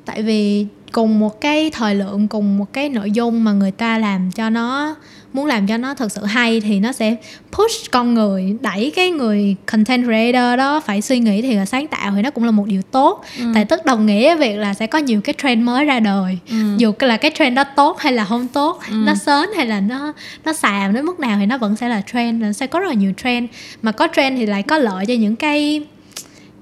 tại 0.04 0.22
vì 0.22 0.66
cùng 0.92 1.18
một 1.18 1.40
cái 1.40 1.70
thời 1.70 1.94
lượng 1.94 2.28
cùng 2.28 2.58
một 2.58 2.72
cái 2.72 2.88
nội 2.88 3.10
dung 3.10 3.44
mà 3.44 3.52
người 3.52 3.70
ta 3.70 3.98
làm 3.98 4.30
cho 4.30 4.50
nó 4.50 4.94
muốn 5.32 5.46
làm 5.46 5.66
cho 5.66 5.76
nó 5.76 5.94
thật 5.94 6.12
sự 6.12 6.24
hay 6.24 6.60
thì 6.60 6.80
nó 6.80 6.92
sẽ 6.92 7.16
push 7.52 7.90
con 7.90 8.14
người 8.14 8.56
đẩy 8.60 8.92
cái 8.96 9.10
người 9.10 9.56
content 9.66 10.04
creator 10.04 10.58
đó 10.58 10.80
phải 10.80 11.02
suy 11.02 11.18
nghĩ 11.18 11.42
thì 11.42 11.54
là 11.54 11.66
sáng 11.66 11.86
tạo 11.86 12.12
thì 12.16 12.22
nó 12.22 12.30
cũng 12.30 12.44
là 12.44 12.50
một 12.50 12.66
điều 12.66 12.82
tốt 12.82 13.24
ừ. 13.38 13.44
tại 13.54 13.64
tức 13.64 13.84
đồng 13.84 14.06
nghĩa 14.06 14.36
việc 14.36 14.56
là 14.56 14.74
sẽ 14.74 14.86
có 14.86 14.98
nhiều 14.98 15.20
cái 15.20 15.34
trend 15.42 15.62
mới 15.62 15.84
ra 15.84 16.00
đời 16.00 16.38
ừ. 16.48 16.56
dù 16.76 16.92
là 17.00 17.16
cái 17.16 17.30
trend 17.38 17.56
đó 17.56 17.64
tốt 17.64 17.98
hay 17.98 18.12
là 18.12 18.24
không 18.24 18.48
tốt 18.48 18.80
ừ. 18.90 18.94
nó 18.94 19.14
sớm 19.14 19.48
hay 19.56 19.66
là 19.66 19.80
nó 19.80 20.12
nó 20.44 20.52
xàm 20.52 20.94
đến 20.94 21.04
mức 21.04 21.20
nào 21.20 21.36
thì 21.40 21.46
nó 21.46 21.58
vẫn 21.58 21.76
sẽ 21.76 21.88
là 21.88 22.02
trend 22.12 22.42
nó 22.42 22.52
sẽ 22.52 22.66
có 22.66 22.80
rất 22.80 22.88
là 22.88 22.94
nhiều 22.94 23.12
trend 23.22 23.50
mà 23.82 23.92
có 23.92 24.08
trend 24.16 24.38
thì 24.38 24.46
lại 24.46 24.62
có 24.62 24.78
lợi 24.78 25.06
cho 25.06 25.14
những 25.14 25.36
cái 25.36 25.82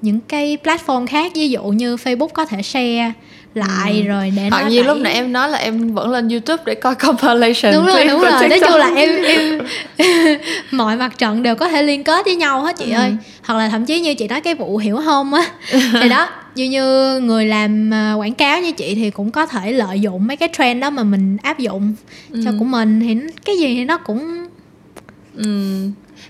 những 0.03 0.21
cái 0.21 0.59
platform 0.65 1.07
khác 1.07 1.33
ví 1.35 1.49
dụ 1.49 1.65
như 1.65 1.97
Facebook 1.97 2.29
có 2.29 2.45
thể 2.45 2.63
share 2.63 3.13
lại 3.55 4.03
ừ. 4.07 4.09
rồi 4.09 4.33
để 4.37 4.49
hoặc 4.51 4.69
như 4.69 4.83
lúc 4.83 4.97
nãy 4.99 5.13
em 5.13 5.33
nói 5.33 5.49
là 5.49 5.59
em 5.59 5.95
vẫn 5.95 6.11
lên 6.11 6.29
youtube 6.29 6.63
để 6.67 6.75
coi 6.75 6.95
compilation 6.95 7.75
đúng 7.75 7.87
rồi 7.87 8.05
đúng 8.05 8.21
rồi. 8.21 8.49
Nói 8.49 8.61
chung 8.61 8.79
là 8.79 8.91
em 8.97 9.23
em 9.23 9.59
mọi 10.71 10.97
mặt 10.97 11.19
trận 11.19 11.43
đều 11.43 11.55
có 11.55 11.69
thể 11.69 11.83
liên 11.83 12.05
kết 12.05 12.25
với 12.25 12.37
nhau 12.37 12.63
hết 12.63 12.77
chị 12.79 12.91
ừ. 12.91 12.97
ơi. 12.97 13.17
Hoặc 13.45 13.59
là 13.59 13.69
thậm 13.69 13.85
chí 13.85 14.01
như 14.01 14.15
chị 14.15 14.29
nói 14.29 14.41
cái 14.41 14.55
vụ 14.55 14.77
hiểu 14.77 15.01
không 15.05 15.35
á. 15.35 15.47
Thì 16.03 16.09
đó 16.09 16.29
như 16.55 16.65
như 16.65 17.21
người 17.21 17.47
làm 17.47 17.95
à, 17.95 18.15
quảng 18.15 18.35
cáo 18.35 18.61
như 18.61 18.73
chị 18.73 18.95
thì 18.95 19.11
cũng 19.11 19.31
có 19.31 19.47
thể 19.47 19.73
lợi 19.73 20.01
dụng 20.01 20.27
mấy 20.27 20.37
cái 20.37 20.49
trend 20.59 20.83
đó 20.83 20.91
mà 20.91 21.03
mình 21.03 21.37
áp 21.43 21.59
dụng 21.59 21.95
ừ. 22.31 22.41
cho 22.45 22.51
của 22.59 22.65
mình. 22.65 23.01
Thì 23.01 23.17
cái 23.45 23.57
gì 23.57 23.75
thì 23.75 23.85
nó 23.85 23.97
cũng 23.97 24.47
ừ 25.37 25.45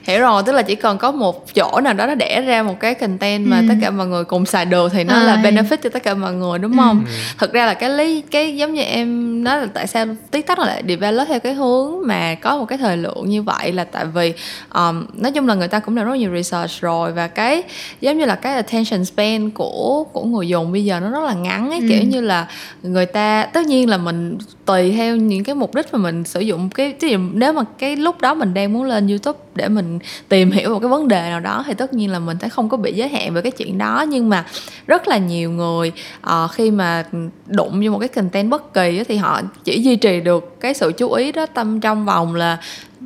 hiểu 0.06 0.20
rồi 0.20 0.42
tức 0.46 0.52
là 0.52 0.62
chỉ 0.62 0.74
cần 0.74 0.98
có 0.98 1.10
một 1.10 1.54
chỗ 1.54 1.80
nào 1.80 1.94
đó 1.94 2.06
nó 2.06 2.14
đẻ 2.14 2.40
ra 2.40 2.62
một 2.62 2.80
cái 2.80 2.94
content 2.94 3.46
mà 3.46 3.58
ừ. 3.58 3.64
tất 3.68 3.74
cả 3.80 3.90
mọi 3.90 4.06
người 4.06 4.24
cùng 4.24 4.46
xài 4.46 4.64
được 4.64 4.92
thì 4.92 5.04
nó 5.04 5.14
à. 5.14 5.22
là 5.22 5.36
benefit 5.36 5.76
cho 5.76 5.90
tất 5.90 6.02
cả 6.02 6.14
mọi 6.14 6.32
người 6.32 6.58
đúng 6.58 6.76
không 6.76 7.04
ừ. 7.06 7.12
thực 7.38 7.52
ra 7.52 7.66
là 7.66 7.74
cái 7.74 7.90
lý 7.90 8.20
cái 8.20 8.56
giống 8.56 8.74
như 8.74 8.82
em 8.82 9.44
nói 9.44 9.60
là 9.60 9.66
tại 9.74 9.86
sao 9.86 10.06
tiktok 10.30 10.58
lại 10.58 10.82
develop 10.88 11.28
theo 11.28 11.40
cái 11.40 11.54
hướng 11.54 12.06
mà 12.06 12.34
có 12.34 12.56
một 12.56 12.64
cái 12.64 12.78
thời 12.78 12.96
lượng 12.96 13.28
như 13.28 13.42
vậy 13.42 13.72
là 13.72 13.84
tại 13.84 14.04
vì 14.06 14.32
um, 14.74 15.06
nói 15.14 15.32
chung 15.32 15.48
là 15.48 15.54
người 15.54 15.68
ta 15.68 15.78
cũng 15.78 15.96
làm 15.96 16.06
rất 16.06 16.14
nhiều 16.14 16.30
research 16.34 16.80
rồi 16.80 17.12
và 17.12 17.28
cái 17.28 17.62
giống 18.00 18.18
như 18.18 18.24
là 18.24 18.34
cái 18.34 18.54
attention 18.54 19.04
span 19.04 19.50
của 19.50 20.04
của 20.12 20.24
người 20.24 20.48
dùng 20.48 20.72
bây 20.72 20.84
giờ 20.84 21.00
nó 21.00 21.10
rất 21.10 21.24
là 21.24 21.34
ngắn 21.34 21.70
ấy 21.70 21.80
ừ. 21.80 21.86
kiểu 21.88 22.02
như 22.02 22.20
là 22.20 22.46
người 22.82 23.06
ta 23.06 23.46
tất 23.52 23.66
nhiên 23.66 23.88
là 23.88 23.96
mình 23.96 24.38
tùy 24.64 24.92
theo 24.92 25.16
những 25.16 25.44
cái 25.44 25.54
mục 25.54 25.74
đích 25.74 25.86
mà 25.92 25.98
mình 25.98 26.24
sử 26.24 26.40
dụng 26.40 26.70
cái 26.70 26.94
ví 27.00 27.10
dụ 27.10 27.18
nếu 27.32 27.52
mà 27.52 27.62
cái 27.78 27.96
lúc 27.96 28.20
đó 28.20 28.34
mình 28.34 28.54
đang 28.54 28.72
muốn 28.72 28.82
lên 28.84 29.08
youtube 29.08 29.38
để 29.54 29.68
mình 29.68 29.98
tìm 30.28 30.50
hiểu 30.50 30.70
một 30.70 30.78
cái 30.78 30.88
vấn 30.88 31.08
đề 31.08 31.30
nào 31.30 31.40
đó 31.40 31.64
thì 31.66 31.74
tất 31.74 31.94
nhiên 31.94 32.10
là 32.10 32.18
mình 32.18 32.36
sẽ 32.40 32.48
không 32.48 32.68
có 32.68 32.76
bị 32.76 32.92
giới 32.92 33.08
hạn 33.08 33.34
về 33.34 33.42
cái 33.42 33.52
chuyện 33.52 33.78
đó. 33.78 34.04
Nhưng 34.08 34.28
mà 34.28 34.44
rất 34.86 35.08
là 35.08 35.18
nhiều 35.18 35.50
người 35.50 35.92
uh, 36.26 36.50
khi 36.52 36.70
mà 36.70 37.04
đụng 37.46 37.82
vô 37.84 37.90
một 37.90 37.98
cái 37.98 38.08
content 38.08 38.50
bất 38.50 38.74
kỳ 38.74 39.04
thì 39.08 39.16
họ 39.16 39.40
chỉ 39.64 39.82
duy 39.82 39.96
trì 39.96 40.20
được 40.20 40.60
cái 40.60 40.74
sự 40.74 40.92
chú 40.92 41.12
ý 41.12 41.32
đó 41.32 41.46
tâm 41.46 41.80
trong 41.80 42.04
vòng 42.04 42.34
là 42.34 42.58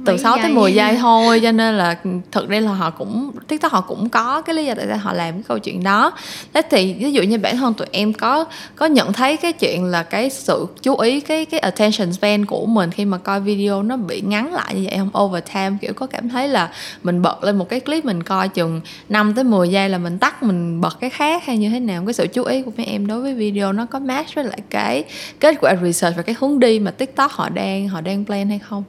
từ 0.04 0.12
Mấy 0.12 0.18
6 0.18 0.36
giây. 0.36 0.42
tới 0.42 0.52
10 0.52 0.74
giây 0.74 0.96
thôi 0.96 1.40
cho 1.42 1.52
nên 1.52 1.78
là 1.78 1.96
thực 2.32 2.48
ra 2.48 2.60
là 2.60 2.72
họ 2.72 2.90
cũng 2.90 3.30
tiktok 3.48 3.72
họ 3.72 3.80
cũng 3.80 4.08
có 4.08 4.42
cái 4.42 4.54
lý 4.54 4.66
do 4.66 4.74
tại 4.74 4.86
sao 4.88 4.98
họ 4.98 5.12
làm 5.12 5.34
cái 5.34 5.42
câu 5.48 5.58
chuyện 5.58 5.82
đó. 5.82 6.12
Thế 6.54 6.62
thì 6.70 6.92
ví 6.92 7.12
dụ 7.12 7.22
như 7.22 7.38
bản 7.38 7.56
thân 7.56 7.74
tụi 7.74 7.86
em 7.92 8.12
có 8.12 8.44
có 8.76 8.86
nhận 8.86 9.12
thấy 9.12 9.36
cái 9.36 9.52
chuyện 9.52 9.84
là 9.84 10.02
cái 10.02 10.30
sự 10.30 10.66
chú 10.82 10.96
ý 10.96 11.20
cái 11.20 11.44
cái 11.44 11.60
attention 11.60 12.12
span 12.12 12.46
của 12.46 12.66
mình 12.66 12.90
khi 12.90 13.04
mà 13.04 13.18
coi 13.18 13.40
video 13.40 13.82
nó 13.82 13.96
bị 13.96 14.20
ngắn 14.20 14.54
lại 14.54 14.74
như 14.74 14.86
vậy 14.90 14.98
không? 14.98 15.24
Over 15.24 15.44
time 15.54 15.76
kiểu 15.80 15.92
có 15.92 16.06
cảm 16.06 16.28
thấy 16.28 16.48
là 16.48 16.70
mình 17.02 17.22
bật 17.22 17.44
lên 17.44 17.56
một 17.56 17.68
cái 17.68 17.80
clip 17.80 18.04
mình 18.04 18.22
coi 18.22 18.48
chừng 18.48 18.80
5 19.08 19.34
tới 19.34 19.44
10 19.44 19.68
giây 19.68 19.88
là 19.88 19.98
mình 19.98 20.18
tắt 20.18 20.42
mình 20.42 20.80
bật 20.80 20.96
cái 21.00 21.10
khác 21.10 21.46
hay 21.46 21.58
như 21.58 21.70
thế 21.70 21.80
nào? 21.80 22.02
Cái 22.06 22.14
sự 22.14 22.26
chú 22.26 22.44
ý 22.44 22.62
của 22.62 22.72
mấy 22.76 22.86
em 22.86 23.06
đối 23.06 23.20
với 23.20 23.34
video 23.34 23.72
nó 23.72 23.86
có 23.86 23.98
match 23.98 24.34
với 24.34 24.44
lại 24.44 24.58
cái 24.70 25.04
kết 25.40 25.56
quả 25.60 25.76
research 25.82 26.16
và 26.16 26.22
cái 26.22 26.34
hướng 26.38 26.60
đi 26.60 26.78
mà 26.78 26.90
tiktok 26.90 27.32
họ 27.32 27.48
đang 27.48 27.88
họ 27.88 28.00
đang 28.00 28.24
plan 28.24 28.48
hay 28.48 28.58
không 28.58 28.84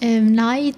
em 0.00 0.36
nói 0.36 0.72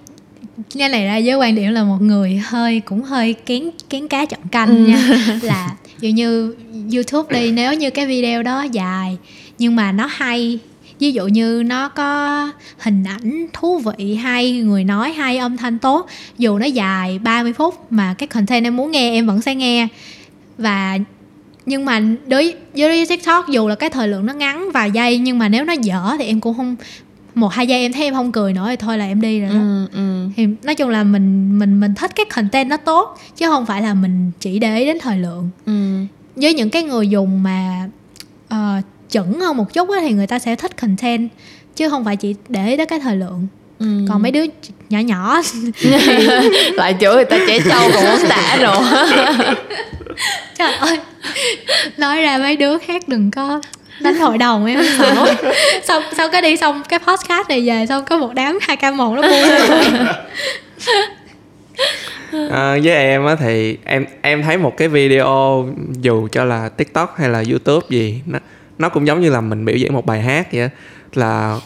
cái 0.77 0.89
này 0.89 1.05
ra 1.05 1.19
với 1.25 1.35
quan 1.35 1.55
điểm 1.55 1.71
là 1.71 1.83
một 1.83 2.01
người 2.01 2.41
hơi 2.45 2.79
cũng 2.79 3.03
hơi 3.03 3.33
kén 3.33 3.69
kén 3.89 4.07
cá 4.07 4.25
chọn 4.25 4.39
canh 4.51 4.67
ừ. 4.67 4.85
nha 4.85 5.39
là 5.41 5.75
dụ 5.99 6.09
như 6.09 6.55
youtube 6.93 7.39
đi 7.39 7.51
nếu 7.51 7.73
như 7.73 7.89
cái 7.89 8.05
video 8.05 8.43
đó 8.43 8.61
dài 8.61 9.17
nhưng 9.57 9.75
mà 9.75 9.91
nó 9.91 10.09
hay 10.11 10.59
ví 10.99 11.11
dụ 11.11 11.27
như 11.27 11.63
nó 11.65 11.89
có 11.89 12.51
hình 12.77 13.03
ảnh 13.03 13.47
thú 13.53 13.79
vị 13.79 14.15
hay 14.15 14.51
người 14.51 14.83
nói 14.83 15.11
hay 15.11 15.37
âm 15.37 15.57
thanh 15.57 15.79
tốt 15.79 16.07
dù 16.37 16.57
nó 16.57 16.65
dài 16.65 17.19
30 17.19 17.53
phút 17.53 17.91
mà 17.91 18.15
cái 18.17 18.27
content 18.27 18.65
em 18.65 18.77
muốn 18.77 18.91
nghe 18.91 19.11
em 19.11 19.27
vẫn 19.27 19.41
sẽ 19.41 19.55
nghe 19.55 19.87
và 20.57 20.97
nhưng 21.65 21.85
mà 21.85 22.01
đối 22.27 22.53
với 22.73 23.05
tiktok 23.05 23.49
dù 23.49 23.67
là 23.67 23.75
cái 23.75 23.89
thời 23.89 24.07
lượng 24.07 24.25
nó 24.25 24.33
ngắn 24.33 24.71
vài 24.71 24.91
giây 24.91 25.17
nhưng 25.17 25.39
mà 25.39 25.49
nếu 25.49 25.65
nó 25.65 25.73
dở 25.73 26.15
thì 26.17 26.25
em 26.25 26.39
cũng 26.39 26.57
không 26.57 26.75
một 27.35 27.47
hai 27.47 27.67
giây 27.67 27.81
em 27.81 27.93
thấy 27.93 28.03
em 28.03 28.13
không 28.13 28.31
cười 28.31 28.53
nữa 28.53 28.65
thì 28.69 28.75
thôi 28.75 28.97
là 28.97 29.05
em 29.05 29.21
đi 29.21 29.39
rồi 29.39 29.49
đó 29.49 29.55
ừ, 29.55 29.87
ừ. 29.93 30.27
thì 30.35 30.47
nói 30.63 30.75
chung 30.75 30.89
là 30.89 31.03
mình 31.03 31.59
mình 31.59 31.79
mình 31.79 31.93
thích 31.95 32.11
cái 32.15 32.25
content 32.25 32.69
nó 32.69 32.77
tốt 32.77 33.17
chứ 33.35 33.45
không 33.49 33.65
phải 33.65 33.81
là 33.81 33.93
mình 33.93 34.31
chỉ 34.39 34.59
để 34.59 34.77
ý 34.77 34.85
đến 34.85 34.97
thời 35.01 35.17
lượng 35.17 35.49
ừ. 35.65 35.73
với 36.35 36.53
những 36.53 36.69
cái 36.69 36.83
người 36.83 37.07
dùng 37.07 37.43
mà 37.43 37.89
uh, 38.53 38.83
chuẩn 39.11 39.39
hơn 39.39 39.57
một 39.57 39.73
chút 39.73 39.89
á, 39.89 39.99
thì 40.01 40.11
người 40.13 40.27
ta 40.27 40.39
sẽ 40.39 40.55
thích 40.55 40.81
content 40.81 41.29
chứ 41.75 41.89
không 41.89 42.05
phải 42.05 42.15
chỉ 42.15 42.35
để 42.49 42.67
ý 42.67 42.77
tới 42.77 42.85
cái 42.85 42.99
thời 42.99 43.15
lượng 43.15 43.47
ừ. 43.79 44.05
còn 44.09 44.21
mấy 44.21 44.31
đứa 44.31 44.43
nhỏ 44.89 44.99
nhỏ 44.99 45.41
lại 46.73 46.95
chửi 47.01 47.15
người 47.15 47.25
ta 47.25 47.37
trẻ 47.47 47.59
trâu 47.69 47.89
còn 47.93 48.03
muốn 48.03 48.29
tả 48.29 48.57
rồi 48.61 48.75
trời 50.57 50.73
ơi 50.73 50.99
nói 51.97 52.21
ra 52.21 52.37
mấy 52.37 52.55
đứa 52.55 52.77
khác 52.77 53.07
đừng 53.07 53.31
có 53.31 53.61
đánh 54.03 54.15
hội 54.15 54.37
đồng 54.37 54.65
em 54.65 54.79
sợ. 54.97 55.35
Xong 55.83 56.03
sau 56.17 56.29
cái 56.31 56.41
đi 56.41 56.57
xong 56.57 56.83
cái 56.89 56.99
podcast 56.99 57.49
này 57.49 57.67
về 57.67 57.85
xong 57.89 58.05
có 58.05 58.17
một 58.17 58.33
đám 58.33 58.59
hai 58.61 58.77
k 58.77 58.83
một 58.93 59.15
nó 59.15 59.21
buông 59.21 59.49
à, 62.51 62.77
với 62.83 62.95
em 62.95 63.25
á 63.25 63.35
thì 63.35 63.77
em 63.83 64.05
em 64.21 64.43
thấy 64.43 64.57
một 64.57 64.77
cái 64.77 64.87
video 64.87 65.65
dù 66.01 66.27
cho 66.31 66.45
là 66.45 66.69
tiktok 66.69 67.15
hay 67.17 67.29
là 67.29 67.43
youtube 67.49 67.87
gì 67.89 68.21
nó 68.25 68.39
nó 68.77 68.89
cũng 68.89 69.07
giống 69.07 69.21
như 69.21 69.29
là 69.29 69.41
mình 69.41 69.65
biểu 69.65 69.75
diễn 69.75 69.93
một 69.93 70.05
bài 70.05 70.21
hát 70.21 70.47
vậy 70.53 70.69
là 71.13 71.59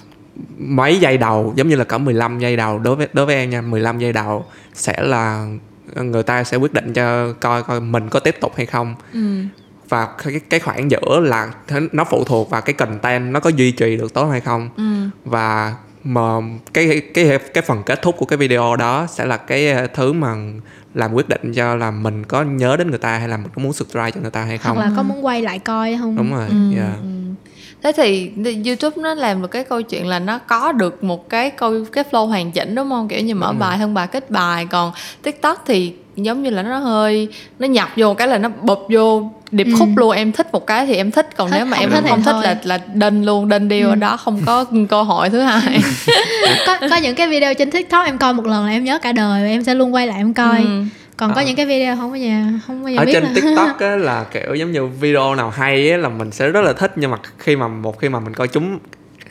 mấy 0.58 1.00
giây 1.00 1.18
đầu 1.18 1.54
giống 1.56 1.70
như 1.70 1.76
là 1.76 1.84
cỡ 1.84 1.98
15 1.98 2.40
giây 2.40 2.56
đầu 2.56 2.80
đối 2.80 2.96
với 2.96 3.08
đối 3.14 3.26
với 3.26 3.36
em 3.36 3.50
nha 3.50 3.62
15 3.62 4.00
giây 4.00 4.14
đầu 4.14 4.46
sẽ 4.74 4.94
là 5.02 5.48
người 5.96 6.24
ta 6.24 6.44
sẽ 6.44 6.58
quyết 6.58 6.74
định 6.74 6.94
cho 6.94 7.34
coi 7.34 7.64
coi 7.64 7.82
mình 7.82 8.10
có 8.10 8.20
tiếp 8.20 8.36
tục 8.40 8.54
hay 8.56 8.66
không. 8.66 8.96
Ừ 9.14 9.20
và 9.90 10.08
cái 10.24 10.40
cái 10.50 10.60
khoảng 10.60 10.92
giữa 10.92 11.20
là 11.20 11.52
nó 11.92 12.04
phụ 12.04 12.24
thuộc 12.24 12.50
vào 12.50 12.62
cái 12.62 12.74
content 12.74 13.32
nó 13.32 13.40
có 13.40 13.50
duy 13.50 13.72
trì 13.72 13.98
được 13.98 14.14
tốt 14.14 14.26
hay 14.26 14.42
không. 14.42 14.70
Ừ. 14.78 14.84
và 15.26 15.76
mà 16.04 16.22
cái 16.74 17.02
cái 17.14 17.40
cái 17.54 17.64
phần 17.68 17.84
kết 17.86 18.02
thúc 18.02 18.16
của 18.18 18.26
cái 18.26 18.38
video 18.38 18.76
đó 18.76 19.08
sẽ 19.10 19.26
là 19.26 19.38
cái 19.38 19.88
thứ 19.94 20.14
mà 20.14 20.36
làm 20.94 21.14
quyết 21.14 21.30
định 21.30 21.54
cho 21.54 21.76
là 21.76 21.92
mình 21.92 22.24
có 22.24 22.44
nhớ 22.44 22.78
đến 22.78 22.90
người 22.90 23.00
ta 23.00 23.18
hay 23.18 23.28
là 23.28 23.38
mình 23.38 23.52
có 23.56 23.64
muốn 23.64 23.74
subscribe 23.74 24.12
cho 24.12 24.22
người 24.22 24.32
ta 24.32 24.44
hay 24.44 24.58
không. 24.58 24.76
Hoặc 24.76 24.86
là 24.86 24.92
có 24.98 25.04
muốn 25.04 25.26
quay 25.26 25.42
lại 25.42 25.60
coi 25.60 25.98
không. 26.00 26.16
Đúng 26.16 26.34
rồi 26.34 26.48
ừ. 26.50 26.78
yeah. 26.78 26.98
ừ. 27.02 27.08
Thế 27.84 27.92
thì 27.96 28.32
youtube 28.66 29.02
nó 29.02 29.14
làm 29.14 29.42
được 29.42 29.48
cái 29.48 29.64
câu 29.64 29.82
chuyện 29.82 30.08
là 30.08 30.20
nó 30.20 30.40
có 30.40 30.72
được 30.72 31.04
một 31.04 31.30
cái 31.30 31.50
câu 31.50 31.74
cái 31.92 32.04
flow 32.12 32.26
hoàn 32.26 32.52
chỉnh 32.52 32.76
đúng 32.76 32.90
không? 32.90 33.08
Kiểu 33.08 33.22
như 33.22 33.36
mở 33.36 33.54
bài 33.54 33.78
thân 33.78 33.94
bài 33.94 34.08
kết 34.08 34.32
bài. 34.32 34.66
Còn 34.66 34.94
tiktok 35.22 35.64
thì 35.66 35.94
giống 36.16 36.43
như 36.43 36.49
là 36.49 36.63
nó 36.63 36.78
hơi 36.78 37.28
nó 37.59 37.68
nhập 37.68 37.89
vô 37.95 38.13
cái 38.13 38.28
là 38.28 38.38
nó 38.38 38.49
bụp 38.61 38.88
vô 38.89 39.32
điệp 39.51 39.63
ừ. 39.63 39.74
khúc 39.80 39.89
luôn 39.95 40.11
em 40.11 40.32
thích 40.32 40.47
một 40.51 40.68
cái 40.68 40.86
thì 40.86 40.95
em 40.95 41.11
thích 41.11 41.30
còn 41.38 41.49
thích, 41.49 41.57
nếu 41.57 41.66
mà 41.66 41.78
em 41.78 41.89
không, 41.91 42.07
không 42.09 42.24
thích 42.24 42.41
là 42.43 42.57
là 42.63 42.80
đinh 42.93 43.26
luôn 43.26 43.49
đinh 43.49 43.68
đi 43.68 43.82
ừ. 43.82 43.89
ở 43.89 43.95
đó 43.95 44.18
không 44.18 44.41
có 44.45 44.66
cơ 44.89 45.03
hội 45.03 45.30
thứ 45.30 45.39
hai 45.39 45.80
có 46.68 46.78
có 46.89 46.95
những 46.95 47.16
cái 47.16 47.28
video 47.28 47.53
trên 47.53 47.72
tiktok 47.72 48.05
em 48.05 48.18
coi 48.18 48.34
một 48.34 48.45
lần 48.45 48.66
là 48.66 48.72
em 48.72 48.84
nhớ 48.84 48.99
cả 48.99 49.11
đời 49.11 49.49
em 49.49 49.63
sẽ 49.63 49.74
luôn 49.74 49.93
quay 49.93 50.07
lại 50.07 50.18
em 50.18 50.34
coi 50.34 50.57
ừ 50.57 50.84
còn 51.18 51.34
có 51.34 51.41
à. 51.41 51.43
những 51.43 51.55
cái 51.55 51.66
video 51.66 51.95
không 51.95 52.11
bao 52.11 52.18
giờ 52.18 52.43
không 52.68 52.84
bao 52.84 52.93
giờ 52.93 53.01
ở 53.01 53.05
biết 53.05 53.11
trên 53.13 53.24
là... 53.24 53.30
tiktok 53.36 53.80
á 53.80 53.95
là 53.95 54.26
kiểu 54.32 54.55
giống 54.55 54.72
như 54.72 54.86
video 54.86 55.36
nào 55.36 55.49
hay 55.49 55.91
á 55.91 55.97
là 55.97 56.09
mình 56.09 56.32
sẽ 56.32 56.49
rất 56.49 56.61
là 56.61 56.74
thích 56.74 56.91
nhưng 56.95 57.11
mà 57.11 57.18
khi 57.38 57.55
mà 57.55 57.68
một 57.68 57.99
khi 57.99 58.09
mà 58.09 58.20
mình 58.20 58.34
coi 58.34 58.47
chúng 58.47 58.80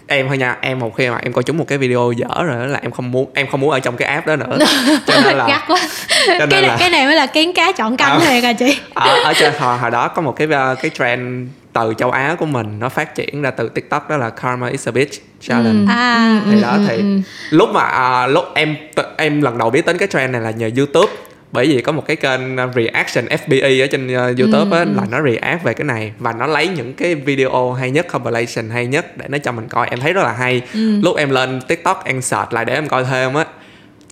em 0.07 0.29
thôi 0.29 0.39
nha 0.39 0.57
em 0.61 0.79
một 0.79 0.97
khi 0.97 1.11
mà 1.11 1.19
em 1.23 1.33
coi 1.33 1.43
chúng 1.43 1.59
một 1.59 1.65
cái 1.69 1.79
video 1.79 2.13
dở 2.17 2.45
rồi 2.45 2.69
là 2.69 2.79
em 2.83 2.91
không 2.91 3.11
muốn 3.11 3.31
em 3.35 3.47
không 3.51 3.61
muốn 3.61 3.71
ở 3.71 3.81
trong 3.81 3.97
cái 3.97 4.09
app 4.09 4.27
đó 4.27 4.37
nữa 4.37 4.59
cho 5.07 5.21
nên 5.25 5.37
là 5.37 5.49
Gắt 5.49 5.63
quá. 5.69 5.79
Cho 6.27 6.47
nên 6.47 6.49
cái 6.51 6.61
này, 6.61 6.71
là... 6.71 6.77
cái 6.81 6.91
này 6.91 7.07
mới 7.07 7.17
là 7.17 7.27
kén 7.27 7.53
cá 7.53 7.73
chọn 7.73 7.97
canh 7.97 8.21
à, 8.21 8.21
thiệt 8.21 8.45
à 8.45 8.53
chị 8.53 8.81
ở, 8.95 9.23
ở 9.25 9.33
trên 9.35 9.53
hồi, 9.59 9.79
hồi 9.79 9.91
đó 9.91 10.09
có 10.09 10.23
một 10.23 10.37
cái 10.37 10.49
ờ, 10.51 10.75
cái 10.75 10.91
trend 10.91 11.49
từ 11.73 11.95
châu 11.99 12.11
Á 12.11 12.37
của 12.39 12.47
mình 12.47 12.79
nó 12.79 12.89
phát 12.89 13.15
triển 13.15 13.43
ra 13.43 13.51
từ 13.51 13.69
TikTok 13.69 14.11
đó 14.11 14.17
là 14.17 14.31
Karma 14.31 14.69
is 14.69 14.89
a 14.89 14.93
bitch 14.93 15.13
challenge. 15.41 15.93
Ừ. 15.93 15.97
À, 15.97 16.41
thì 16.51 16.61
đó 16.61 16.71
ừ, 16.71 16.85
thì 16.89 16.97
ừ. 16.97 17.21
lúc 17.51 17.69
mà 17.73 17.83
à, 17.83 18.27
lúc 18.27 18.45
em 18.55 18.77
em 19.17 19.43
lần 19.43 19.59
đầu 19.59 19.71
biết 19.71 19.87
đến 19.87 19.99
cái 19.99 20.09
trend 20.09 20.33
này 20.33 20.41
là 20.41 20.51
nhờ 20.51 20.71
YouTube 20.77 21.13
bởi 21.55 21.67
vì 21.67 21.83
có 21.83 21.93
một 21.93 22.07
cái 22.07 22.17
kênh 22.17 22.55
uh, 22.55 22.75
reaction 22.75 23.27
FBE 23.27 23.85
ở 23.85 23.87
trên 23.87 24.07
uh, 24.07 24.39
YouTube 24.39 24.79
á, 24.79 24.85
ừ, 24.85 24.91
là 24.97 25.03
ừ. 25.03 25.07
nó 25.11 25.23
react 25.23 25.65
về 25.65 25.75
cái 25.75 25.85
này. 25.85 26.13
Và 26.19 26.33
nó 26.33 26.47
lấy 26.47 26.69
những 26.69 26.95
cái 26.95 27.15
video 27.15 27.73
hay 27.73 27.91
nhất 27.91 28.07
compilation 28.09 28.71
hay 28.71 28.87
nhất 28.87 29.17
để 29.17 29.27
nó 29.29 29.39
cho 29.39 29.53
mình 29.53 29.69
coi. 29.69 29.89
Em 29.89 30.01
thấy 30.01 30.13
rất 30.13 30.23
là 30.23 30.33
hay. 30.33 30.63
Ừ. 30.75 31.01
lúc 31.03 31.17
em 31.17 31.31
lên 31.31 31.61
tiktok 31.69 32.05
em 32.05 32.23
search 32.23 32.53
lại 32.53 32.65
để 32.65 32.75
em 32.75 32.89
coi 32.89 33.05
thêm 33.05 33.35
á. 33.35 33.45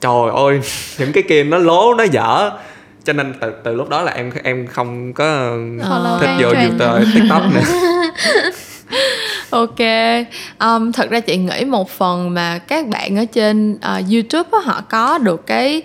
Trời 0.00 0.30
ơi 0.34 0.60
những 0.98 1.12
cái 1.12 1.22
kia 1.22 1.44
nó 1.44 1.58
lố 1.58 1.94
nó 1.94 2.04
dở. 2.04 2.50
Cho 3.04 3.12
nên 3.12 3.34
từ 3.40 3.52
từ 3.64 3.74
lúc 3.74 3.88
đó 3.88 4.02
là 4.02 4.12
em 4.12 4.30
em 4.42 4.66
không 4.66 5.12
có 5.12 5.24
Follow 5.78 6.20
thích 6.20 6.30
vô. 6.40 6.48
YouTube 6.48 7.04
TikTok 7.14 7.42
nữa. 7.54 7.62
Ok. 9.50 9.80
Um, 10.60 10.92
thật 10.92 11.10
ra 11.10 11.20
chị 11.20 11.36
nghĩ 11.36 11.64
một 11.64 11.90
phần 11.90 12.34
mà 12.34 12.58
các 12.58 12.88
bạn 12.88 13.18
ở 13.18 13.24
trên 13.24 13.72
uh, 13.72 14.12
youtube 14.12 14.48
á, 14.52 14.58
họ 14.64 14.80
có 14.90 15.18
được 15.18 15.46
cái 15.46 15.82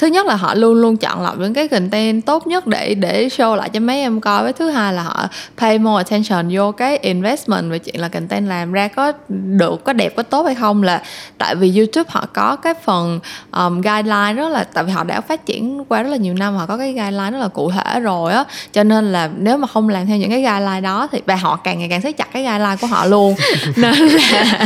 thứ 0.00 0.06
nhất 0.06 0.26
là 0.26 0.34
họ 0.34 0.54
luôn 0.54 0.74
luôn 0.74 0.96
chọn 0.96 1.22
lọc 1.22 1.38
những 1.38 1.54
cái 1.54 1.68
content 1.68 2.26
tốt 2.26 2.46
nhất 2.46 2.66
để 2.66 2.94
để 2.94 3.28
show 3.28 3.56
lại 3.56 3.68
cho 3.68 3.80
mấy 3.80 4.00
em 4.00 4.20
coi. 4.20 4.42
Với 4.42 4.52
thứ 4.52 4.70
hai 4.70 4.92
là 4.92 5.02
họ 5.02 5.28
pay 5.56 5.78
more 5.78 6.04
attention 6.04 6.48
vô 6.52 6.72
cái 6.72 6.98
investment 6.98 7.70
về 7.70 7.78
chuyện 7.78 8.00
là 8.00 8.08
content 8.08 8.48
làm 8.48 8.72
ra 8.72 8.88
có 8.88 9.12
được 9.28 9.84
có 9.84 9.92
đẹp 9.92 10.16
có 10.16 10.22
tốt 10.22 10.42
hay 10.42 10.54
không 10.54 10.82
là 10.82 11.02
tại 11.38 11.54
vì 11.54 11.76
youtube 11.76 12.10
họ 12.12 12.26
có 12.32 12.56
cái 12.56 12.74
phần 12.84 13.20
um, 13.52 13.80
guideline 13.80 14.32
rất 14.32 14.48
là 14.48 14.64
tại 14.64 14.84
vì 14.84 14.92
họ 14.92 15.04
đã 15.04 15.20
phát 15.20 15.46
triển 15.46 15.84
qua 15.88 16.02
rất 16.02 16.10
là 16.10 16.16
nhiều 16.16 16.34
năm 16.34 16.56
họ 16.56 16.66
có 16.66 16.76
cái 16.76 16.92
guideline 16.92 17.30
rất 17.30 17.38
là 17.38 17.48
cụ 17.48 17.70
thể 17.70 18.00
rồi 18.00 18.32
á. 18.32 18.44
Cho 18.72 18.84
nên 18.84 19.12
là 19.12 19.30
nếu 19.36 19.56
mà 19.56 19.66
không 19.66 19.88
làm 19.88 20.06
theo 20.06 20.16
những 20.16 20.30
cái 20.30 20.42
guideline 20.42 20.80
đó 20.80 21.08
thì 21.12 21.20
và 21.26 21.36
họ 21.36 21.56
càng 21.56 21.78
ngày 21.78 21.88
càng 21.88 22.00
siết 22.00 22.16
chặt 22.16 22.28
cái 22.32 22.42
guideline 22.42 22.76
của 22.80 22.86
họ 22.86 23.06
luôn. 23.06 23.34
Nên 23.76 23.94
là 23.94 24.58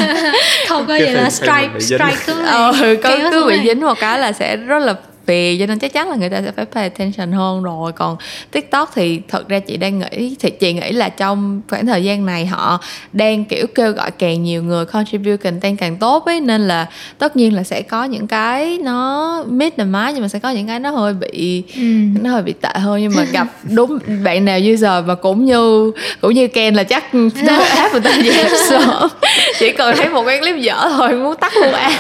không 0.69 0.87
có 0.87 0.95
vậy 0.99 1.13
là 1.13 1.31
strike 1.31 1.81
strike 1.81 2.17
cứ 2.27 2.47
ừ, 2.47 2.97
có 3.03 3.09
kéo 3.09 3.19
cứ 3.31 3.41
xuống 3.41 3.49
bị 3.49 3.61
dính 3.65 3.81
một 3.81 3.99
cái 4.01 4.19
là 4.19 4.33
sẽ 4.33 4.57
rất 4.57 4.79
là 4.79 4.95
phiền 5.27 5.59
cho 5.61 5.67
nên 5.67 5.79
chắc 5.79 5.93
chắn 5.93 6.09
là 6.11 6.17
người 6.17 6.29
ta 6.31 6.43
sẽ 6.45 6.51
phải 6.53 6.65
pay 6.65 6.83
attention 6.83 7.33
hơn 7.33 7.63
rồi. 7.63 7.93
Còn 7.93 8.17
tiktok 8.51 8.91
thì 8.95 9.21
thật 9.29 9.49
ra 9.49 9.59
chị 9.59 9.77
đang 9.77 9.99
nghĩ 9.99 10.37
thì 10.41 10.51
chị 10.51 10.73
nghĩ 10.73 10.93
là 10.93 11.09
trong 11.09 11.61
khoảng 11.71 11.87
thời 11.87 12.05
gian 12.05 12.27
này 12.27 12.47
họ 12.47 12.81
đang 13.13 13.45
kiểu 13.45 13.67
kêu 13.75 13.93
gọi 13.93 14.11
càng 14.11 14.43
nhiều 14.43 14.63
người 14.63 14.85
contribute 14.87 15.37
content 15.37 15.79
càng 15.79 15.97
tốt 15.97 16.25
ấy 16.25 16.41
nên 16.41 16.69
là 16.69 16.87
tất 17.19 17.37
nhiên 17.37 17.55
là 17.55 17.63
sẽ 17.63 17.83
có 17.83 18.05
những 18.05 18.27
cái 18.27 18.79
nó 18.83 19.45
mid 19.49 19.73
the 19.77 19.85
mark 19.85 20.15
nhưng 20.15 20.23
mà 20.23 20.29
sẽ 20.29 20.39
có 20.39 20.51
những 20.51 20.67
cái 20.67 20.81
nó 20.81 20.91
hơi 20.91 21.15
bị 21.15 21.63
Ừ. 21.77 21.83
nó 22.23 22.31
hơi 22.31 22.43
bị 22.43 22.53
tệ 22.53 22.69
hơn. 22.75 23.01
Nhưng 23.03 23.13
mà 23.17 23.25
gặp 23.33 23.47
đúng 23.71 23.99
bạn 24.25 24.45
nào 24.45 24.59
user 24.73 25.05
mà 25.07 25.15
cũng 25.15 25.45
như 25.45 25.93
cũng 26.21 26.35
như 26.35 26.49
Ken 26.49 26.75
là 26.75 26.83
chắc 26.85 27.15
nó 27.15 27.59
app 27.77 27.93
người 27.93 28.01
ta 28.01 28.11
dẹp 28.25 28.51
sớm 28.69 29.09
chỉ 29.59 29.73
cần 29.73 29.97
thấy 29.97 30.09
một 30.09 30.25
cái 30.27 30.39
clip 30.39 30.57
dở 30.57 30.89
thôi 30.97 31.13
muốn 31.13 31.37
tắt 31.37 31.53
luôn 31.57 31.73
app 31.73 31.95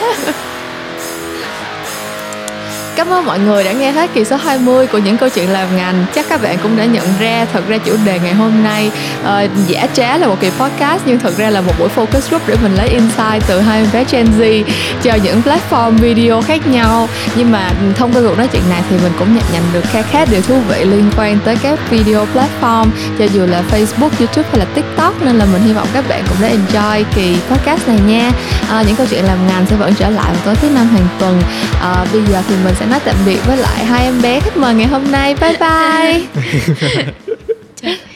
Cảm 2.96 3.12
ơn 3.12 3.26
mọi 3.26 3.38
người 3.38 3.64
đã 3.64 3.72
nghe 3.72 3.90
hết 3.90 4.10
kỳ 4.14 4.24
số 4.24 4.36
20 4.36 4.86
của 4.86 4.98
những 4.98 5.16
câu 5.16 5.28
chuyện 5.28 5.50
làm 5.50 5.76
ngành. 5.76 6.04
Chắc 6.14 6.26
các 6.28 6.42
bạn 6.42 6.58
cũng 6.62 6.76
đã 6.76 6.84
nhận 6.84 7.06
ra 7.20 7.46
thật 7.52 7.64
ra 7.68 7.78
chủ 7.78 7.96
đề 8.04 8.18
ngày 8.18 8.34
hôm 8.34 8.62
nay 8.64 8.90
ờ, 9.24 9.44
uh, 9.44 9.68
giả 9.68 9.86
trá 9.94 10.18
là 10.18 10.26
một 10.26 10.40
kỳ 10.40 10.50
podcast 10.50 11.02
nhưng 11.06 11.18
thật 11.18 11.36
ra 11.36 11.50
là 11.50 11.60
một 11.60 11.72
buổi 11.78 11.88
focus 11.96 12.28
group 12.28 12.48
để 12.48 12.56
mình 12.62 12.74
lấy 12.74 12.88
insight 12.88 13.42
từ 13.48 13.60
hai 13.60 13.86
bé 13.92 14.04
Gen 14.10 14.26
Z 14.38 14.64
cho 15.02 15.14
những 15.24 15.42
platform 15.42 15.90
video 15.90 16.42
khác 16.42 16.66
nhau. 16.66 17.08
Nhưng 17.36 17.52
mà 17.52 17.70
thông 17.96 18.12
qua 18.12 18.22
cuộc 18.22 18.38
nói 18.38 18.48
chuyện 18.52 18.62
này 18.70 18.82
thì 18.90 18.96
mình 19.02 19.12
cũng 19.18 19.34
nhận 19.34 19.44
nhận 19.52 19.62
được 19.72 19.84
khá 19.92 20.02
khá 20.02 20.24
điều 20.24 20.42
thú 20.42 20.54
vị 20.68 20.84
liên 20.84 21.10
quan 21.16 21.38
tới 21.44 21.56
các 21.62 21.78
video 21.90 22.26
platform 22.34 22.86
cho 23.18 23.24
dù 23.24 23.46
là 23.46 23.62
Facebook, 23.70 24.10
YouTube 24.18 24.48
hay 24.50 24.58
là 24.58 24.64
TikTok 24.74 25.22
nên 25.24 25.36
là 25.36 25.44
mình 25.52 25.62
hy 25.62 25.72
vọng 25.72 25.88
các 25.92 26.04
bạn 26.08 26.24
cũng 26.28 26.36
đã 26.40 26.48
enjoy 26.48 27.04
kỳ 27.14 27.36
podcast 27.50 27.88
này 27.88 27.98
nha. 28.06 28.30
Uh, 28.80 28.86
những 28.86 28.96
câu 28.96 29.06
chuyện 29.10 29.24
làm 29.24 29.46
ngành 29.46 29.66
sẽ 29.66 29.76
vẫn 29.76 29.94
trở 29.94 30.10
lại 30.10 30.32
vào 30.32 30.42
tối 30.44 30.54
thứ 30.54 30.68
năm 30.74 30.86
hàng 30.86 31.06
tuần. 31.18 31.42
Uh, 31.74 32.12
bây 32.12 32.22
giờ 32.32 32.42
thì 32.48 32.54
mình 32.64 32.74
sẽ 32.84 32.90
nói 32.90 33.00
tạm 33.04 33.16
biệt 33.26 33.38
với 33.46 33.56
lại 33.56 33.84
hai 33.84 34.04
em 34.04 34.22
bé 34.22 34.40
khách 34.40 34.56
mời 34.56 34.74
ngày 34.74 34.86
hôm 34.86 35.10
nay. 35.10 35.34
Bye 35.40 35.56
bye. 35.60 36.22